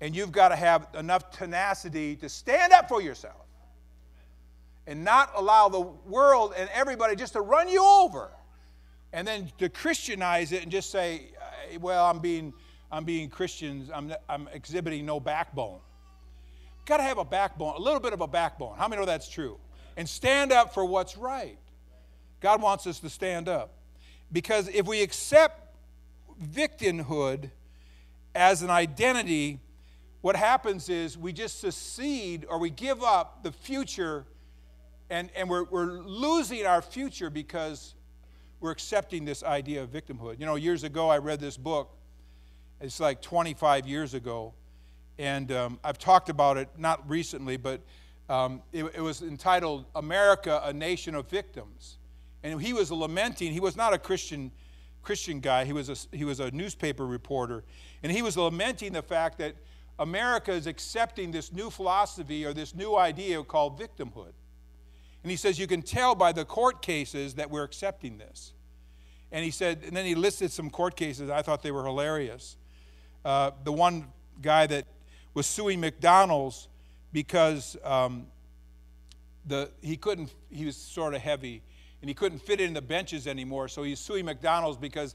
and 0.00 0.14
you've 0.14 0.32
got 0.32 0.48
to 0.48 0.56
have 0.56 0.88
enough 0.94 1.30
tenacity 1.30 2.16
to 2.16 2.28
stand 2.28 2.72
up 2.72 2.88
for 2.88 3.00
yourself 3.00 3.46
and 4.86 5.02
not 5.02 5.30
allow 5.34 5.68
the 5.68 5.80
world 5.80 6.52
and 6.56 6.68
everybody 6.74 7.16
just 7.16 7.32
to 7.32 7.40
run 7.40 7.68
you 7.68 7.82
over 7.82 8.30
and 9.12 9.26
then 9.26 9.50
to 9.58 9.68
Christianize 9.68 10.52
it 10.52 10.62
and 10.62 10.70
just 10.70 10.90
say, 10.90 11.28
well, 11.80 12.04
I'm 12.04 12.18
being, 12.18 12.52
I'm 12.92 13.04
being 13.04 13.30
Christians, 13.30 13.90
I'm, 13.94 14.12
I'm 14.28 14.48
exhibiting 14.52 15.06
no 15.06 15.20
backbone. 15.20 15.78
got 16.84 16.98
to 16.98 17.04
have 17.04 17.18
a 17.18 17.24
backbone, 17.24 17.76
a 17.76 17.80
little 17.80 18.00
bit 18.00 18.12
of 18.12 18.20
a 18.20 18.26
backbone. 18.26 18.76
How 18.76 18.88
many 18.88 19.00
know 19.00 19.06
that's 19.06 19.28
true? 19.28 19.58
And 19.96 20.06
stand 20.08 20.52
up 20.52 20.74
for 20.74 20.84
what's 20.84 21.16
right. 21.16 21.58
God 22.40 22.60
wants 22.60 22.86
us 22.86 22.98
to 23.00 23.08
stand 23.08 23.48
up. 23.48 23.72
Because 24.34 24.66
if 24.66 24.84
we 24.86 25.00
accept 25.00 25.76
victimhood 26.44 27.50
as 28.34 28.62
an 28.62 28.68
identity, 28.68 29.60
what 30.22 30.34
happens 30.34 30.88
is 30.88 31.16
we 31.16 31.32
just 31.32 31.60
secede 31.60 32.44
or 32.48 32.58
we 32.58 32.68
give 32.68 33.04
up 33.04 33.44
the 33.44 33.52
future 33.52 34.26
and, 35.08 35.30
and 35.36 35.48
we're, 35.48 35.62
we're 35.62 36.00
losing 36.00 36.66
our 36.66 36.82
future 36.82 37.30
because 37.30 37.94
we're 38.58 38.72
accepting 38.72 39.24
this 39.24 39.44
idea 39.44 39.84
of 39.84 39.90
victimhood. 39.90 40.40
You 40.40 40.46
know, 40.46 40.56
years 40.56 40.82
ago 40.82 41.08
I 41.08 41.18
read 41.18 41.38
this 41.38 41.56
book, 41.56 41.96
it's 42.80 42.98
like 42.98 43.22
25 43.22 43.86
years 43.86 44.14
ago, 44.14 44.52
and 45.16 45.52
um, 45.52 45.78
I've 45.84 45.98
talked 45.98 46.28
about 46.28 46.56
it 46.56 46.68
not 46.76 47.08
recently, 47.08 47.56
but 47.56 47.82
um, 48.28 48.62
it, 48.72 48.84
it 48.96 49.00
was 49.00 49.22
entitled 49.22 49.84
America, 49.94 50.60
a 50.64 50.72
Nation 50.72 51.14
of 51.14 51.30
Victims. 51.30 51.98
And 52.44 52.62
he 52.62 52.72
was 52.72 52.92
lamenting, 52.92 53.52
he 53.52 53.58
was 53.58 53.74
not 53.74 53.92
a 53.92 53.98
Christian 53.98 54.52
Christian 55.04 55.40
guy. 55.40 55.64
He 55.64 55.72
was 55.72 55.88
a, 55.90 56.16
he 56.16 56.24
was 56.24 56.40
a 56.40 56.50
newspaper 56.50 57.06
reporter. 57.06 57.62
And 58.02 58.10
he 58.10 58.22
was 58.22 58.36
lamenting 58.36 58.92
the 58.92 59.02
fact 59.02 59.38
that 59.38 59.54
America 59.98 60.50
is 60.50 60.66
accepting 60.66 61.30
this 61.30 61.52
new 61.52 61.70
philosophy 61.70 62.44
or 62.44 62.52
this 62.52 62.74
new 62.74 62.96
idea 62.96 63.42
called 63.44 63.78
victimhood. 63.78 64.32
And 65.22 65.30
he 65.30 65.36
says, 65.36 65.58
You 65.58 65.66
can 65.66 65.82
tell 65.82 66.14
by 66.14 66.32
the 66.32 66.44
court 66.44 66.82
cases 66.82 67.34
that 67.34 67.50
we're 67.50 67.64
accepting 67.64 68.18
this. 68.18 68.52
And 69.30 69.44
he 69.44 69.50
said, 69.50 69.82
and 69.84 69.96
then 69.96 70.04
he 70.04 70.14
listed 70.14 70.52
some 70.52 70.70
court 70.70 70.96
cases. 70.96 71.28
I 71.28 71.42
thought 71.42 71.62
they 71.62 71.72
were 71.72 71.84
hilarious. 71.84 72.56
Uh, 73.24 73.50
the 73.64 73.72
one 73.72 74.06
guy 74.40 74.66
that 74.68 74.86
was 75.34 75.46
suing 75.46 75.80
McDonald's 75.80 76.68
because 77.12 77.76
um, 77.82 78.28
the, 79.44 79.70
he 79.82 79.96
couldn't, 79.96 80.32
he 80.50 80.66
was 80.66 80.76
sort 80.76 81.14
of 81.14 81.20
heavy 81.20 81.62
and 82.04 82.08
he 82.10 82.12
couldn't 82.14 82.40
fit 82.40 82.60
in 82.60 82.74
the 82.74 82.82
benches 82.82 83.26
anymore. 83.26 83.66
So 83.66 83.82
he's 83.82 83.98
suing 83.98 84.26
McDonald's 84.26 84.76
because 84.76 85.14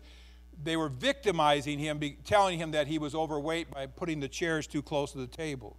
they 0.63 0.75
were 0.75 0.89
victimizing 0.89 1.77
him, 1.77 2.01
telling 2.25 2.57
him 2.57 2.71
that 2.71 2.87
he 2.87 2.97
was 2.97 3.13
overweight 3.13 3.69
by 3.69 3.85
putting 3.85 4.19
the 4.19 4.27
chairs 4.27 4.65
too 4.65 4.81
close 4.81 5.11
to 5.11 5.19
the 5.19 5.27
tables. 5.27 5.77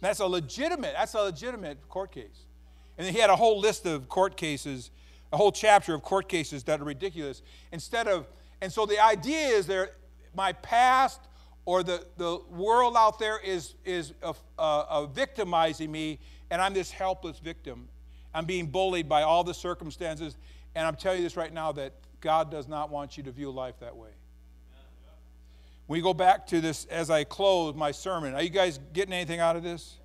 That's 0.00 0.20
a 0.20 0.26
legitimate, 0.26 0.94
that's 0.96 1.12
a 1.12 1.20
legitimate 1.20 1.86
court 1.90 2.12
case. 2.12 2.46
And 2.96 3.06
he 3.06 3.18
had 3.18 3.28
a 3.28 3.36
whole 3.36 3.60
list 3.60 3.84
of 3.84 4.08
court 4.08 4.38
cases, 4.38 4.90
a 5.34 5.36
whole 5.36 5.52
chapter 5.52 5.92
of 5.92 6.00
court 6.00 6.30
cases 6.30 6.64
that 6.64 6.80
are 6.80 6.84
ridiculous. 6.84 7.42
Instead 7.70 8.08
of, 8.08 8.26
and 8.62 8.72
so 8.72 8.86
the 8.86 8.98
idea 8.98 9.48
is 9.48 9.66
there, 9.66 9.90
my 10.34 10.54
past 10.54 11.20
or 11.66 11.82
the, 11.82 12.06
the 12.16 12.40
world 12.48 12.94
out 12.96 13.18
there 13.18 13.38
is, 13.44 13.74
is 13.84 14.14
uh, 14.22 14.32
uh, 14.56 15.04
victimizing 15.04 15.92
me, 15.92 16.20
and 16.50 16.62
I'm 16.62 16.72
this 16.72 16.90
helpless 16.90 17.38
victim. 17.38 17.90
I'm 18.36 18.44
being 18.44 18.66
bullied 18.66 19.08
by 19.08 19.22
all 19.22 19.44
the 19.44 19.54
circumstances. 19.54 20.36
And 20.74 20.86
I'm 20.86 20.94
telling 20.94 21.20
you 21.20 21.24
this 21.24 21.38
right 21.38 21.52
now 21.52 21.72
that 21.72 21.94
God 22.20 22.50
does 22.50 22.68
not 22.68 22.90
want 22.90 23.16
you 23.16 23.22
to 23.22 23.30
view 23.30 23.50
life 23.50 23.80
that 23.80 23.96
way. 23.96 24.10
We 25.88 26.02
go 26.02 26.12
back 26.12 26.46
to 26.48 26.60
this 26.60 26.84
as 26.86 27.08
I 27.08 27.24
close 27.24 27.74
my 27.74 27.92
sermon. 27.92 28.34
Are 28.34 28.42
you 28.42 28.50
guys 28.50 28.78
getting 28.92 29.14
anything 29.14 29.40
out 29.40 29.56
of 29.56 29.62
this? 29.62 29.96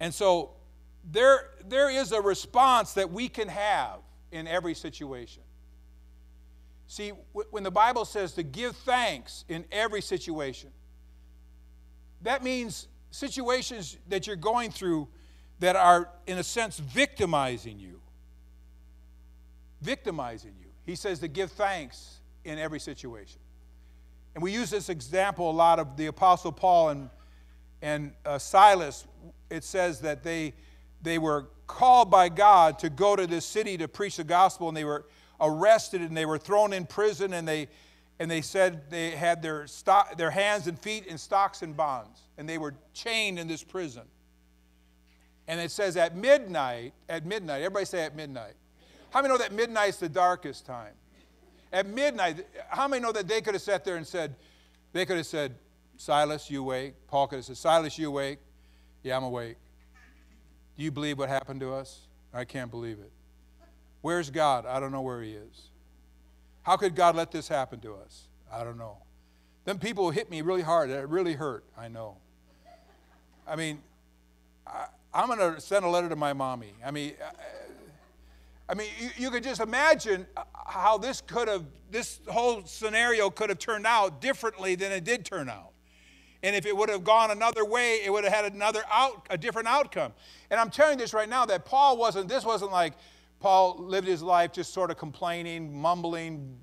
And 0.00 0.12
so 0.12 0.50
there, 1.10 1.48
there 1.66 1.88
is 1.88 2.12
a 2.12 2.20
response 2.20 2.92
that 2.92 3.10
we 3.10 3.30
can 3.30 3.48
have 3.48 4.00
in 4.30 4.46
every 4.46 4.74
situation. 4.74 5.42
See, 6.88 7.12
when 7.32 7.62
the 7.62 7.70
Bible 7.70 8.04
says 8.04 8.34
to 8.34 8.42
give 8.42 8.76
thanks 8.76 9.46
in 9.48 9.64
every 9.72 10.02
situation, 10.02 10.68
that 12.20 12.44
means 12.44 12.88
situations 13.12 13.96
that 14.08 14.26
you're 14.26 14.36
going 14.36 14.70
through 14.70 15.08
that 15.60 15.76
are, 15.76 16.10
in 16.26 16.38
a 16.38 16.42
sense, 16.42 16.78
victimizing 16.78 17.78
you. 17.78 18.00
Victimizing 19.80 20.52
you. 20.60 20.66
He 20.84 20.96
says 20.96 21.18
to 21.20 21.28
give 21.28 21.52
thanks 21.52 22.18
in 22.44 22.58
every 22.58 22.80
situation. 22.80 23.40
And 24.34 24.42
we 24.42 24.52
use 24.52 24.70
this 24.70 24.88
example 24.88 25.50
a 25.50 25.52
lot 25.52 25.78
of 25.78 25.96
the 25.96 26.06
Apostle 26.06 26.52
Paul 26.52 26.90
and, 26.90 27.10
and 27.80 28.12
uh, 28.24 28.38
Silas. 28.38 29.06
It 29.50 29.64
says 29.64 30.00
that 30.00 30.22
they, 30.22 30.54
they 31.02 31.18
were 31.18 31.46
called 31.66 32.10
by 32.10 32.28
God 32.28 32.78
to 32.80 32.90
go 32.90 33.16
to 33.16 33.26
this 33.26 33.46
city 33.46 33.78
to 33.78 33.88
preach 33.88 34.16
the 34.18 34.24
gospel, 34.24 34.68
and 34.68 34.76
they 34.76 34.84
were 34.84 35.06
arrested 35.40 36.00
and 36.00 36.16
they 36.16 36.26
were 36.26 36.38
thrown 36.38 36.72
in 36.72 36.86
prison, 36.86 37.32
and 37.32 37.48
they, 37.48 37.68
and 38.18 38.30
they 38.30 38.42
said 38.42 38.90
they 38.90 39.10
had 39.10 39.42
their, 39.42 39.66
stock, 39.66 40.16
their 40.16 40.30
hands 40.30 40.66
and 40.66 40.78
feet 40.78 41.06
in 41.06 41.18
stocks 41.18 41.62
and 41.62 41.76
bonds, 41.76 42.20
and 42.38 42.48
they 42.48 42.58
were 42.58 42.74
chained 42.92 43.38
in 43.38 43.48
this 43.48 43.62
prison. 43.62 44.02
And 45.48 45.60
it 45.60 45.70
says 45.70 45.96
at 45.96 46.16
midnight, 46.16 46.92
at 47.08 47.24
midnight, 47.24 47.62
everybody 47.62 47.84
say 47.84 48.04
at 48.04 48.16
midnight. 48.16 48.54
How 49.10 49.22
many 49.22 49.32
know 49.32 49.38
that 49.38 49.52
midnight's 49.52 49.98
the 49.98 50.08
darkest 50.08 50.66
time? 50.66 50.92
At 51.72 51.86
midnight, 51.86 52.46
how 52.68 52.88
many 52.88 53.02
know 53.02 53.12
that 53.12 53.28
they 53.28 53.40
could 53.40 53.54
have 53.54 53.62
sat 53.62 53.84
there 53.84 53.96
and 53.96 54.06
said, 54.06 54.34
they 54.92 55.06
could 55.06 55.16
have 55.16 55.26
said, 55.26 55.54
Silas, 55.96 56.50
you 56.50 56.60
awake? 56.62 56.94
Paul 57.06 57.26
could 57.26 57.36
have 57.36 57.44
said, 57.44 57.56
Silas, 57.56 57.98
you 57.98 58.08
awake? 58.08 58.38
Yeah, 59.02 59.16
I'm 59.16 59.24
awake. 59.24 59.56
Do 60.76 60.84
you 60.84 60.90
believe 60.90 61.18
what 61.18 61.28
happened 61.28 61.60
to 61.60 61.72
us? 61.72 62.08
I 62.34 62.44
can't 62.44 62.70
believe 62.70 62.98
it. 62.98 63.10
Where's 64.02 64.30
God? 64.30 64.66
I 64.66 64.78
don't 64.80 64.92
know 64.92 65.02
where 65.02 65.22
He 65.22 65.32
is. 65.32 65.70
How 66.62 66.76
could 66.76 66.94
God 66.94 67.16
let 67.16 67.30
this 67.30 67.48
happen 67.48 67.80
to 67.80 67.94
us? 67.94 68.28
I 68.52 68.64
don't 68.64 68.78
know. 68.78 68.98
Then 69.64 69.78
people 69.78 70.10
hit 70.10 70.30
me 70.30 70.42
really 70.42 70.62
hard. 70.62 70.90
It 70.90 71.08
really 71.08 71.32
hurt. 71.32 71.64
I 71.76 71.88
know. 71.88 72.18
I 73.46 73.56
mean, 73.56 73.80
I, 74.66 74.86
I'm 75.16 75.28
going 75.28 75.54
to 75.54 75.58
send 75.62 75.82
a 75.86 75.88
letter 75.88 76.10
to 76.10 76.16
my 76.16 76.34
mommy. 76.34 76.74
I 76.84 76.90
mean, 76.90 77.14
uh, 77.22 77.30
I 78.68 78.74
mean, 78.74 78.88
you, 79.00 79.08
you 79.16 79.30
could 79.30 79.42
just 79.42 79.62
imagine 79.62 80.26
how 80.66 80.98
this 80.98 81.22
could 81.22 81.48
have, 81.48 81.64
this 81.90 82.20
whole 82.28 82.64
scenario 82.66 83.30
could 83.30 83.48
have 83.48 83.58
turned 83.58 83.86
out 83.86 84.20
differently 84.20 84.74
than 84.74 84.92
it 84.92 85.04
did 85.04 85.24
turn 85.24 85.48
out. 85.48 85.70
And 86.42 86.54
if 86.54 86.66
it 86.66 86.76
would 86.76 86.90
have 86.90 87.02
gone 87.02 87.30
another 87.30 87.64
way, 87.64 88.00
it 88.04 88.12
would 88.12 88.24
have 88.24 88.32
had 88.32 88.52
another 88.52 88.82
out, 88.90 89.26
a 89.30 89.38
different 89.38 89.68
outcome. 89.68 90.12
And 90.50 90.60
I'm 90.60 90.68
telling 90.68 90.98
you 90.98 91.04
this 91.04 91.14
right 91.14 91.28
now 91.28 91.46
that 91.46 91.64
Paul 91.64 91.96
wasn't, 91.96 92.28
this 92.28 92.44
wasn't 92.44 92.70
like 92.70 92.92
Paul 93.40 93.76
lived 93.78 94.06
his 94.06 94.22
life 94.22 94.52
just 94.52 94.74
sort 94.74 94.90
of 94.90 94.98
complaining, 94.98 95.74
mumbling, 95.80 96.58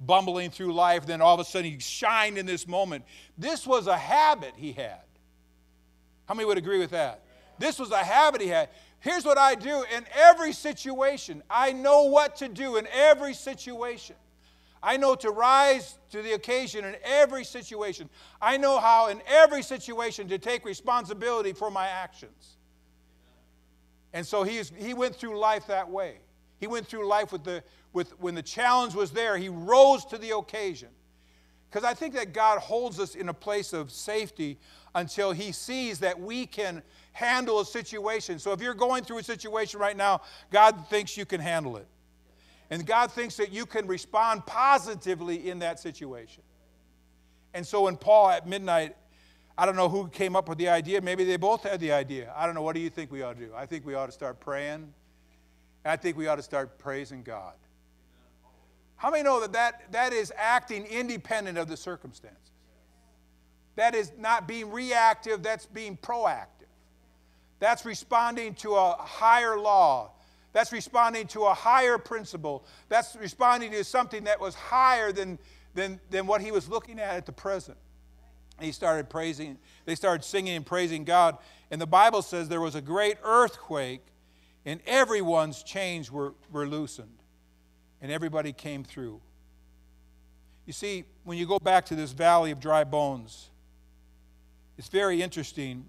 bumbling 0.00 0.50
through 0.50 0.72
life, 0.72 1.04
then 1.04 1.20
all 1.20 1.34
of 1.34 1.40
a 1.40 1.44
sudden 1.44 1.72
he 1.72 1.78
shined 1.78 2.38
in 2.38 2.46
this 2.46 2.66
moment. 2.66 3.04
This 3.36 3.66
was 3.66 3.86
a 3.86 3.98
habit 3.98 4.54
he 4.56 4.72
had. 4.72 5.02
How 6.24 6.32
many 6.32 6.46
would 6.46 6.56
agree 6.56 6.78
with 6.78 6.90
that? 6.90 7.22
This 7.58 7.78
was 7.78 7.90
a 7.90 7.98
habit 7.98 8.40
he 8.40 8.48
had. 8.48 8.68
Here's 9.00 9.24
what 9.24 9.38
I 9.38 9.54
do 9.54 9.84
in 9.94 10.04
every 10.14 10.52
situation 10.52 11.42
I 11.48 11.72
know 11.72 12.04
what 12.04 12.36
to 12.36 12.48
do 12.48 12.76
in 12.76 12.86
every 12.92 13.34
situation. 13.34 14.16
I 14.82 14.96
know 14.96 15.14
to 15.16 15.30
rise 15.30 15.98
to 16.10 16.22
the 16.22 16.32
occasion 16.32 16.84
in 16.84 16.96
every 17.02 17.44
situation. 17.44 18.08
I 18.40 18.56
know 18.56 18.78
how, 18.78 19.08
in 19.08 19.20
every 19.26 19.62
situation, 19.62 20.28
to 20.28 20.38
take 20.38 20.64
responsibility 20.64 21.52
for 21.52 21.70
my 21.70 21.88
actions. 21.88 22.56
And 24.12 24.24
so 24.26 24.44
he's, 24.44 24.72
he 24.76 24.94
went 24.94 25.16
through 25.16 25.38
life 25.38 25.66
that 25.66 25.90
way. 25.90 26.18
He 26.60 26.66
went 26.66 26.86
through 26.86 27.06
life 27.06 27.32
with 27.32 27.44
the, 27.44 27.62
with, 27.92 28.18
when 28.20 28.34
the 28.34 28.42
challenge 28.42 28.94
was 28.94 29.10
there, 29.10 29.36
he 29.36 29.48
rose 29.48 30.04
to 30.06 30.18
the 30.18 30.36
occasion. 30.36 30.88
Because 31.70 31.84
I 31.84 31.94
think 31.94 32.14
that 32.14 32.32
God 32.32 32.60
holds 32.60 32.98
us 32.98 33.14
in 33.14 33.28
a 33.28 33.34
place 33.34 33.72
of 33.72 33.90
safety 33.90 34.58
until 34.94 35.32
he 35.32 35.52
sees 35.52 35.98
that 35.98 36.18
we 36.18 36.46
can 36.46 36.82
handle 37.18 37.58
a 37.58 37.66
situation. 37.66 38.38
So 38.38 38.52
if 38.52 38.60
you're 38.60 38.74
going 38.74 39.02
through 39.02 39.18
a 39.18 39.22
situation 39.24 39.80
right 39.80 39.96
now, 39.96 40.20
God 40.52 40.86
thinks 40.88 41.16
you 41.16 41.26
can 41.26 41.40
handle 41.40 41.76
it. 41.76 41.88
And 42.70 42.86
God 42.86 43.10
thinks 43.10 43.36
that 43.38 43.52
you 43.52 43.66
can 43.66 43.88
respond 43.88 44.46
positively 44.46 45.50
in 45.50 45.58
that 45.58 45.80
situation. 45.80 46.44
And 47.54 47.66
so 47.66 47.82
when 47.82 47.96
Paul 47.96 48.30
at 48.30 48.46
midnight, 48.46 48.94
I 49.56 49.66
don't 49.66 49.74
know 49.74 49.88
who 49.88 50.06
came 50.08 50.36
up 50.36 50.48
with 50.48 50.58
the 50.58 50.68
idea. 50.68 51.00
Maybe 51.00 51.24
they 51.24 51.36
both 51.36 51.64
had 51.64 51.80
the 51.80 51.90
idea. 51.90 52.32
I 52.36 52.46
don't 52.46 52.54
know. 52.54 52.62
What 52.62 52.76
do 52.76 52.80
you 52.80 52.90
think 52.90 53.10
we 53.10 53.22
ought 53.22 53.36
to 53.36 53.46
do? 53.46 53.52
I 53.52 53.66
think 53.66 53.84
we 53.84 53.94
ought 53.94 54.06
to 54.06 54.12
start 54.12 54.38
praying. 54.38 54.92
And 55.84 55.92
I 55.92 55.96
think 55.96 56.16
we 56.16 56.28
ought 56.28 56.36
to 56.36 56.42
start 56.42 56.78
praising 56.78 57.24
God. 57.24 57.54
How 58.94 59.10
many 59.10 59.24
know 59.24 59.40
that, 59.40 59.52
that 59.52 59.90
that 59.90 60.12
is 60.12 60.32
acting 60.36 60.84
independent 60.86 61.58
of 61.58 61.68
the 61.68 61.76
circumstances? 61.76 62.52
That 63.74 63.94
is 63.94 64.12
not 64.18 64.46
being 64.46 64.70
reactive, 64.70 65.42
that's 65.42 65.66
being 65.66 65.96
proactive. 65.96 66.57
That's 67.60 67.84
responding 67.84 68.54
to 68.56 68.74
a 68.74 68.92
higher 68.92 69.58
law. 69.58 70.12
That's 70.52 70.72
responding 70.72 71.26
to 71.28 71.44
a 71.44 71.54
higher 71.54 71.98
principle. 71.98 72.64
That's 72.88 73.16
responding 73.16 73.72
to 73.72 73.84
something 73.84 74.24
that 74.24 74.40
was 74.40 74.54
higher 74.54 75.12
than, 75.12 75.38
than, 75.74 76.00
than 76.10 76.26
what 76.26 76.40
he 76.40 76.50
was 76.50 76.68
looking 76.68 76.98
at 76.98 77.14
at 77.14 77.26
the 77.26 77.32
present. 77.32 77.76
And 78.56 78.66
he 78.66 78.72
started 78.72 79.08
praising, 79.08 79.58
they 79.84 79.94
started 79.94 80.24
singing 80.24 80.56
and 80.56 80.66
praising 80.66 81.04
God. 81.04 81.38
And 81.70 81.80
the 81.80 81.86
Bible 81.86 82.22
says 82.22 82.48
there 82.48 82.60
was 82.60 82.74
a 82.74 82.80
great 82.80 83.18
earthquake, 83.22 84.02
and 84.64 84.80
everyone's 84.86 85.62
chains 85.62 86.10
were, 86.10 86.34
were 86.50 86.66
loosened, 86.66 87.22
and 88.00 88.10
everybody 88.10 88.52
came 88.52 88.84
through. 88.84 89.20
You 90.66 90.72
see, 90.72 91.04
when 91.24 91.38
you 91.38 91.46
go 91.46 91.58
back 91.58 91.86
to 91.86 91.94
this 91.94 92.12
valley 92.12 92.50
of 92.50 92.58
dry 92.60 92.84
bones, 92.84 93.48
it's 94.76 94.88
very 94.88 95.22
interesting 95.22 95.86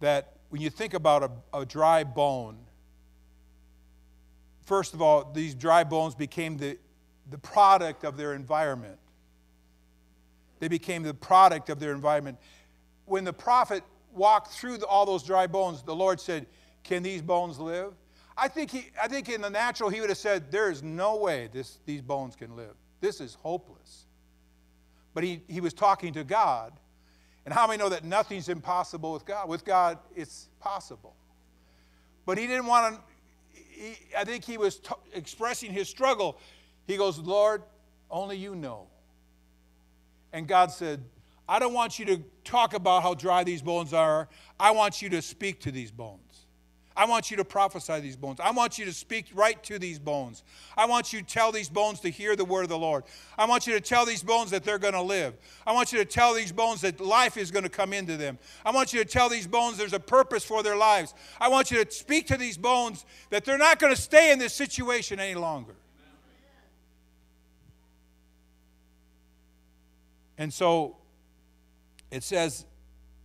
that 0.00 0.35
when 0.50 0.60
you 0.60 0.70
think 0.70 0.94
about 0.94 1.22
a, 1.22 1.58
a 1.58 1.66
dry 1.66 2.04
bone, 2.04 2.56
first 4.64 4.94
of 4.94 5.02
all, 5.02 5.30
these 5.32 5.54
dry 5.54 5.84
bones 5.84 6.14
became 6.14 6.56
the, 6.56 6.78
the 7.30 7.38
product 7.38 8.04
of 8.04 8.16
their 8.16 8.34
environment. 8.34 8.98
They 10.58 10.68
became 10.68 11.02
the 11.02 11.14
product 11.14 11.68
of 11.68 11.80
their 11.80 11.92
environment. 11.92 12.38
When 13.04 13.24
the 13.24 13.32
prophet 13.32 13.82
walked 14.12 14.52
through 14.52 14.78
the, 14.78 14.86
all 14.86 15.06
those 15.06 15.22
dry 15.22 15.46
bones, 15.46 15.82
the 15.82 15.94
Lord 15.94 16.20
said, 16.20 16.46
Can 16.82 17.02
these 17.02 17.22
bones 17.22 17.58
live? 17.58 17.92
I 18.38 18.48
think, 18.48 18.70
he, 18.70 18.86
I 19.02 19.08
think 19.08 19.28
in 19.28 19.40
the 19.40 19.50
natural, 19.50 19.88
he 19.90 20.00
would 20.00 20.10
have 20.10 20.18
said, 20.18 20.50
There 20.50 20.70
is 20.70 20.82
no 20.82 21.16
way 21.16 21.48
this, 21.52 21.78
these 21.86 22.02
bones 22.02 22.36
can 22.36 22.56
live. 22.56 22.74
This 23.00 23.20
is 23.20 23.36
hopeless. 23.42 24.06
But 25.14 25.24
he, 25.24 25.42
he 25.48 25.60
was 25.60 25.72
talking 25.72 26.12
to 26.14 26.24
God. 26.24 26.72
And 27.46 27.54
how 27.54 27.68
many 27.68 27.78
know 27.78 27.88
that 27.88 28.04
nothing's 28.04 28.48
impossible 28.48 29.12
with 29.12 29.24
God? 29.24 29.48
With 29.48 29.64
God, 29.64 29.98
it's 30.16 30.48
possible. 30.58 31.14
But 32.26 32.38
he 32.38 32.46
didn't 32.48 32.66
want 32.66 32.96
to, 32.96 33.00
he, 33.54 33.96
I 34.18 34.24
think 34.24 34.44
he 34.44 34.58
was 34.58 34.80
t- 34.80 34.90
expressing 35.14 35.70
his 35.70 35.88
struggle. 35.88 36.38
He 36.88 36.96
goes, 36.96 37.20
Lord, 37.20 37.62
only 38.10 38.36
you 38.36 38.56
know. 38.56 38.88
And 40.32 40.48
God 40.48 40.72
said, 40.72 41.04
I 41.48 41.60
don't 41.60 41.72
want 41.72 42.00
you 42.00 42.04
to 42.06 42.24
talk 42.42 42.74
about 42.74 43.04
how 43.04 43.14
dry 43.14 43.44
these 43.44 43.62
bones 43.62 43.94
are. 43.94 44.28
I 44.58 44.72
want 44.72 45.00
you 45.00 45.08
to 45.10 45.22
speak 45.22 45.60
to 45.60 45.70
these 45.70 45.92
bones. 45.92 46.20
I 46.96 47.04
want 47.04 47.30
you 47.30 47.36
to 47.36 47.44
prophesy 47.44 48.00
these 48.00 48.16
bones. 48.16 48.40
I 48.40 48.50
want 48.52 48.78
you 48.78 48.86
to 48.86 48.92
speak 48.92 49.26
right 49.34 49.62
to 49.64 49.78
these 49.78 49.98
bones. 49.98 50.42
I 50.76 50.86
want 50.86 51.12
you 51.12 51.20
to 51.20 51.26
tell 51.26 51.52
these 51.52 51.68
bones 51.68 52.00
to 52.00 52.10
hear 52.10 52.34
the 52.36 52.44
word 52.44 52.62
of 52.62 52.70
the 52.70 52.78
Lord. 52.78 53.04
I 53.36 53.44
want 53.44 53.66
you 53.66 53.74
to 53.74 53.80
tell 53.80 54.06
these 54.06 54.22
bones 54.22 54.50
that 54.50 54.64
they're 54.64 54.78
going 54.78 54.94
to 54.94 55.02
live. 55.02 55.34
I 55.66 55.72
want 55.72 55.92
you 55.92 55.98
to 55.98 56.06
tell 56.06 56.32
these 56.32 56.52
bones 56.52 56.80
that 56.80 57.00
life 57.00 57.36
is 57.36 57.50
going 57.50 57.64
to 57.64 57.68
come 57.68 57.92
into 57.92 58.16
them. 58.16 58.38
I 58.64 58.70
want 58.70 58.94
you 58.94 59.04
to 59.04 59.08
tell 59.08 59.28
these 59.28 59.46
bones 59.46 59.76
there's 59.76 59.92
a 59.92 60.00
purpose 60.00 60.44
for 60.44 60.62
their 60.62 60.76
lives. 60.76 61.12
I 61.38 61.48
want 61.48 61.70
you 61.70 61.84
to 61.84 61.90
speak 61.90 62.28
to 62.28 62.38
these 62.38 62.56
bones 62.56 63.04
that 63.28 63.44
they're 63.44 63.58
not 63.58 63.78
going 63.78 63.94
to 63.94 64.00
stay 64.00 64.32
in 64.32 64.38
this 64.38 64.54
situation 64.54 65.20
any 65.20 65.34
longer. 65.34 65.74
And 70.38 70.52
so 70.52 70.96
it 72.10 72.22
says, 72.22 72.64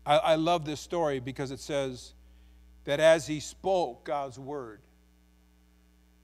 I, 0.05 0.17
I 0.17 0.35
love 0.35 0.65
this 0.65 0.79
story 0.79 1.19
because 1.19 1.51
it 1.51 1.59
says 1.59 2.13
that 2.85 2.99
as 2.99 3.27
he 3.27 3.39
spoke 3.39 4.03
God's 4.03 4.39
word, 4.39 4.79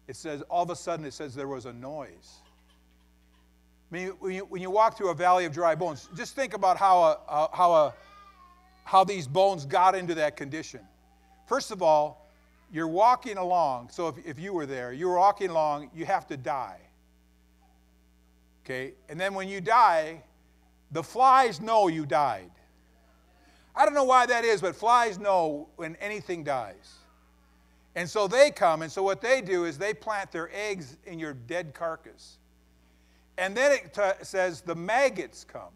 it 0.08 0.16
says, 0.16 0.41
all 0.43 0.64
of 0.64 0.70
a 0.70 0.76
sudden, 0.76 1.05
it 1.05 1.14
says 1.14 1.36
there 1.36 1.47
was 1.47 1.66
a 1.66 1.74
noise. 1.74 2.38
I 3.91 3.95
mean, 3.95 4.08
when 4.20 4.34
you, 4.34 4.45
when 4.45 4.62
you 4.62 4.72
walk 4.72 4.97
through 4.97 5.10
a 5.10 5.16
valley 5.16 5.45
of 5.45 5.53
dry 5.53 5.76
bones, 5.76 6.10
just 6.16 6.36
think 6.36 6.53
about 6.53 6.78
how, 6.78 7.03
a, 7.03 7.49
how, 7.53 7.74
a, 7.74 7.93
how 8.84 9.03
these 9.03 9.28
bones 9.28 9.66
got 9.66 9.95
into 9.95 10.16
that 10.16 10.36
condition. 10.36 10.82
First 11.45 11.72
of 11.72 11.82
all, 11.82 12.30
you're 12.72 12.88
walking 12.88 13.38
along. 13.38 13.89
So 13.91 14.10
if, 14.10 14.26
if 14.26 14.39
you 14.39 14.53
were 14.53 14.66
there, 14.66 14.91
you 14.91 15.08
were 15.08 15.18
walking 15.18 15.49
along, 15.49 15.89
you 15.93 16.05
have 16.05 16.28
to 16.28 16.38
die. 16.38 16.80
Okay? 18.66 18.93
And 19.08 19.20
then 19.20 19.34
when 19.34 19.47
you 19.47 19.62
die, 19.62 20.22
the 20.91 21.03
flies 21.03 21.62
know 21.62 21.88
you 21.88 22.05
died. 22.05 22.51
I 23.78 23.86
don't 23.86 23.93
know 23.93 24.03
why 24.03 24.25
that 24.25 24.43
is, 24.43 24.59
but 24.59 24.75
flies 24.75 25.19
know 25.19 25.69
when 25.75 25.95
anything 25.97 26.43
dies. 26.43 26.95
And 27.95 28.09
so 28.09 28.28
they 28.28 28.49
come, 28.49 28.82
and 28.82 28.91
so 28.91 29.03
what 29.03 29.21
they 29.21 29.39
do 29.39 29.65
is 29.65 29.78
they 29.78 29.93
plant 29.93 30.32
their 30.32 30.49
eggs 30.53 30.97
in 31.05 31.19
your 31.19 31.34
dead 31.34 31.73
carcass. 31.73 32.38
And 33.38 33.55
then 33.55 33.71
it 33.71 33.93
t- 33.93 34.23
says 34.23 34.61
the 34.61 34.75
maggots 34.75 35.43
come. 35.43 35.71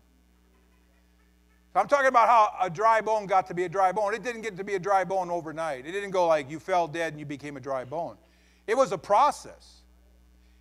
So 1.73 1.79
I'm 1.79 1.87
talking 1.87 2.07
about 2.07 2.27
how 2.27 2.53
a 2.59 2.69
dry 2.69 3.01
bone 3.01 3.27
got 3.27 3.47
to 3.47 3.53
be 3.53 3.63
a 3.63 3.69
dry 3.69 3.91
bone. 3.91 4.13
It 4.13 4.23
didn't 4.23 4.41
get 4.41 4.57
to 4.57 4.63
be 4.63 4.73
a 4.73 4.79
dry 4.79 5.03
bone 5.03 5.29
overnight. 5.29 5.85
It 5.85 5.91
didn't 5.91 6.11
go 6.11 6.27
like 6.27 6.49
you 6.49 6.59
fell 6.59 6.87
dead 6.87 7.13
and 7.13 7.19
you 7.19 7.25
became 7.25 7.55
a 7.55 7.61
dry 7.61 7.85
bone. 7.85 8.17
It 8.67 8.75
was 8.75 8.91
a 8.91 8.97
process. 8.97 9.81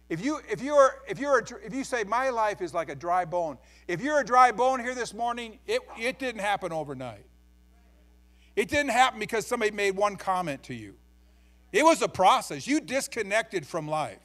If 0.09 0.23
you, 0.25 0.41
if, 0.51 0.61
you're, 0.61 1.03
if, 1.09 1.19
you're 1.19 1.43
if 1.65 1.73
you 1.73 1.85
say, 1.85 2.05
My 2.05 2.31
life 2.31 2.61
is 2.61 2.75
like 2.75 2.91
a 2.91 2.95
dry 2.95 3.25
bone, 3.25 3.59
if 3.89 4.01
you're 4.01 4.21
a 4.21 4.25
dry 4.25 4.53
bone 4.53 4.81
here 4.81 4.95
this 4.95 5.15
morning, 5.15 5.59
it, 5.67 5.81
it 5.99 6.19
didn't 6.19 6.41
happen 6.41 6.73
overnight. 6.73 7.25
It 8.61 8.69
didn't 8.69 8.91
happen 8.91 9.19
because 9.19 9.47
somebody 9.47 9.71
made 9.71 9.97
one 9.97 10.17
comment 10.17 10.63
to 10.65 10.75
you. 10.75 10.95
It 11.73 11.83
was 11.83 12.03
a 12.03 12.09
process. 12.09 12.67
You 12.67 12.79
disconnected 12.79 13.67
from 13.67 13.89
life. 13.89 14.19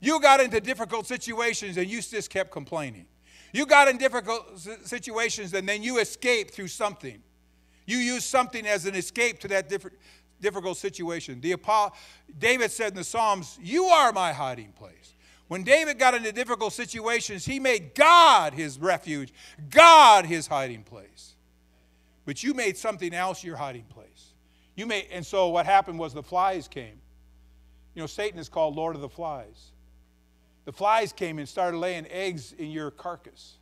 You 0.00 0.20
got 0.20 0.40
into 0.40 0.60
difficult 0.60 1.06
situations 1.06 1.76
and 1.76 1.88
you 1.88 2.02
just 2.02 2.30
kept 2.30 2.50
complaining. 2.50 3.06
You 3.52 3.64
got 3.64 3.86
in 3.86 3.96
difficult 3.96 4.58
situations 4.82 5.54
and 5.54 5.68
then 5.68 5.84
you 5.84 6.00
escaped 6.00 6.52
through 6.52 6.66
something. 6.66 7.22
You 7.86 7.98
used 7.98 8.24
something 8.24 8.66
as 8.66 8.86
an 8.86 8.96
escape 8.96 9.38
to 9.42 9.48
that 9.48 9.72
difficult 10.40 10.76
situation. 10.76 11.40
The 11.40 11.54
David 12.36 12.72
said 12.72 12.88
in 12.88 12.96
the 12.96 13.04
Psalms, 13.04 13.56
You 13.62 13.84
are 13.84 14.12
my 14.12 14.32
hiding 14.32 14.72
place. 14.72 15.14
When 15.46 15.62
David 15.62 16.00
got 16.00 16.14
into 16.14 16.32
difficult 16.32 16.72
situations, 16.72 17.44
he 17.44 17.60
made 17.60 17.94
God 17.94 18.52
his 18.52 18.80
refuge, 18.80 19.32
God 19.70 20.26
his 20.26 20.48
hiding 20.48 20.82
place. 20.82 21.33
But 22.24 22.42
you 22.42 22.54
made 22.54 22.76
something 22.76 23.12
else 23.12 23.44
your 23.44 23.56
hiding 23.56 23.84
place. 23.84 24.34
You 24.76 24.86
made, 24.86 25.06
and 25.10 25.24
so 25.24 25.48
what 25.48 25.66
happened 25.66 25.98
was 25.98 26.14
the 26.14 26.22
flies 26.22 26.68
came. 26.68 27.00
You 27.94 28.02
know, 28.02 28.06
Satan 28.06 28.38
is 28.38 28.48
called 28.48 28.74
Lord 28.74 28.96
of 28.96 29.02
the 29.02 29.08
Flies. 29.08 29.72
The 30.64 30.72
flies 30.72 31.12
came 31.12 31.38
and 31.38 31.48
started 31.48 31.78
laying 31.78 32.06
eggs 32.10 32.52
in 32.52 32.70
your 32.70 32.90
carcass. 32.90 33.58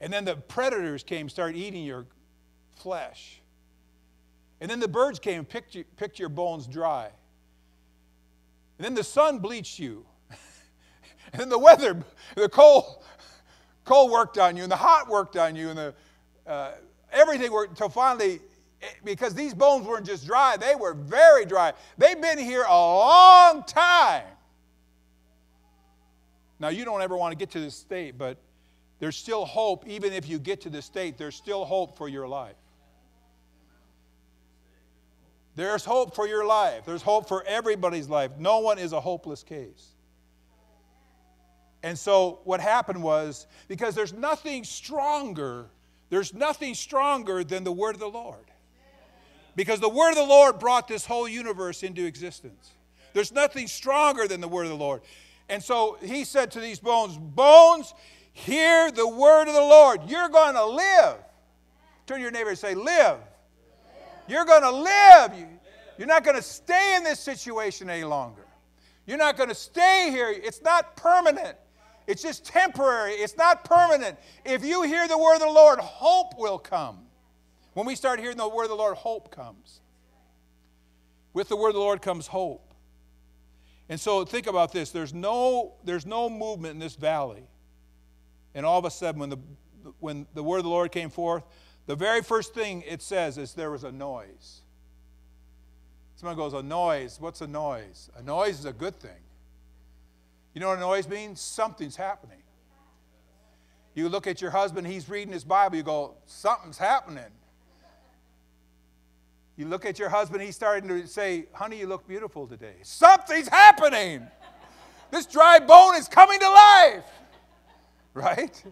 And 0.00 0.12
then 0.12 0.24
the 0.24 0.36
predators 0.36 1.02
came, 1.02 1.28
started 1.28 1.56
eating 1.56 1.84
your 1.84 2.06
flesh. 2.76 3.40
And 4.60 4.70
then 4.70 4.80
the 4.80 4.88
birds 4.88 5.18
came 5.18 5.40
and 5.40 5.48
picked, 5.48 5.74
you, 5.74 5.84
picked 5.96 6.18
your 6.18 6.28
bones 6.28 6.66
dry. 6.66 7.10
And 8.78 8.84
then 8.84 8.94
the 8.94 9.04
sun 9.04 9.38
bleached 9.38 9.78
you. 9.78 10.06
and 11.32 11.40
then 11.40 11.48
the 11.48 11.58
weather, 11.58 12.02
the 12.36 12.48
cold, 12.48 13.04
cold 13.84 14.10
worked 14.10 14.38
on 14.38 14.56
you, 14.56 14.62
and 14.62 14.72
the 14.72 14.76
hot 14.76 15.08
worked 15.08 15.36
on 15.36 15.56
you, 15.56 15.70
and 15.70 15.78
the, 15.78 15.94
uh, 16.46 16.72
everything 17.12 17.52
worked 17.52 17.70
until 17.70 17.88
finally, 17.88 18.40
eh, 18.80 18.86
because 19.04 19.34
these 19.34 19.54
bones 19.54 19.86
weren't 19.86 20.06
just 20.06 20.26
dry, 20.26 20.56
they 20.56 20.74
were 20.74 20.94
very 20.94 21.44
dry. 21.44 21.72
They've 21.98 22.20
been 22.20 22.38
here 22.38 22.64
a 22.68 22.74
long 22.74 23.64
time. 23.64 24.24
Now, 26.58 26.68
you 26.68 26.84
don't 26.84 27.02
ever 27.02 27.16
want 27.16 27.32
to 27.32 27.36
get 27.36 27.50
to 27.52 27.60
this 27.60 27.74
state, 27.74 28.16
but 28.16 28.38
there's 29.00 29.16
still 29.16 29.44
hope. 29.44 29.86
Even 29.88 30.12
if 30.12 30.28
you 30.28 30.38
get 30.38 30.60
to 30.60 30.70
this 30.70 30.86
state, 30.86 31.18
there's 31.18 31.34
still 31.34 31.64
hope 31.64 31.96
for 31.96 32.08
your 32.08 32.28
life. 32.28 32.54
There's 35.54 35.84
hope 35.84 36.14
for 36.14 36.26
your 36.26 36.46
life. 36.46 36.84
There's 36.86 37.02
hope 37.02 37.28
for 37.28 37.44
everybody's 37.44 38.08
life. 38.08 38.30
No 38.38 38.60
one 38.60 38.78
is 38.78 38.92
a 38.92 39.00
hopeless 39.00 39.42
case. 39.42 39.88
And 41.82 41.98
so 41.98 42.40
what 42.44 42.60
happened 42.60 43.02
was 43.02 43.46
because 43.68 43.94
there's 43.94 44.12
nothing 44.12 44.64
stronger, 44.64 45.66
there's 46.12 46.34
nothing 46.34 46.74
stronger 46.74 47.42
than 47.42 47.64
the 47.64 47.72
word 47.72 47.94
of 47.94 48.00
the 48.00 48.06
Lord. 48.06 48.44
Because 49.56 49.80
the 49.80 49.88
word 49.88 50.10
of 50.10 50.16
the 50.16 50.26
Lord 50.26 50.58
brought 50.58 50.86
this 50.86 51.06
whole 51.06 51.26
universe 51.26 51.82
into 51.82 52.04
existence. 52.04 52.72
There's 53.14 53.32
nothing 53.32 53.66
stronger 53.66 54.28
than 54.28 54.42
the 54.42 54.46
word 54.46 54.64
of 54.64 54.68
the 54.68 54.76
Lord. 54.76 55.00
And 55.48 55.62
so 55.62 55.96
he 56.02 56.24
said 56.24 56.50
to 56.50 56.60
these 56.60 56.80
bones, 56.80 57.16
Bones, 57.16 57.94
hear 58.34 58.92
the 58.92 59.08
word 59.08 59.48
of 59.48 59.54
the 59.54 59.62
Lord. 59.62 60.02
You're 60.06 60.28
going 60.28 60.52
to 60.52 60.66
live. 60.66 61.16
Turn 62.06 62.18
to 62.18 62.22
your 62.22 62.30
neighbor 62.30 62.50
and 62.50 62.58
say, 62.58 62.74
Live. 62.74 63.16
You're 64.28 64.44
going 64.44 64.64
to 64.64 64.70
live. 64.70 65.32
You're 65.96 66.08
not 66.08 66.24
going 66.24 66.36
to 66.36 66.42
stay 66.42 66.94
in 66.98 67.04
this 67.04 67.20
situation 67.20 67.88
any 67.88 68.04
longer. 68.04 68.44
You're 69.06 69.16
not 69.16 69.38
going 69.38 69.48
to 69.48 69.54
stay 69.54 70.08
here. 70.10 70.28
It's 70.28 70.60
not 70.60 70.94
permanent. 70.94 71.56
It's 72.12 72.20
just 72.20 72.44
temporary. 72.44 73.12
It's 73.12 73.38
not 73.38 73.64
permanent. 73.64 74.18
If 74.44 74.62
you 74.62 74.82
hear 74.82 75.08
the 75.08 75.16
word 75.16 75.36
of 75.36 75.40
the 75.40 75.46
Lord, 75.46 75.78
hope 75.78 76.38
will 76.38 76.58
come. 76.58 77.06
When 77.72 77.86
we 77.86 77.94
start 77.94 78.20
hearing 78.20 78.36
the 78.36 78.46
word 78.46 78.64
of 78.64 78.68
the 78.68 78.76
Lord, 78.76 78.96
hope 78.98 79.34
comes. 79.34 79.80
With 81.32 81.48
the 81.48 81.56
word 81.56 81.68
of 81.68 81.74
the 81.76 81.80
Lord 81.80 82.02
comes 82.02 82.26
hope. 82.26 82.74
And 83.88 83.98
so 83.98 84.26
think 84.26 84.46
about 84.46 84.74
this 84.74 84.90
there's 84.90 85.14
no, 85.14 85.76
there's 85.84 86.04
no 86.04 86.28
movement 86.28 86.74
in 86.74 86.80
this 86.80 86.96
valley. 86.96 87.44
And 88.54 88.66
all 88.66 88.78
of 88.78 88.84
a 88.84 88.90
sudden, 88.90 89.18
when 89.18 89.30
the, 89.30 89.38
when 89.98 90.26
the 90.34 90.42
word 90.42 90.58
of 90.58 90.64
the 90.64 90.70
Lord 90.70 90.92
came 90.92 91.08
forth, 91.08 91.44
the 91.86 91.96
very 91.96 92.20
first 92.20 92.52
thing 92.52 92.84
it 92.86 93.00
says 93.00 93.38
is 93.38 93.54
there 93.54 93.70
was 93.70 93.84
a 93.84 93.92
noise. 93.92 94.60
Someone 96.16 96.36
goes, 96.36 96.52
A 96.52 96.62
noise. 96.62 97.16
What's 97.18 97.40
a 97.40 97.46
noise? 97.46 98.10
A 98.18 98.22
noise 98.22 98.58
is 98.58 98.66
a 98.66 98.72
good 98.74 99.00
thing. 99.00 99.21
You 100.54 100.60
know 100.60 100.68
what 100.68 100.78
a 100.78 100.80
noise 100.80 101.08
means? 101.08 101.40
Something's 101.40 101.96
happening. 101.96 102.42
You 103.94 104.08
look 104.08 104.26
at 104.26 104.40
your 104.40 104.50
husband, 104.50 104.86
he's 104.86 105.08
reading 105.08 105.32
his 105.32 105.44
Bible, 105.44 105.76
you 105.76 105.82
go, 105.82 106.14
Something's 106.26 106.78
happening. 106.78 107.24
You 109.56 109.66
look 109.68 109.84
at 109.84 109.98
your 109.98 110.08
husband, 110.08 110.42
he's 110.42 110.56
starting 110.56 110.88
to 110.88 111.06
say, 111.06 111.46
Honey, 111.52 111.78
you 111.78 111.86
look 111.86 112.06
beautiful 112.06 112.46
today. 112.46 112.76
Something's 112.82 113.48
happening. 113.48 114.26
This 115.10 115.26
dry 115.26 115.58
bone 115.58 115.94
is 115.96 116.08
coming 116.08 116.38
to 116.40 116.48
life. 116.48 117.04
Right? 118.14 118.64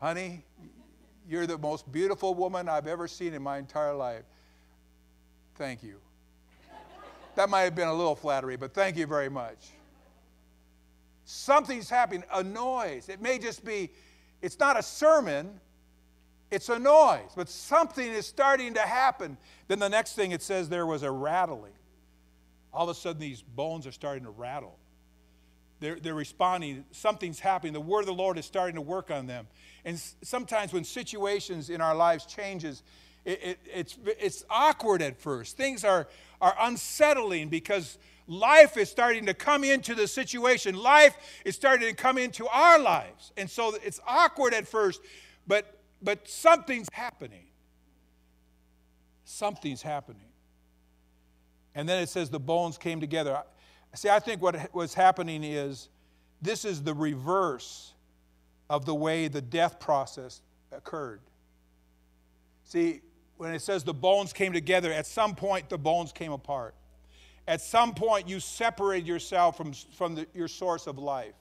Honey, 0.00 0.44
You're 1.28 1.46
the 1.46 1.58
most 1.58 1.90
beautiful 1.90 2.34
woman 2.34 2.68
I've 2.68 2.86
ever 2.86 3.08
seen 3.08 3.32
in 3.34 3.42
my 3.42 3.58
entire 3.58 3.94
life. 3.94 4.24
Thank 5.56 5.82
you. 5.82 5.96
that 7.34 7.48
might 7.48 7.62
have 7.62 7.74
been 7.74 7.88
a 7.88 7.94
little 7.94 8.14
flattery, 8.14 8.56
but 8.56 8.74
thank 8.74 8.96
you 8.96 9.06
very 9.06 9.30
much. 9.30 9.68
Something's 11.26 11.90
happening, 11.90 12.22
a 12.32 12.42
noise. 12.42 13.08
It 13.08 13.20
may 13.20 13.38
just 13.38 13.64
be, 13.64 13.90
it's 14.40 14.58
not 14.60 14.78
a 14.78 14.82
sermon, 14.82 15.60
it's 16.52 16.68
a 16.68 16.78
noise, 16.78 17.32
but 17.34 17.48
something 17.48 18.06
is 18.06 18.26
starting 18.26 18.74
to 18.74 18.80
happen. 18.80 19.36
Then 19.66 19.80
the 19.80 19.88
next 19.88 20.14
thing 20.14 20.30
it 20.30 20.40
says 20.40 20.68
there 20.68 20.86
was 20.86 21.02
a 21.02 21.10
rattling. 21.10 21.72
All 22.72 22.88
of 22.88 22.96
a 22.96 22.98
sudden, 22.98 23.20
these 23.20 23.42
bones 23.42 23.88
are 23.88 23.92
starting 23.92 24.22
to 24.22 24.30
rattle. 24.30 24.78
They're, 25.80 25.98
they're 25.98 26.14
responding. 26.14 26.84
Something's 26.92 27.40
happening. 27.40 27.72
The 27.72 27.80
word 27.80 28.00
of 28.00 28.06
the 28.06 28.14
Lord 28.14 28.38
is 28.38 28.46
starting 28.46 28.76
to 28.76 28.80
work 28.80 29.10
on 29.10 29.26
them. 29.26 29.48
And 29.84 30.00
sometimes 30.22 30.72
when 30.72 30.84
situations 30.84 31.70
in 31.70 31.80
our 31.80 31.94
lives 31.94 32.24
changes, 32.24 32.84
it, 33.24 33.42
it, 33.42 33.58
it's, 33.74 33.98
it's 34.06 34.44
awkward 34.48 35.02
at 35.02 35.18
first. 35.18 35.56
Things 35.56 35.84
are, 35.84 36.06
are 36.40 36.54
unsettling 36.60 37.48
because 37.48 37.98
life 38.26 38.76
is 38.76 38.90
starting 38.90 39.26
to 39.26 39.34
come 39.34 39.64
into 39.64 39.94
the 39.94 40.06
situation. 40.06 40.74
Life 40.76 41.16
is 41.44 41.54
starting 41.54 41.88
to 41.88 41.94
come 41.94 42.18
into 42.18 42.46
our 42.48 42.78
lives. 42.78 43.32
And 43.36 43.48
so 43.48 43.74
it's 43.84 44.00
awkward 44.06 44.54
at 44.54 44.66
first, 44.66 45.00
but, 45.46 45.80
but 46.02 46.28
something's 46.28 46.88
happening. 46.92 47.46
Something's 49.24 49.82
happening. 49.82 50.22
And 51.74 51.88
then 51.88 52.02
it 52.02 52.08
says 52.08 52.30
the 52.30 52.40
bones 52.40 52.78
came 52.78 53.00
together. 53.00 53.42
See, 53.94 54.08
I 54.08 54.18
think 54.18 54.42
what 54.42 54.74
was 54.74 54.94
happening 54.94 55.44
is 55.44 55.88
this 56.42 56.64
is 56.64 56.82
the 56.82 56.94
reverse 56.94 57.92
of 58.68 58.84
the 58.84 58.94
way 58.94 59.28
the 59.28 59.42
death 59.42 59.78
process 59.78 60.42
occurred. 60.72 61.20
See, 62.64 63.00
when 63.36 63.54
it 63.54 63.62
says 63.62 63.84
the 63.84 63.94
bones 63.94 64.32
came 64.32 64.52
together, 64.52 64.92
at 64.92 65.06
some 65.06 65.34
point 65.34 65.68
the 65.68 65.78
bones 65.78 66.12
came 66.12 66.32
apart. 66.32 66.74
At 67.48 67.60
some 67.60 67.94
point 67.94 68.28
you 68.28 68.40
separate 68.40 69.04
yourself 69.04 69.56
from, 69.56 69.72
from 69.72 70.14
the, 70.14 70.26
your 70.34 70.48
source 70.48 70.86
of 70.86 70.98
life. 70.98 71.34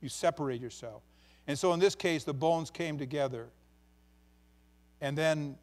You 0.00 0.08
separate 0.08 0.60
yourself. 0.60 1.02
And 1.46 1.58
so 1.58 1.72
in 1.72 1.80
this 1.80 1.94
case, 1.94 2.24
the 2.24 2.34
bones 2.34 2.70
came 2.70 2.98
together. 2.98 3.46
And 5.00 5.16
then 5.16 5.56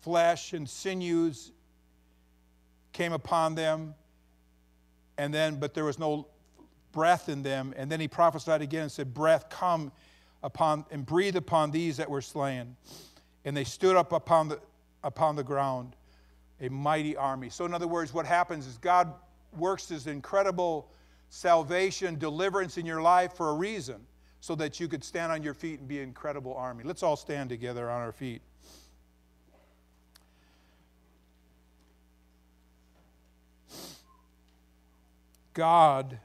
flesh 0.00 0.52
and 0.52 0.68
sinews 0.68 1.52
came 2.92 3.12
upon 3.12 3.54
them 3.54 3.94
and 5.20 5.34
then, 5.34 5.56
but 5.56 5.74
there 5.74 5.84
was 5.84 5.98
no 5.98 6.28
breath 6.92 7.28
in 7.28 7.42
them. 7.42 7.74
And 7.76 7.92
then 7.92 8.00
he 8.00 8.08
prophesied 8.08 8.62
again 8.62 8.84
and 8.84 8.90
said, 8.90 9.12
Breath, 9.12 9.50
come 9.50 9.92
upon 10.42 10.86
and 10.90 11.04
breathe 11.04 11.36
upon 11.36 11.70
these 11.72 11.98
that 11.98 12.08
were 12.08 12.22
slain. 12.22 12.74
And 13.44 13.54
they 13.54 13.64
stood 13.64 13.96
up 13.96 14.12
upon 14.12 14.48
the, 14.48 14.60
upon 15.04 15.36
the 15.36 15.44
ground, 15.44 15.94
a 16.60 16.68
mighty 16.68 17.16
army. 17.16 17.48
So, 17.48 17.64
in 17.64 17.74
other 17.74 17.88
words, 17.88 18.12
what 18.12 18.26
happens 18.26 18.66
is 18.66 18.78
God 18.78 19.12
works 19.56 19.86
this 19.86 20.06
incredible 20.06 20.90
salvation, 21.28 22.18
deliverance 22.18 22.76
in 22.76 22.86
your 22.86 23.00
life 23.00 23.34
for 23.34 23.50
a 23.50 23.54
reason, 23.54 24.06
so 24.40 24.54
that 24.56 24.80
you 24.80 24.88
could 24.88 25.04
stand 25.04 25.32
on 25.32 25.42
your 25.42 25.54
feet 25.54 25.78
and 25.80 25.88
be 25.88 25.98
an 25.98 26.04
incredible 26.04 26.54
army. 26.54 26.84
Let's 26.84 27.02
all 27.02 27.16
stand 27.16 27.48
together 27.48 27.90
on 27.90 28.00
our 28.00 28.12
feet. 28.12 28.42
God, 35.52 36.18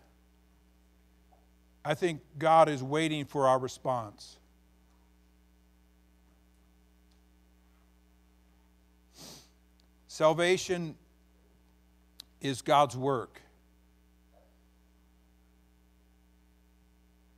I 1.83 1.93
think 1.93 2.21
God 2.37 2.69
is 2.69 2.81
waiting 2.81 3.25
for 3.25 3.47
our 3.47 3.59
response. 3.59 4.37
Salvation 10.15 10.95
is 12.39 12.61
God's 12.61 12.95
work. 12.95 13.41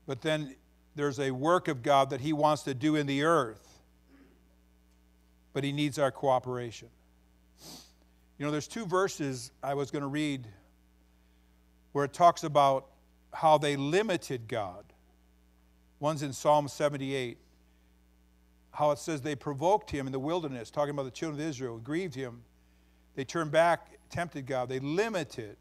But 0.05 0.21
then 0.21 0.55
there's 0.95 1.19
a 1.19 1.31
work 1.31 1.69
of 1.69 1.81
God 1.81 2.11
that 2.11 2.21
He 2.21 2.33
wants 2.33 2.61
to 2.65 2.75
do 2.75 2.95
in 2.95 3.07
the 3.07 3.23
earth, 3.23 3.67
but 5.53 5.63
He 5.63 5.71
needs 5.71 5.97
our 5.97 6.11
cooperation. 6.11 6.89
You 8.37 8.45
know, 8.45 8.51
there's 8.51 8.67
two 8.67 8.85
verses 8.85 9.51
I 9.63 9.73
was 9.73 9.89
going 9.89 10.03
to 10.03 10.07
read 10.07 10.45
where 11.93 12.05
it 12.05 12.13
talks 12.13 12.43
about 12.43 12.89
how 13.33 13.57
they 13.57 13.75
limited 13.75 14.47
God. 14.47 14.83
One's 15.99 16.21
in 16.21 16.31
Psalm 16.31 16.67
78, 16.67 17.39
how 18.69 18.91
it 18.91 18.99
says 18.99 19.23
they 19.23 19.33
provoked 19.33 19.89
him 19.89 20.05
in 20.05 20.11
the 20.11 20.19
wilderness, 20.19 20.69
talking 20.69 20.91
about 20.91 21.05
the 21.05 21.09
children 21.09 21.41
of 21.41 21.49
Israel, 21.49 21.79
grieved 21.79 22.13
him. 22.13 22.43
They 23.17 23.25
turned 23.25 23.51
back, 23.51 23.97
tempted 24.11 24.45
God. 24.45 24.69
They 24.69 24.79
limited. 24.79 25.57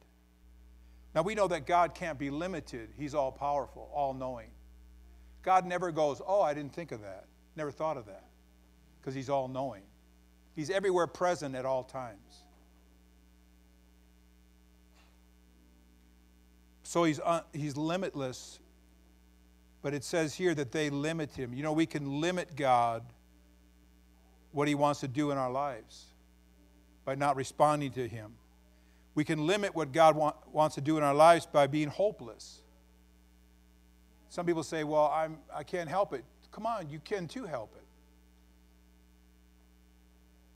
Now 1.14 1.22
we 1.22 1.34
know 1.34 1.48
that 1.48 1.66
God 1.66 1.94
can't 1.94 2.18
be 2.18 2.28
limited, 2.28 2.90
He's 2.98 3.14
all 3.14 3.32
powerful, 3.32 3.90
all 3.94 4.12
knowing. 4.12 4.50
God 5.42 5.64
never 5.64 5.90
goes, 5.90 6.20
Oh, 6.24 6.42
I 6.42 6.52
didn't 6.52 6.74
think 6.74 6.92
of 6.92 7.00
that, 7.00 7.24
never 7.56 7.70
thought 7.70 7.96
of 7.96 8.04
that, 8.06 8.24
because 9.00 9.14
He's 9.14 9.30
all 9.30 9.48
knowing. 9.48 9.82
He's 10.54 10.68
everywhere 10.68 11.06
present 11.06 11.54
at 11.54 11.64
all 11.64 11.82
times. 11.82 12.44
So 16.82 17.04
he's, 17.04 17.20
uh, 17.20 17.40
he's 17.52 17.76
limitless, 17.76 18.58
but 19.82 19.92
it 19.92 20.04
says 20.04 20.34
here 20.34 20.54
that 20.54 20.72
they 20.72 20.88
limit 20.88 21.32
him. 21.32 21.52
You 21.52 21.62
know, 21.62 21.72
we 21.72 21.84
can 21.84 22.20
limit 22.20 22.54
God, 22.54 23.02
what 24.52 24.68
he 24.68 24.74
wants 24.74 25.00
to 25.00 25.08
do 25.08 25.30
in 25.30 25.38
our 25.38 25.50
lives, 25.50 26.06
by 27.06 27.14
not 27.14 27.36
responding 27.36 27.92
to 27.92 28.06
him. 28.06 28.32
We 29.14 29.24
can 29.24 29.46
limit 29.46 29.74
what 29.74 29.92
God 29.92 30.14
want, 30.14 30.36
wants 30.52 30.74
to 30.74 30.82
do 30.82 30.98
in 30.98 31.02
our 31.02 31.14
lives 31.14 31.46
by 31.46 31.66
being 31.66 31.88
hopeless. 31.88 32.60
Some 34.28 34.44
people 34.44 34.62
say, 34.62 34.84
Well, 34.84 35.10
I'm, 35.14 35.38
I 35.54 35.62
can't 35.62 35.88
help 35.88 36.12
it. 36.12 36.22
Come 36.52 36.66
on, 36.66 36.90
you 36.90 36.98
can 36.98 37.26
too 37.26 37.44
help 37.44 37.74
it. 37.76 37.82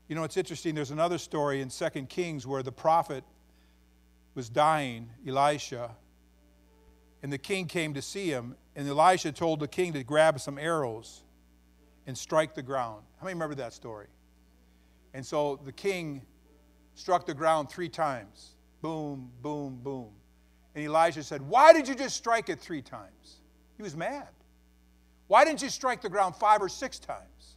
You 0.07 0.15
know, 0.15 0.23
it's 0.23 0.37
interesting. 0.37 0.75
There's 0.75 0.91
another 0.91 1.17
story 1.17 1.61
in 1.61 1.69
2 1.69 1.89
Kings 2.07 2.45
where 2.45 2.61
the 2.61 2.71
prophet 2.71 3.23
was 4.35 4.49
dying, 4.49 5.09
Elisha, 5.25 5.91
and 7.23 7.31
the 7.31 7.37
king 7.37 7.65
came 7.65 7.93
to 7.93 8.01
see 8.01 8.27
him, 8.27 8.55
and 8.75 8.87
Elisha 8.87 9.31
told 9.31 9.59
the 9.59 9.67
king 9.67 9.93
to 9.93 10.03
grab 10.03 10.39
some 10.39 10.57
arrows 10.57 11.23
and 12.07 12.17
strike 12.17 12.55
the 12.55 12.63
ground. 12.63 13.03
How 13.19 13.25
many 13.25 13.35
remember 13.35 13.55
that 13.55 13.73
story? 13.73 14.07
And 15.13 15.25
so 15.25 15.59
the 15.63 15.71
king 15.71 16.23
struck 16.95 17.25
the 17.25 17.33
ground 17.33 17.69
three 17.69 17.89
times 17.89 18.55
boom, 18.81 19.29
boom, 19.41 19.79
boom. 19.83 20.09
And 20.75 20.83
Elijah 20.83 21.23
said, 21.23 21.41
Why 21.41 21.73
did 21.73 21.87
you 21.87 21.95
just 21.95 22.15
strike 22.15 22.49
it 22.49 22.59
three 22.59 22.81
times? 22.81 23.41
He 23.77 23.83
was 23.83 23.95
mad. 23.95 24.27
Why 25.27 25.45
didn't 25.45 25.61
you 25.61 25.69
strike 25.69 26.01
the 26.01 26.09
ground 26.09 26.35
five 26.35 26.61
or 26.61 26.69
six 26.69 26.99
times? 26.99 27.55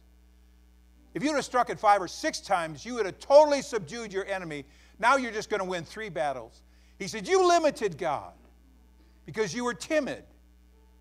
If 1.13 1.23
you 1.23 1.29
would 1.29 1.37
have 1.37 1.45
struck 1.45 1.69
it 1.69 1.79
five 1.79 2.01
or 2.01 2.07
six 2.07 2.39
times, 2.39 2.85
you 2.85 2.95
would 2.95 3.05
have 3.05 3.19
totally 3.19 3.61
subdued 3.61 4.11
your 4.11 4.25
enemy. 4.25 4.65
Now 4.99 5.15
you're 5.17 5.31
just 5.31 5.49
going 5.49 5.61
to 5.61 5.65
win 5.65 5.85
three 5.85 6.09
battles. 6.09 6.61
He 6.99 7.07
said, 7.07 7.27
You 7.27 7.47
limited 7.47 7.97
God 7.97 8.33
because 9.25 9.53
you 9.53 9.63
were 9.63 9.73
timid. 9.73 10.23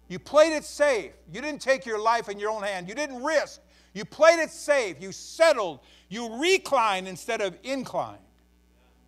You 0.09 0.19
played 0.19 0.53
it 0.55 0.65
safe. 0.65 1.13
You 1.33 1.41
didn't 1.41 1.63
take 1.63 1.87
your 1.87 2.01
life 2.01 2.29
in 2.29 2.39
your 2.39 2.51
own 2.51 2.63
hand. 2.63 2.89
You 2.89 2.95
didn't 2.95 3.23
risk. 3.23 3.61
You 3.95 4.05
played 4.05 4.39
it 4.39 4.51
safe. 4.51 5.01
You 5.01 5.13
settled. 5.13 5.81
You 6.09 6.41
reclined 6.41 7.09
instead 7.09 7.41
of 7.41 7.57
inclined. 7.63 8.19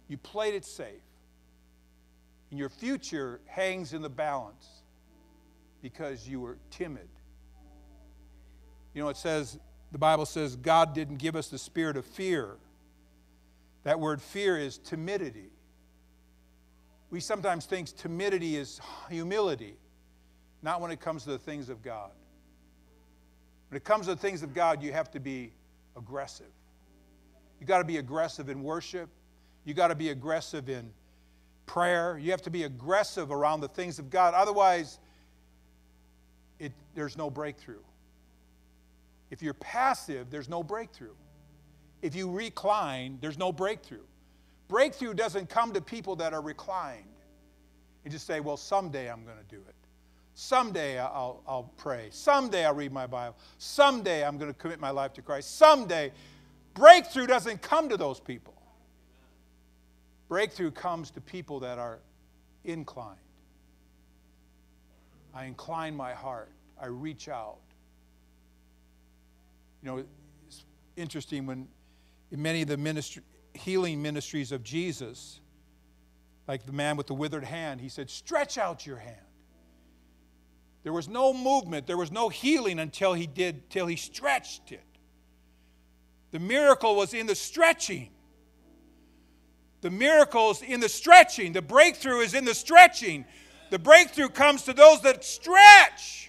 You 0.09 0.17
played 0.17 0.55
it 0.55 0.65
safe. 0.65 1.03
And 2.51 2.59
your 2.59 2.69
future 2.69 3.41
hangs 3.47 3.93
in 3.93 4.03
the 4.03 4.09
balance 4.09 4.67
because 5.83 6.29
you 6.29 6.41
were 6.41 6.59
timid. 6.71 7.09
You 8.95 9.03
know, 9.03 9.09
it 9.09 9.17
says, 9.17 9.59
the 9.93 9.99
Bible 9.99 10.27
says, 10.27 10.57
God 10.57 10.95
didn't 10.95 11.17
give 11.17 11.37
us 11.37 11.49
the 11.49 11.59
spirit 11.59 11.97
of 11.97 12.05
fear. 12.05 12.57
That 13.85 14.01
word 14.01 14.23
fear 14.23 14.57
is 14.57 14.79
timidity 14.79 15.51
we 17.11 17.21
sometimes 17.21 17.67
think 17.67 17.95
timidity 17.97 18.57
is 18.57 18.81
humility, 19.09 19.77
not 20.63 20.81
when 20.81 20.91
it 20.91 21.01
comes 21.01 21.25
to 21.25 21.31
the 21.31 21.39
things 21.39 21.69
of 21.69 21.83
God. 21.83 22.11
When 23.71 23.77
it 23.77 23.85
comes 23.85 24.07
to 24.07 24.15
the 24.15 24.21
things 24.21 24.43
of 24.43 24.55
God, 24.55 24.83
you 24.83 24.93
have 24.93 25.11
to 25.13 25.21
be 25.21 25.53
aggressive. 25.97 26.53
You 27.61 27.67
got 27.67 27.79
to 27.79 27.85
be 27.85 27.97
aggressive 27.97 28.49
in 28.49 28.63
worship. 28.63 29.09
You 29.67 29.75
got 29.75 29.89
to 29.89 29.95
be 29.95 30.09
aggressive 30.09 30.71
in 30.71 30.91
prayer. 31.67 32.17
You 32.17 32.31
have 32.31 32.43
to 32.43 32.51
be 32.51 32.63
aggressive 32.63 33.31
around 33.31 33.61
the 33.61 33.69
things 33.69 33.99
of 33.99 34.09
God. 34.09 34.33
Otherwise, 34.33 35.01
it, 36.59 36.73
there's 36.95 37.19
no 37.19 37.29
breakthrough. 37.29 37.83
If 39.31 39.43
you're 39.43 39.55
passive, 39.55 40.31
there's 40.31 40.49
no 40.49 40.63
breakthrough. 40.63 41.15
If 42.01 42.15
you 42.15 42.31
recline, 42.31 43.19
there's 43.21 43.39
no 43.39 43.51
breakthrough. 43.51 44.05
Breakthrough 44.69 45.15
doesn't 45.15 45.49
come 45.49 45.73
to 45.73 45.81
people 45.81 46.15
that 46.17 46.33
are 46.33 46.41
reclined 46.41 47.05
and 48.05 48.13
just 48.13 48.27
say, 48.27 48.39
well, 48.39 48.57
someday 48.57 49.11
I'm 49.11 49.25
going 49.25 49.39
to 49.39 49.55
do 49.55 49.61
it. 49.69 49.75
Someday 50.35 51.01
I'll, 51.01 51.43
I'll 51.49 51.73
pray. 51.77 52.09
Someday 52.11 52.65
I'll 52.65 52.75
read 52.75 52.93
my 52.93 53.09
Bible. 53.09 53.37
Someday 53.59 54.25
I'm 54.25 54.39
going 54.39 54.53
to 54.53 54.59
commit 54.59 54.79
my 54.79 54.91
life 54.91 55.13
to 55.15 55.23
Christ. 55.23 55.57
Someday. 55.57 56.13
Breakthrough 56.75 57.27
doesn't 57.27 57.63
come 57.63 57.89
to 57.89 57.97
those 57.97 58.21
people. 58.21 58.56
Breakthrough 60.29 60.71
comes 60.71 61.11
to 61.13 61.21
people 61.21 61.61
that 61.61 61.79
are 61.79 62.01
inclined. 62.65 63.19
I 65.35 65.45
incline 65.45 65.95
my 65.95 66.13
heart. 66.13 66.51
I 66.81 66.87
reach 66.87 67.29
out. 67.29 67.59
You 69.83 69.89
know, 69.91 70.05
it's 70.47 70.65
interesting 70.97 71.47
when 71.47 71.69
in 72.33 72.43
many 72.43 72.63
of 72.63 72.69
the 72.69 72.77
ministry, 72.77 73.23
healing 73.55 74.03
ministries 74.03 74.51
of 74.51 74.65
Jesus, 74.65 75.41
like 76.49 76.67
the 76.67 76.73
man 76.73 76.97
with 76.97 77.07
the 77.07 77.15
withered 77.15 77.45
hand, 77.45 77.81
he 77.81 77.89
said, 77.89 78.11
Stretch 78.11 78.59
out 78.59 78.87
your 78.87 78.97
hand. 78.97 79.17
There 80.83 80.93
was 80.93 81.09
no 81.09 81.33
movement, 81.33 81.87
there 81.87 81.97
was 81.97 82.13
no 82.13 82.29
healing 82.29 82.79
until 82.79 83.13
he 83.13 83.27
did, 83.27 83.69
till 83.71 83.87
he 83.87 83.97
stretched 83.97 84.73
it. 84.73 84.85
The 86.31 86.39
miracle 86.39 86.97
was 86.97 87.15
in 87.15 87.27
the 87.27 87.35
stretching. 87.35 88.11
The 89.87 89.93
miracles 89.93 90.63
in 90.63 90.81
the 90.81 90.89
stretching. 90.89 91.53
The 91.53 91.63
breakthrough 91.63 92.19
is 92.19 92.35
in 92.35 92.45
the 92.45 92.57
stretching. 92.57 93.25
The 93.71 93.79
breakthrough 93.79 94.31
comes 94.31 94.65
to 94.65 94.73
those 94.73 95.01
that 95.03 95.23
stretch. 95.23 96.29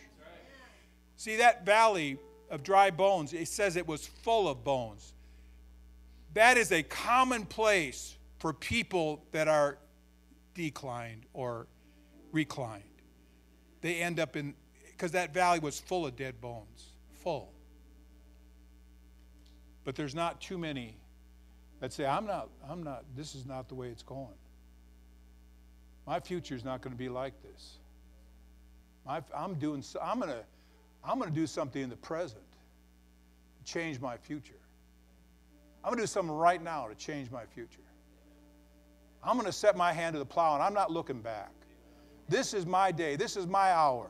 See, 1.16 1.38
that 1.38 1.66
valley 1.66 2.20
of 2.52 2.62
dry 2.62 2.92
bones, 2.92 3.34
it 3.34 3.48
says 3.48 3.76
it 3.76 3.88
was 3.88 4.06
full 4.06 4.48
of 4.48 4.64
bones. 4.64 5.12
That 6.36 6.60
is 6.60 6.72
a 6.72 6.84
common 6.84 7.48
place 7.48 8.16
for 8.38 8.54
people 8.54 9.26
that 9.32 9.48
are 9.48 9.80
declined 10.54 11.26
or 11.34 11.66
reclined. 12.32 12.84
They 13.82 13.96
end 13.96 14.20
up 14.20 14.36
in, 14.36 14.54
because 14.92 15.14
that 15.14 15.34
valley 15.34 15.58
was 15.58 15.80
full 15.80 16.06
of 16.06 16.16
dead 16.16 16.40
bones, 16.40 16.92
full. 17.24 17.52
But 19.84 19.96
there's 19.96 20.14
not 20.14 20.42
too 20.42 20.60
many 20.60 20.96
that 21.80 21.94
say, 21.94 22.06
I'm 22.06 22.26
not, 22.26 22.50
I'm 22.70 22.84
not, 22.84 23.04
this 23.16 23.36
is 23.36 23.46
not 23.46 23.70
the 23.70 23.76
way 23.76 23.88
it's 23.88 24.04
going. 24.04 24.28
My 26.06 26.20
future 26.20 26.56
is 26.56 26.64
not 26.64 26.82
going 26.82 26.94
to 26.94 26.98
be 26.98 27.10
like 27.10 27.34
this. 27.44 27.78
My, 29.06 29.22
I'm 29.36 29.56
doing, 29.56 29.84
I'm 30.02 30.20
going 30.20 30.32
to, 30.32 30.44
I'm 31.04 31.20
going 31.20 31.30
to 31.30 31.36
do 31.36 31.48
something 31.48 31.82
in 31.82 31.90
the 31.90 31.98
present 31.98 32.42
to 33.58 33.72
change 33.72 34.00
my 34.00 34.18
future. 34.18 34.54
I'm 35.84 35.92
going 35.92 35.98
to 35.98 36.04
do 36.04 36.08
something 36.08 36.36
right 36.36 36.62
now 36.62 36.88
to 36.88 36.96
change 36.96 37.32
my 37.32 37.46
future. 37.46 37.80
I'm 39.24 39.36
going 39.36 39.46
to 39.46 39.54
set 39.54 39.76
my 39.76 39.94
hand 39.94 40.14
to 40.14 40.20
the 40.20 40.26
plow 40.26 40.56
and 40.56 40.64
I'm 40.64 40.74
not 40.74 40.92
looking 40.92 41.22
back. 41.22 41.52
This 42.30 42.54
is 42.54 42.66
my 42.66 42.92
day. 42.92 43.16
This 43.16 43.38
is 43.38 43.48
my 43.48 43.72
hour. 43.72 44.10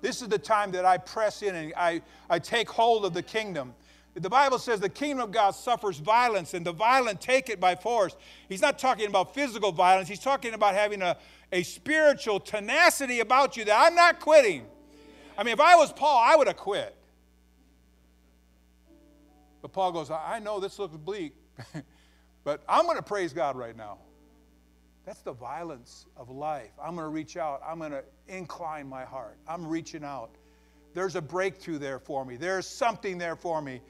This 0.00 0.22
is 0.22 0.28
the 0.28 0.38
time 0.38 0.70
that 0.72 0.84
I 0.84 0.98
press 0.98 1.42
in 1.42 1.54
and 1.54 1.72
I, 1.76 2.02
I 2.28 2.38
take 2.38 2.68
hold 2.68 3.04
of 3.04 3.14
the 3.14 3.22
kingdom. 3.22 3.74
The 4.18 4.30
Bible 4.30 4.58
says 4.58 4.80
the 4.80 4.88
kingdom 4.88 5.20
of 5.20 5.30
God 5.30 5.50
suffers 5.50 5.98
violence, 5.98 6.54
and 6.54 6.64
the 6.64 6.72
violent 6.72 7.20
take 7.20 7.50
it 7.50 7.60
by 7.60 7.74
force. 7.74 8.16
He's 8.48 8.62
not 8.62 8.78
talking 8.78 9.08
about 9.08 9.34
physical 9.34 9.72
violence, 9.72 10.08
he's 10.08 10.20
talking 10.20 10.54
about 10.54 10.74
having 10.74 11.02
a, 11.02 11.18
a 11.52 11.62
spiritual 11.62 12.40
tenacity 12.40 13.20
about 13.20 13.58
you 13.58 13.66
that 13.66 13.86
I'm 13.86 13.94
not 13.94 14.20
quitting. 14.20 14.64
I 15.36 15.42
mean, 15.42 15.52
if 15.52 15.60
I 15.60 15.76
was 15.76 15.92
Paul, 15.92 16.18
I 16.24 16.34
would 16.34 16.46
have 16.46 16.56
quit. 16.56 16.96
But 19.60 19.72
Paul 19.72 19.92
goes, 19.92 20.10
I 20.10 20.38
know 20.38 20.60
this 20.60 20.78
looks 20.78 20.96
bleak, 20.96 21.34
but 22.44 22.62
I'm 22.66 22.86
going 22.86 22.96
to 22.96 23.02
praise 23.02 23.34
God 23.34 23.54
right 23.54 23.76
now. 23.76 23.98
That's 25.04 25.20
the 25.20 25.32
violence 25.32 26.06
of 26.16 26.30
life. 26.30 26.70
I'm 26.82 26.94
going 26.94 27.04
to 27.04 27.10
reach 27.10 27.36
out. 27.36 27.60
I'm 27.66 27.78
going 27.78 27.92
to 27.92 28.02
incline 28.28 28.88
my 28.88 29.04
heart. 29.04 29.36
I'm 29.46 29.66
reaching 29.66 30.04
out. 30.04 30.30
There's 30.94 31.16
a 31.16 31.20
breakthrough 31.20 31.78
there 31.78 31.98
for 31.98 32.24
me. 32.24 32.36
There's 32.36 32.66
something 32.66 33.18
there 33.18 33.36
for 33.36 33.60
me. 33.60 33.82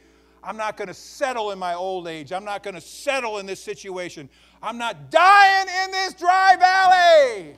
I'm 0.46 0.56
not 0.56 0.76
going 0.76 0.86
to 0.86 0.94
settle 0.94 1.50
in 1.50 1.58
my 1.58 1.74
old 1.74 2.06
age. 2.06 2.32
I'm 2.32 2.44
not 2.44 2.62
going 2.62 2.74
to 2.74 2.80
settle 2.80 3.38
in 3.38 3.46
this 3.46 3.60
situation. 3.60 4.30
I'm 4.62 4.78
not 4.78 5.10
dying 5.10 5.66
in 5.84 5.90
this 5.90 6.14
dry 6.14 6.54
valley. 6.56 7.56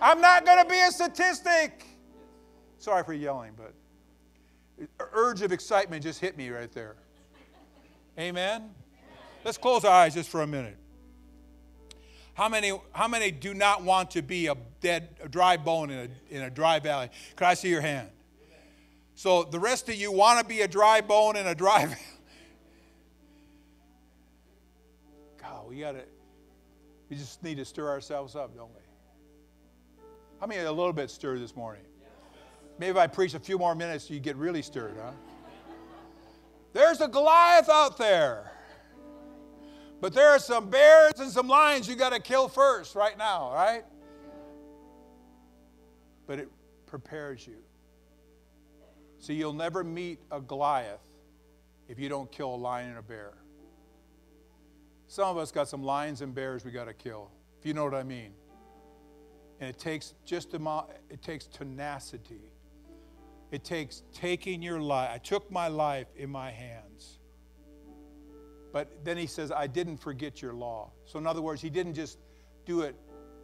I'm 0.00 0.20
not 0.20 0.44
going 0.44 0.62
to 0.62 0.70
be 0.70 0.78
a 0.78 0.90
statistic. 0.90 1.86
Sorry 2.78 3.02
for 3.02 3.14
yelling, 3.14 3.52
but 3.56 3.72
urge 5.14 5.40
of 5.40 5.52
excitement 5.52 6.02
just 6.02 6.20
hit 6.20 6.36
me 6.36 6.50
right 6.50 6.70
there. 6.72 6.96
Amen. 8.18 8.70
Let's 9.44 9.56
close 9.56 9.84
our 9.84 9.92
eyes 9.92 10.14
just 10.14 10.28
for 10.28 10.42
a 10.42 10.46
minute. 10.46 10.76
How 12.34 12.48
many, 12.48 12.78
how 12.92 13.08
many 13.08 13.30
do 13.30 13.54
not 13.54 13.84
want 13.84 14.10
to 14.12 14.22
be 14.22 14.48
a 14.48 14.56
dead, 14.80 15.16
a 15.22 15.28
dry 15.28 15.56
bone 15.56 15.90
in 15.90 16.10
a, 16.30 16.34
in 16.34 16.42
a 16.42 16.50
dry 16.50 16.78
valley? 16.78 17.08
Can 17.36 17.46
I 17.46 17.54
see 17.54 17.68
your 17.68 17.80
hand? 17.80 18.08
So 19.22 19.44
the 19.44 19.60
rest 19.60 19.88
of 19.88 19.94
you 19.94 20.10
want 20.10 20.40
to 20.40 20.44
be 20.44 20.62
a 20.62 20.66
dry 20.66 21.00
bone 21.00 21.36
and 21.36 21.46
a 21.46 21.54
dry. 21.54 21.86
God, 25.40 25.68
we 25.68 25.78
got 25.78 25.92
to, 25.92 26.02
we 27.08 27.14
just 27.14 27.40
need 27.40 27.58
to 27.58 27.64
stir 27.64 27.88
ourselves 27.88 28.34
up, 28.34 28.56
don't 28.56 28.72
we? 28.74 28.80
How 30.40 30.48
many 30.48 30.60
a 30.62 30.72
little 30.72 30.92
bit 30.92 31.08
stirred 31.08 31.40
this 31.40 31.54
morning? 31.54 31.84
Maybe 32.80 32.90
if 32.90 32.96
I 32.96 33.06
preach 33.06 33.34
a 33.34 33.38
few 33.38 33.58
more 33.58 33.76
minutes, 33.76 34.10
you 34.10 34.18
get 34.18 34.34
really 34.34 34.60
stirred, 34.60 34.96
huh? 35.00 35.12
There's 36.72 37.00
a 37.00 37.06
Goliath 37.06 37.68
out 37.68 37.98
there. 37.98 38.50
But 40.00 40.14
there 40.14 40.30
are 40.30 40.40
some 40.40 40.68
bears 40.68 41.12
and 41.20 41.30
some 41.30 41.46
lions 41.46 41.86
you 41.86 41.94
got 41.94 42.10
to 42.10 42.18
kill 42.18 42.48
first, 42.48 42.96
right 42.96 43.16
now, 43.16 43.54
right? 43.54 43.84
But 46.26 46.40
it 46.40 46.48
prepares 46.86 47.46
you. 47.46 47.58
See, 49.22 49.34
you'll 49.34 49.52
never 49.52 49.84
meet 49.84 50.18
a 50.32 50.40
Goliath 50.40 50.98
if 51.86 51.96
you 51.96 52.08
don't 52.08 52.30
kill 52.32 52.52
a 52.52 52.56
lion 52.56 52.88
and 52.88 52.98
a 52.98 53.02
bear. 53.02 53.34
Some 55.06 55.28
of 55.28 55.38
us 55.38 55.52
got 55.52 55.68
some 55.68 55.84
lions 55.84 56.22
and 56.22 56.34
bears 56.34 56.64
we 56.64 56.72
got 56.72 56.86
to 56.86 56.92
kill, 56.92 57.30
if 57.60 57.64
you 57.64 57.72
know 57.72 57.84
what 57.84 57.94
I 57.94 58.02
mean. 58.02 58.32
And 59.60 59.70
it 59.70 59.78
takes 59.78 60.14
just 60.24 60.54
a, 60.54 60.84
it 61.08 61.22
takes 61.22 61.46
tenacity. 61.46 62.50
It 63.52 63.62
takes 63.62 64.02
taking 64.12 64.60
your 64.60 64.80
life. 64.80 65.10
I 65.14 65.18
took 65.18 65.48
my 65.52 65.68
life 65.68 66.08
in 66.16 66.28
my 66.28 66.50
hands. 66.50 67.20
But 68.72 69.04
then 69.04 69.16
he 69.16 69.28
says, 69.28 69.52
I 69.52 69.68
didn't 69.68 69.98
forget 69.98 70.42
your 70.42 70.52
law. 70.52 70.90
So, 71.04 71.20
in 71.20 71.28
other 71.28 71.42
words, 71.42 71.62
he 71.62 71.70
didn't 71.70 71.94
just 71.94 72.18
do 72.66 72.80
it 72.80 72.96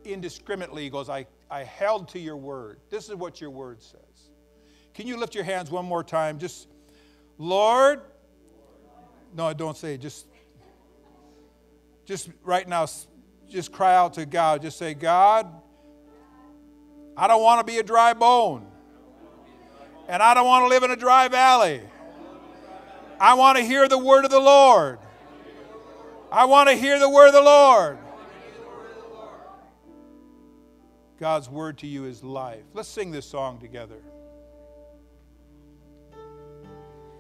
indiscriminately. 0.04 0.82
He 0.82 0.90
goes, 0.90 1.08
I, 1.08 1.28
I 1.48 1.62
held 1.62 2.08
to 2.08 2.18
your 2.18 2.36
word. 2.36 2.80
This 2.90 3.08
is 3.08 3.14
what 3.14 3.40
your 3.40 3.50
word 3.50 3.80
says. 3.80 4.07
Can 4.98 5.06
you 5.06 5.16
lift 5.16 5.36
your 5.36 5.44
hands 5.44 5.70
one 5.70 5.84
more 5.84 6.02
time? 6.02 6.40
Just, 6.40 6.66
Lord, 7.38 8.00
no, 9.32 9.54
don't 9.54 9.76
say 9.76 9.94
it. 9.94 10.00
Just, 10.00 10.26
just 12.04 12.28
right 12.42 12.66
now, 12.66 12.84
just 13.48 13.70
cry 13.70 13.94
out 13.94 14.14
to 14.14 14.26
God. 14.26 14.60
Just 14.60 14.76
say, 14.76 14.94
God, 14.94 15.46
I 17.16 17.28
don't 17.28 17.44
want 17.44 17.64
to 17.64 17.72
be 17.72 17.78
a 17.78 17.84
dry 17.84 18.12
bone. 18.12 18.66
And 20.08 20.20
I 20.20 20.34
don't 20.34 20.48
want 20.48 20.64
to 20.64 20.68
live 20.68 20.82
in 20.82 20.90
a 20.90 20.96
dry 20.96 21.28
valley. 21.28 21.80
I 23.20 23.34
want 23.34 23.56
to 23.56 23.62
hear 23.62 23.86
the 23.86 23.98
word 23.98 24.24
of 24.24 24.32
the 24.32 24.40
Lord. 24.40 24.98
I 26.32 26.46
want 26.46 26.70
to 26.70 26.74
hear 26.74 26.98
the 26.98 27.08
word 27.08 27.28
of 27.28 27.34
the 27.34 27.42
Lord. 27.42 27.98
God's 31.20 31.48
word 31.48 31.78
to 31.78 31.86
you 31.86 32.04
is 32.04 32.24
life. 32.24 32.64
Let's 32.74 32.88
sing 32.88 33.12
this 33.12 33.26
song 33.26 33.60
together. 33.60 34.02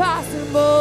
impossible. 0.00 0.79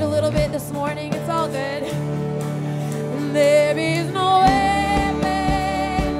A 0.00 0.06
little 0.06 0.30
bit 0.30 0.52
this 0.52 0.70
morning. 0.70 1.12
It's 1.12 1.28
all 1.28 1.48
good. 1.48 1.82
There 3.32 3.76
is 3.76 4.12
no 4.12 4.38
weapon. 4.38 6.12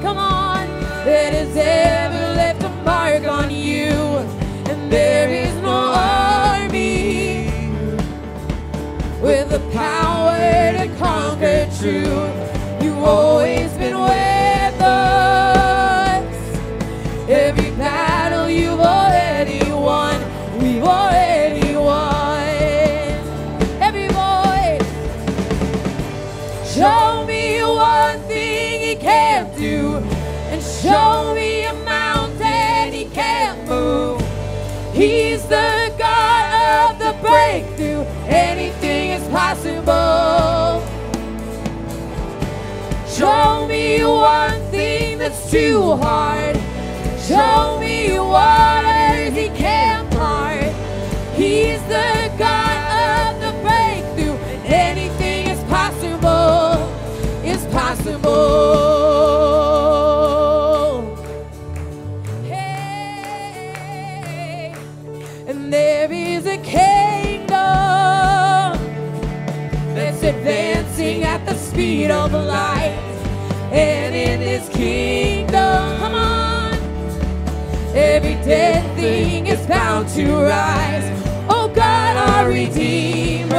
Come 0.00 0.16
on, 0.16 0.66
that 1.04 1.32
has 1.34 1.54
ever 1.56 2.34
left 2.34 2.62
a 2.62 2.68
mark 2.84 3.24
on 3.24 3.50
you. 3.50 3.92
And 4.70 4.90
there 4.90 5.28
is 5.28 5.54
no 5.56 5.92
army 5.94 7.50
with 9.20 9.50
the 9.50 9.60
power 9.72 10.72
to 10.78 10.88
one 44.28 44.60
thing 44.70 45.18
that's 45.18 45.50
too 45.50 45.80
hard. 46.04 46.54
Show 47.28 47.78
me 47.80 48.18
waters 48.18 49.32
he 49.40 49.48
can't 49.64 50.06
part. 50.20 50.72
He's 51.40 51.80
the 51.94 52.10
God 52.44 52.78
of 53.06 53.28
the 53.44 53.52
breakthrough. 53.64 54.36
Anything 54.86 55.40
is 55.54 55.60
possible. 55.76 56.66
Is 57.52 57.62
possible. 57.78 58.38
Hey, 62.50 63.64
and 65.50 65.60
there 65.72 66.10
is 66.12 66.44
a 66.46 66.58
kingdom 66.58 67.46
that's 69.94 70.22
advancing 70.32 71.18
at 71.32 71.40
the 71.46 71.54
speed 71.54 72.10
of 72.10 72.32
light. 72.32 72.77
And 73.70 74.14
in 74.14 74.40
this 74.40 74.68
kingdom, 74.70 75.98
come 75.98 76.14
on, 76.14 76.72
every 77.94 78.34
dead 78.44 78.82
thing 78.96 79.46
is 79.46 79.66
bound 79.66 80.08
to 80.10 80.24
rise. 80.24 81.04
Oh 81.50 81.68
God, 81.68 82.16
our 82.16 82.48
Redeemer, 82.48 83.56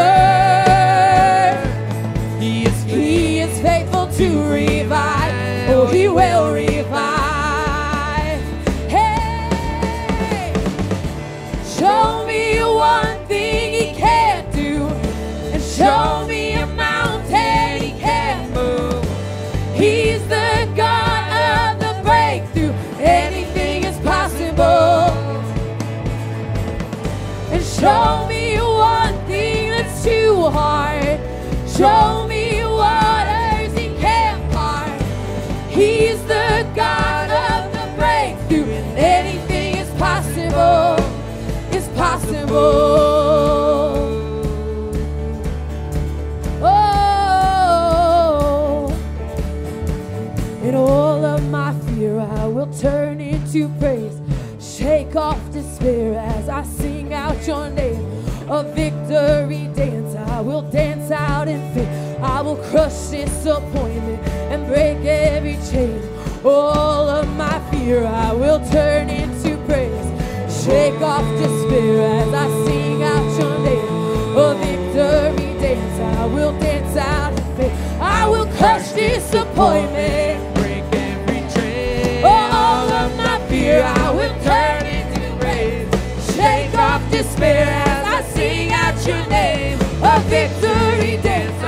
He 2.40 2.66
is 2.66 2.84
He 2.84 3.40
is 3.40 3.62
faithful 3.62 4.08
to 4.14 4.52
revive. 4.52 5.70
Oh, 5.70 5.86
He 5.88 6.08
will 6.08 6.54
hard. 30.52 31.20
Show 31.70 32.28
me 32.28 32.64
waters 32.66 33.72
he 33.78 33.96
can't 33.98 34.52
part. 34.52 34.90
He's 35.70 36.22
the 36.24 36.66
God 36.76 37.30
of 37.30 37.72
the 37.72 37.88
breakthrough. 37.96 38.74
Anything 38.96 39.78
is 39.78 39.90
possible. 39.92 40.98
Is 41.72 41.88
possible. 41.90 42.58
Oh, 46.62 46.68
in 50.64 50.76
all 50.76 51.24
of 51.26 51.50
my 51.50 51.74
fear, 51.82 52.20
I 52.20 52.46
will 52.46 52.68
turn 52.74 53.20
into 53.22 53.70
praise. 53.80 54.20
Shake 54.60 55.16
off 55.16 55.40
despair 55.52 56.16
as 56.20 56.50
I 56.50 56.64
sing 56.64 57.14
out 57.14 57.46
your 57.48 57.70
name. 57.70 58.06
A 58.52 58.64
victory 58.64 59.70
dance, 59.76 60.16
I 60.16 60.42
will 60.42 60.64
dance 60.64 61.12
out 61.12 61.48
in 61.48 61.62
faith. 61.76 62.20
I 62.20 62.42
will 62.42 62.56
crush 62.56 63.10
disappointment 63.10 64.28
and 64.50 64.66
break 64.66 64.98
every 65.06 65.60
chain. 65.70 66.02
All 66.44 67.08
of 67.08 67.28
my 67.38 67.60
fear, 67.70 68.08
I 68.08 68.34
will 68.34 68.60
turn 68.72 69.08
into 69.08 69.56
praise. 69.68 70.08
Shake 70.66 71.00
off 71.00 71.24
despair 71.38 72.02
as 72.22 72.34
I 72.34 72.66
sing 72.66 73.04
out 73.04 73.40
your 73.40 73.60
name. 73.60 74.36
A 74.36 74.56
victory 74.56 75.54
dance, 75.62 76.18
I 76.18 76.26
will 76.26 76.60
dance 76.60 76.98
out 76.98 77.34
in 77.38 77.56
faith. 77.56 78.02
I 78.02 78.28
will 78.28 78.48
crush 78.58 78.94
disappointment. 78.94 80.56
Break 80.56 80.86
every 80.94 81.44
chain. 81.54 82.26
All 82.26 82.90
of 82.90 83.16
my 83.16 83.40
fear 83.48 83.84
I 83.84 84.10
will 84.10 84.44
turn 84.44 84.88
into 84.88 85.38
praise. 85.38 85.88
Shake 86.36 86.74
off 86.74 87.12
despair 87.12 87.89
your 89.10 89.26
name. 89.28 89.80
A 90.04 90.20
victory 90.30 91.18
dance, 91.24 91.62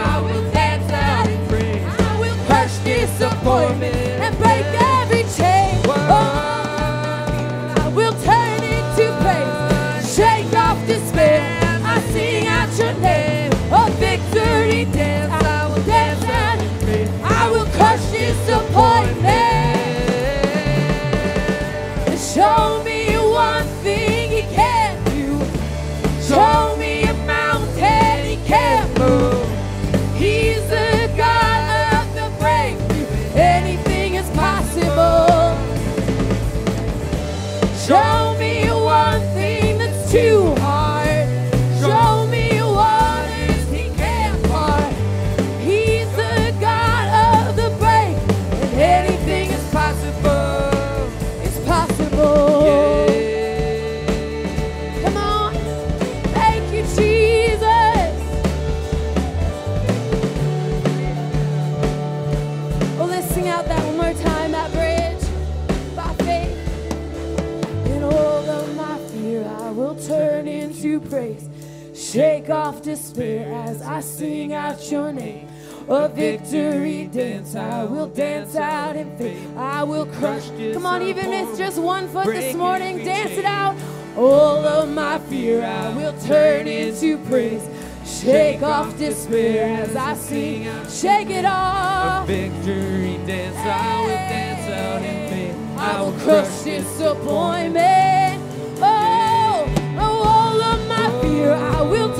off 72.51 72.81
despair 72.81 73.51
as 73.67 73.81
I 73.81 74.01
sing 74.01 74.53
out 74.53 74.91
your 74.91 75.11
name. 75.11 75.47
A 75.87 76.07
victory 76.07 77.09
dance, 77.11 77.55
I 77.55 77.83
will 77.83 78.07
dance 78.07 78.55
out 78.55 78.95
in 78.95 79.17
faith. 79.17 79.57
I 79.57 79.83
will 79.83 80.05
crush. 80.05 80.49
Come 80.73 80.85
on, 80.85 81.01
even 81.01 81.33
if 81.33 81.49
it's 81.49 81.57
just 81.57 81.79
one 81.79 82.07
foot 82.09 82.27
this 82.27 82.55
morning, 82.55 82.99
dance 82.99 83.31
it 83.31 83.45
out. 83.45 83.75
All 84.15 84.65
of 84.65 84.89
my 84.89 85.17
fear, 85.19 85.63
I 85.63 85.95
will 85.95 86.13
turn 86.21 86.67
into 86.67 87.17
praise. 87.25 87.67
Shake 88.05 88.61
off 88.61 88.97
despair 88.97 89.81
as 89.81 89.95
I 89.95 90.13
sing. 90.15 90.63
Shake 90.89 91.29
it 91.29 91.45
off. 91.45 92.23
A 92.23 92.27
Victory 92.27 93.19
dance, 93.25 93.57
I 93.57 94.01
will 94.01 94.09
dance 94.09 94.69
out 94.69 95.01
in 95.01 95.29
faith. 95.29 95.79
I 95.79 96.01
will 96.01 96.11
crush 96.19 96.63
disappointment. 96.63 98.43
Oh, 98.83 99.65
oh, 99.97 100.23
all 100.23 100.61
of 100.61 100.87
my 100.87 101.21
fear 101.21 101.53
I 101.53 101.81
will 101.81 102.10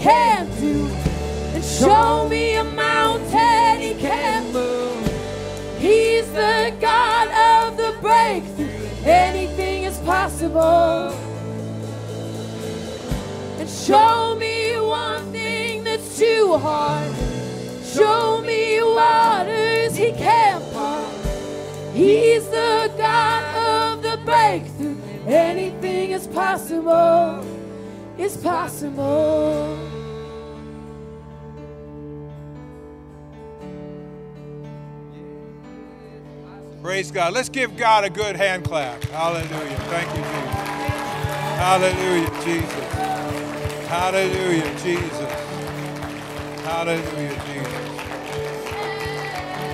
he 0.00 0.04
can't 0.04 0.60
do. 0.60 0.86
And 1.54 1.64
show 1.64 2.28
me 2.28 2.56
a 2.56 2.64
mountain 2.64 3.80
he 3.80 3.94
can't 3.94 4.52
move. 4.52 5.06
He's 5.78 6.30
the 6.32 6.74
God 6.80 7.28
of 7.28 7.76
the 7.76 7.94
breakthrough. 8.00 8.68
Anything 9.04 9.84
is 9.84 9.98
possible. 9.98 11.12
And 13.58 13.68
show 13.68 14.36
me 14.36 14.78
one 14.80 15.30
thing 15.32 15.84
that's 15.84 16.18
too 16.18 16.56
hard. 16.56 17.12
Show 17.84 18.40
me 18.40 18.82
waters 18.82 19.96
he 19.96 20.12
can't 20.12 20.64
part. 20.72 21.14
He's 21.92 22.46
the 22.48 22.90
God 22.96 23.42
of 23.56 24.02
the 24.02 24.16
breakthrough. 24.24 24.96
Anything 25.26 26.12
is 26.12 26.26
possible. 26.26 27.59
It's 28.22 28.36
possible. 28.36 29.78
Praise 36.82 37.10
God. 37.10 37.32
Let's 37.32 37.48
give 37.48 37.78
God 37.78 38.04
a 38.04 38.10
good 38.10 38.36
hand 38.36 38.64
clap. 38.64 39.02
Hallelujah. 39.04 39.76
Thank 39.88 40.10
you, 40.10 40.22
Jesus. 40.22 40.54
Hallelujah, 41.56 42.30
Jesus. 42.44 42.90
Hallelujah, 43.88 44.76
Jesus. 44.84 45.30
Hallelujah, 46.60 47.36
Jesus. 47.46 47.80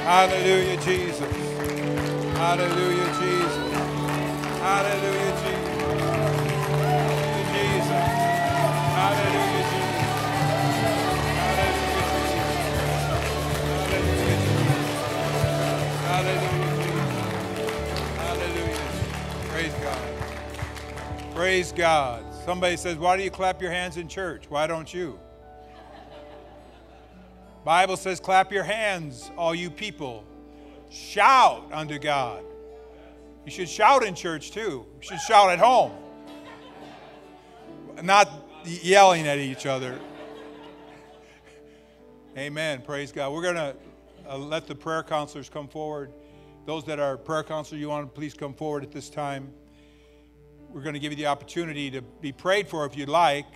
Hallelujah, 0.04 0.76
Jesus. 0.82 1.32
Hallelujah, 2.38 3.08
Jesus. 3.18 3.72
Hallelujah, 4.60 5.65
Praise 21.46 21.70
God. 21.70 22.24
Somebody 22.44 22.76
says, 22.76 22.96
Why 22.96 23.16
do 23.16 23.22
you 23.22 23.30
clap 23.30 23.62
your 23.62 23.70
hands 23.70 23.98
in 23.98 24.08
church? 24.08 24.46
Why 24.48 24.66
don't 24.66 24.92
you? 24.92 25.16
Bible 27.64 27.96
says, 27.96 28.18
Clap 28.18 28.50
your 28.50 28.64
hands, 28.64 29.30
all 29.38 29.54
you 29.54 29.70
people. 29.70 30.24
Shout 30.90 31.70
unto 31.72 32.00
God. 32.00 32.42
You 33.44 33.52
should 33.52 33.68
shout 33.68 34.04
in 34.04 34.16
church 34.16 34.50
too. 34.50 34.86
You 34.96 35.02
should 35.02 35.20
shout 35.20 35.50
at 35.50 35.60
home. 35.60 35.92
Not 38.02 38.28
yelling 38.64 39.28
at 39.28 39.38
each 39.38 39.66
other. 39.66 40.00
Amen. 42.36 42.82
Praise 42.82 43.12
God. 43.12 43.32
We're 43.32 43.42
going 43.42 43.54
to 43.54 43.76
uh, 44.28 44.36
let 44.36 44.66
the 44.66 44.74
prayer 44.74 45.04
counselors 45.04 45.48
come 45.48 45.68
forward. 45.68 46.10
Those 46.66 46.82
that 46.86 46.98
are 46.98 47.16
prayer 47.16 47.44
counselors, 47.44 47.80
you 47.80 47.88
want 47.88 48.04
to 48.04 48.12
please 48.12 48.34
come 48.34 48.52
forward 48.52 48.82
at 48.82 48.90
this 48.90 49.08
time. 49.08 49.52
We're 50.76 50.82
going 50.82 50.92
to 50.92 51.00
give 51.00 51.12
you 51.12 51.16
the 51.16 51.28
opportunity 51.28 51.90
to 51.92 52.02
be 52.02 52.32
prayed 52.32 52.68
for 52.68 52.84
if 52.84 52.98
you'd 52.98 53.08
like. 53.08 53.46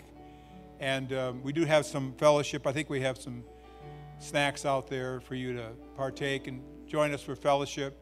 And 0.79 1.12
um, 1.12 1.43
we 1.43 1.53
do 1.53 1.66
have 1.66 1.85
some 1.85 2.14
fellowship. 2.14 2.66
I 2.66 2.73
think 2.73 2.89
we 2.89 3.03
have 3.03 3.18
some 3.18 3.45
snacks 4.18 4.64
out 4.64 4.89
there 4.89 5.21
for 5.21 5.35
you 5.35 5.53
to 5.53 5.68
partake 5.99 6.47
and 6.47 6.62
join 6.87 7.12
us 7.12 7.21
for 7.21 7.37
fellowship. 7.37 7.95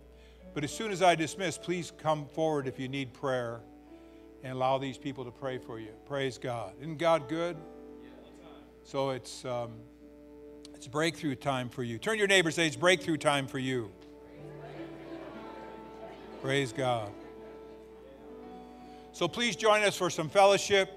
But 0.55 0.63
as 0.63 0.71
soon 0.71 0.93
as 0.93 1.03
I 1.03 1.17
dismiss, 1.17 1.59
please 1.59 1.93
come 1.99 2.27
forward 2.27 2.69
if 2.69 2.79
you 2.79 2.87
need 2.87 3.13
prayer 3.13 3.59
and 4.45 4.53
allow 4.53 4.79
these 4.79 4.97
people 4.97 5.25
to 5.25 5.33
pray 5.33 5.59
for 5.59 5.81
you. 5.81 5.91
Praise 6.07 6.39
God. 6.39 6.75
Isn't 6.79 6.99
God 6.99 7.29
good? 7.29 7.57
So 8.85 9.11
it's. 9.11 9.45
Um, 9.45 9.73
it's 10.77 10.87
breakthrough 10.87 11.35
time 11.35 11.71
for 11.71 11.83
you. 11.83 11.99
Turn 11.99 12.19
your 12.19 12.29
neighbor 12.29 12.53
say 12.53 12.69
it's 12.69 12.77
breakthrough 12.77 13.17
time 13.17 13.49
for 13.49 13.59
you. 13.59 13.91
Praise 16.41 16.73
God. 16.73 17.11
So 19.19 19.27
please 19.27 19.57
join 19.57 19.83
us 19.83 19.97
for 19.97 20.11
some 20.11 20.29
fellowship. 20.29 20.93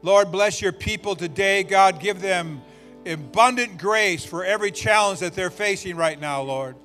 Lord, 0.00 0.32
bless 0.32 0.62
your 0.62 0.72
people 0.72 1.14
today. 1.14 1.62
God, 1.62 2.00
give 2.00 2.22
them 2.22 2.62
abundant 3.04 3.76
grace 3.76 4.24
for 4.24 4.42
every 4.42 4.70
challenge 4.70 5.20
that 5.20 5.34
they're 5.34 5.50
facing 5.50 5.94
right 5.94 6.18
now, 6.18 6.40
Lord. 6.40 6.76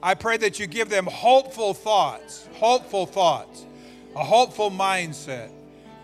I 0.00 0.14
pray 0.14 0.36
that 0.36 0.60
you 0.60 0.68
give 0.68 0.88
them 0.88 1.06
hopeful 1.06 1.74
thoughts, 1.74 2.48
hopeful 2.54 3.04
thoughts, 3.04 3.66
a 4.14 4.22
hopeful 4.22 4.70
mindset. 4.70 5.50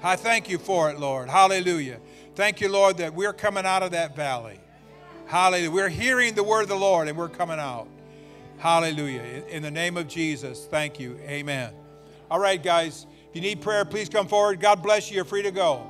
I 0.02 0.16
thank 0.16 0.50
you 0.50 0.58
for 0.58 0.90
it, 0.90 0.98
Lord. 0.98 1.28
Hallelujah. 1.28 2.00
Thank 2.34 2.60
you, 2.60 2.70
Lord, 2.70 2.96
that 2.96 3.14
we're 3.14 3.32
coming 3.32 3.66
out 3.66 3.84
of 3.84 3.92
that 3.92 4.16
valley. 4.16 4.58
Hallelujah. 5.26 5.70
We're 5.70 5.88
hearing 5.88 6.34
the 6.34 6.42
word 6.42 6.62
of 6.62 6.68
the 6.68 6.74
Lord 6.74 7.06
and 7.06 7.16
we're 7.16 7.28
coming 7.28 7.60
out. 7.60 7.86
Hallelujah. 8.56 9.22
In 9.48 9.62
the 9.62 9.70
name 9.70 9.96
of 9.96 10.08
Jesus, 10.08 10.66
thank 10.66 10.98
you. 10.98 11.20
Amen. 11.22 11.72
All 12.28 12.40
right, 12.40 12.60
guys. 12.60 13.06
You 13.38 13.42
need 13.42 13.60
prayer, 13.60 13.84
please 13.84 14.08
come 14.08 14.26
forward. 14.26 14.58
God 14.58 14.82
bless 14.82 15.12
you. 15.12 15.14
You're 15.14 15.24
free 15.24 15.42
to 15.42 15.52
go. 15.52 15.86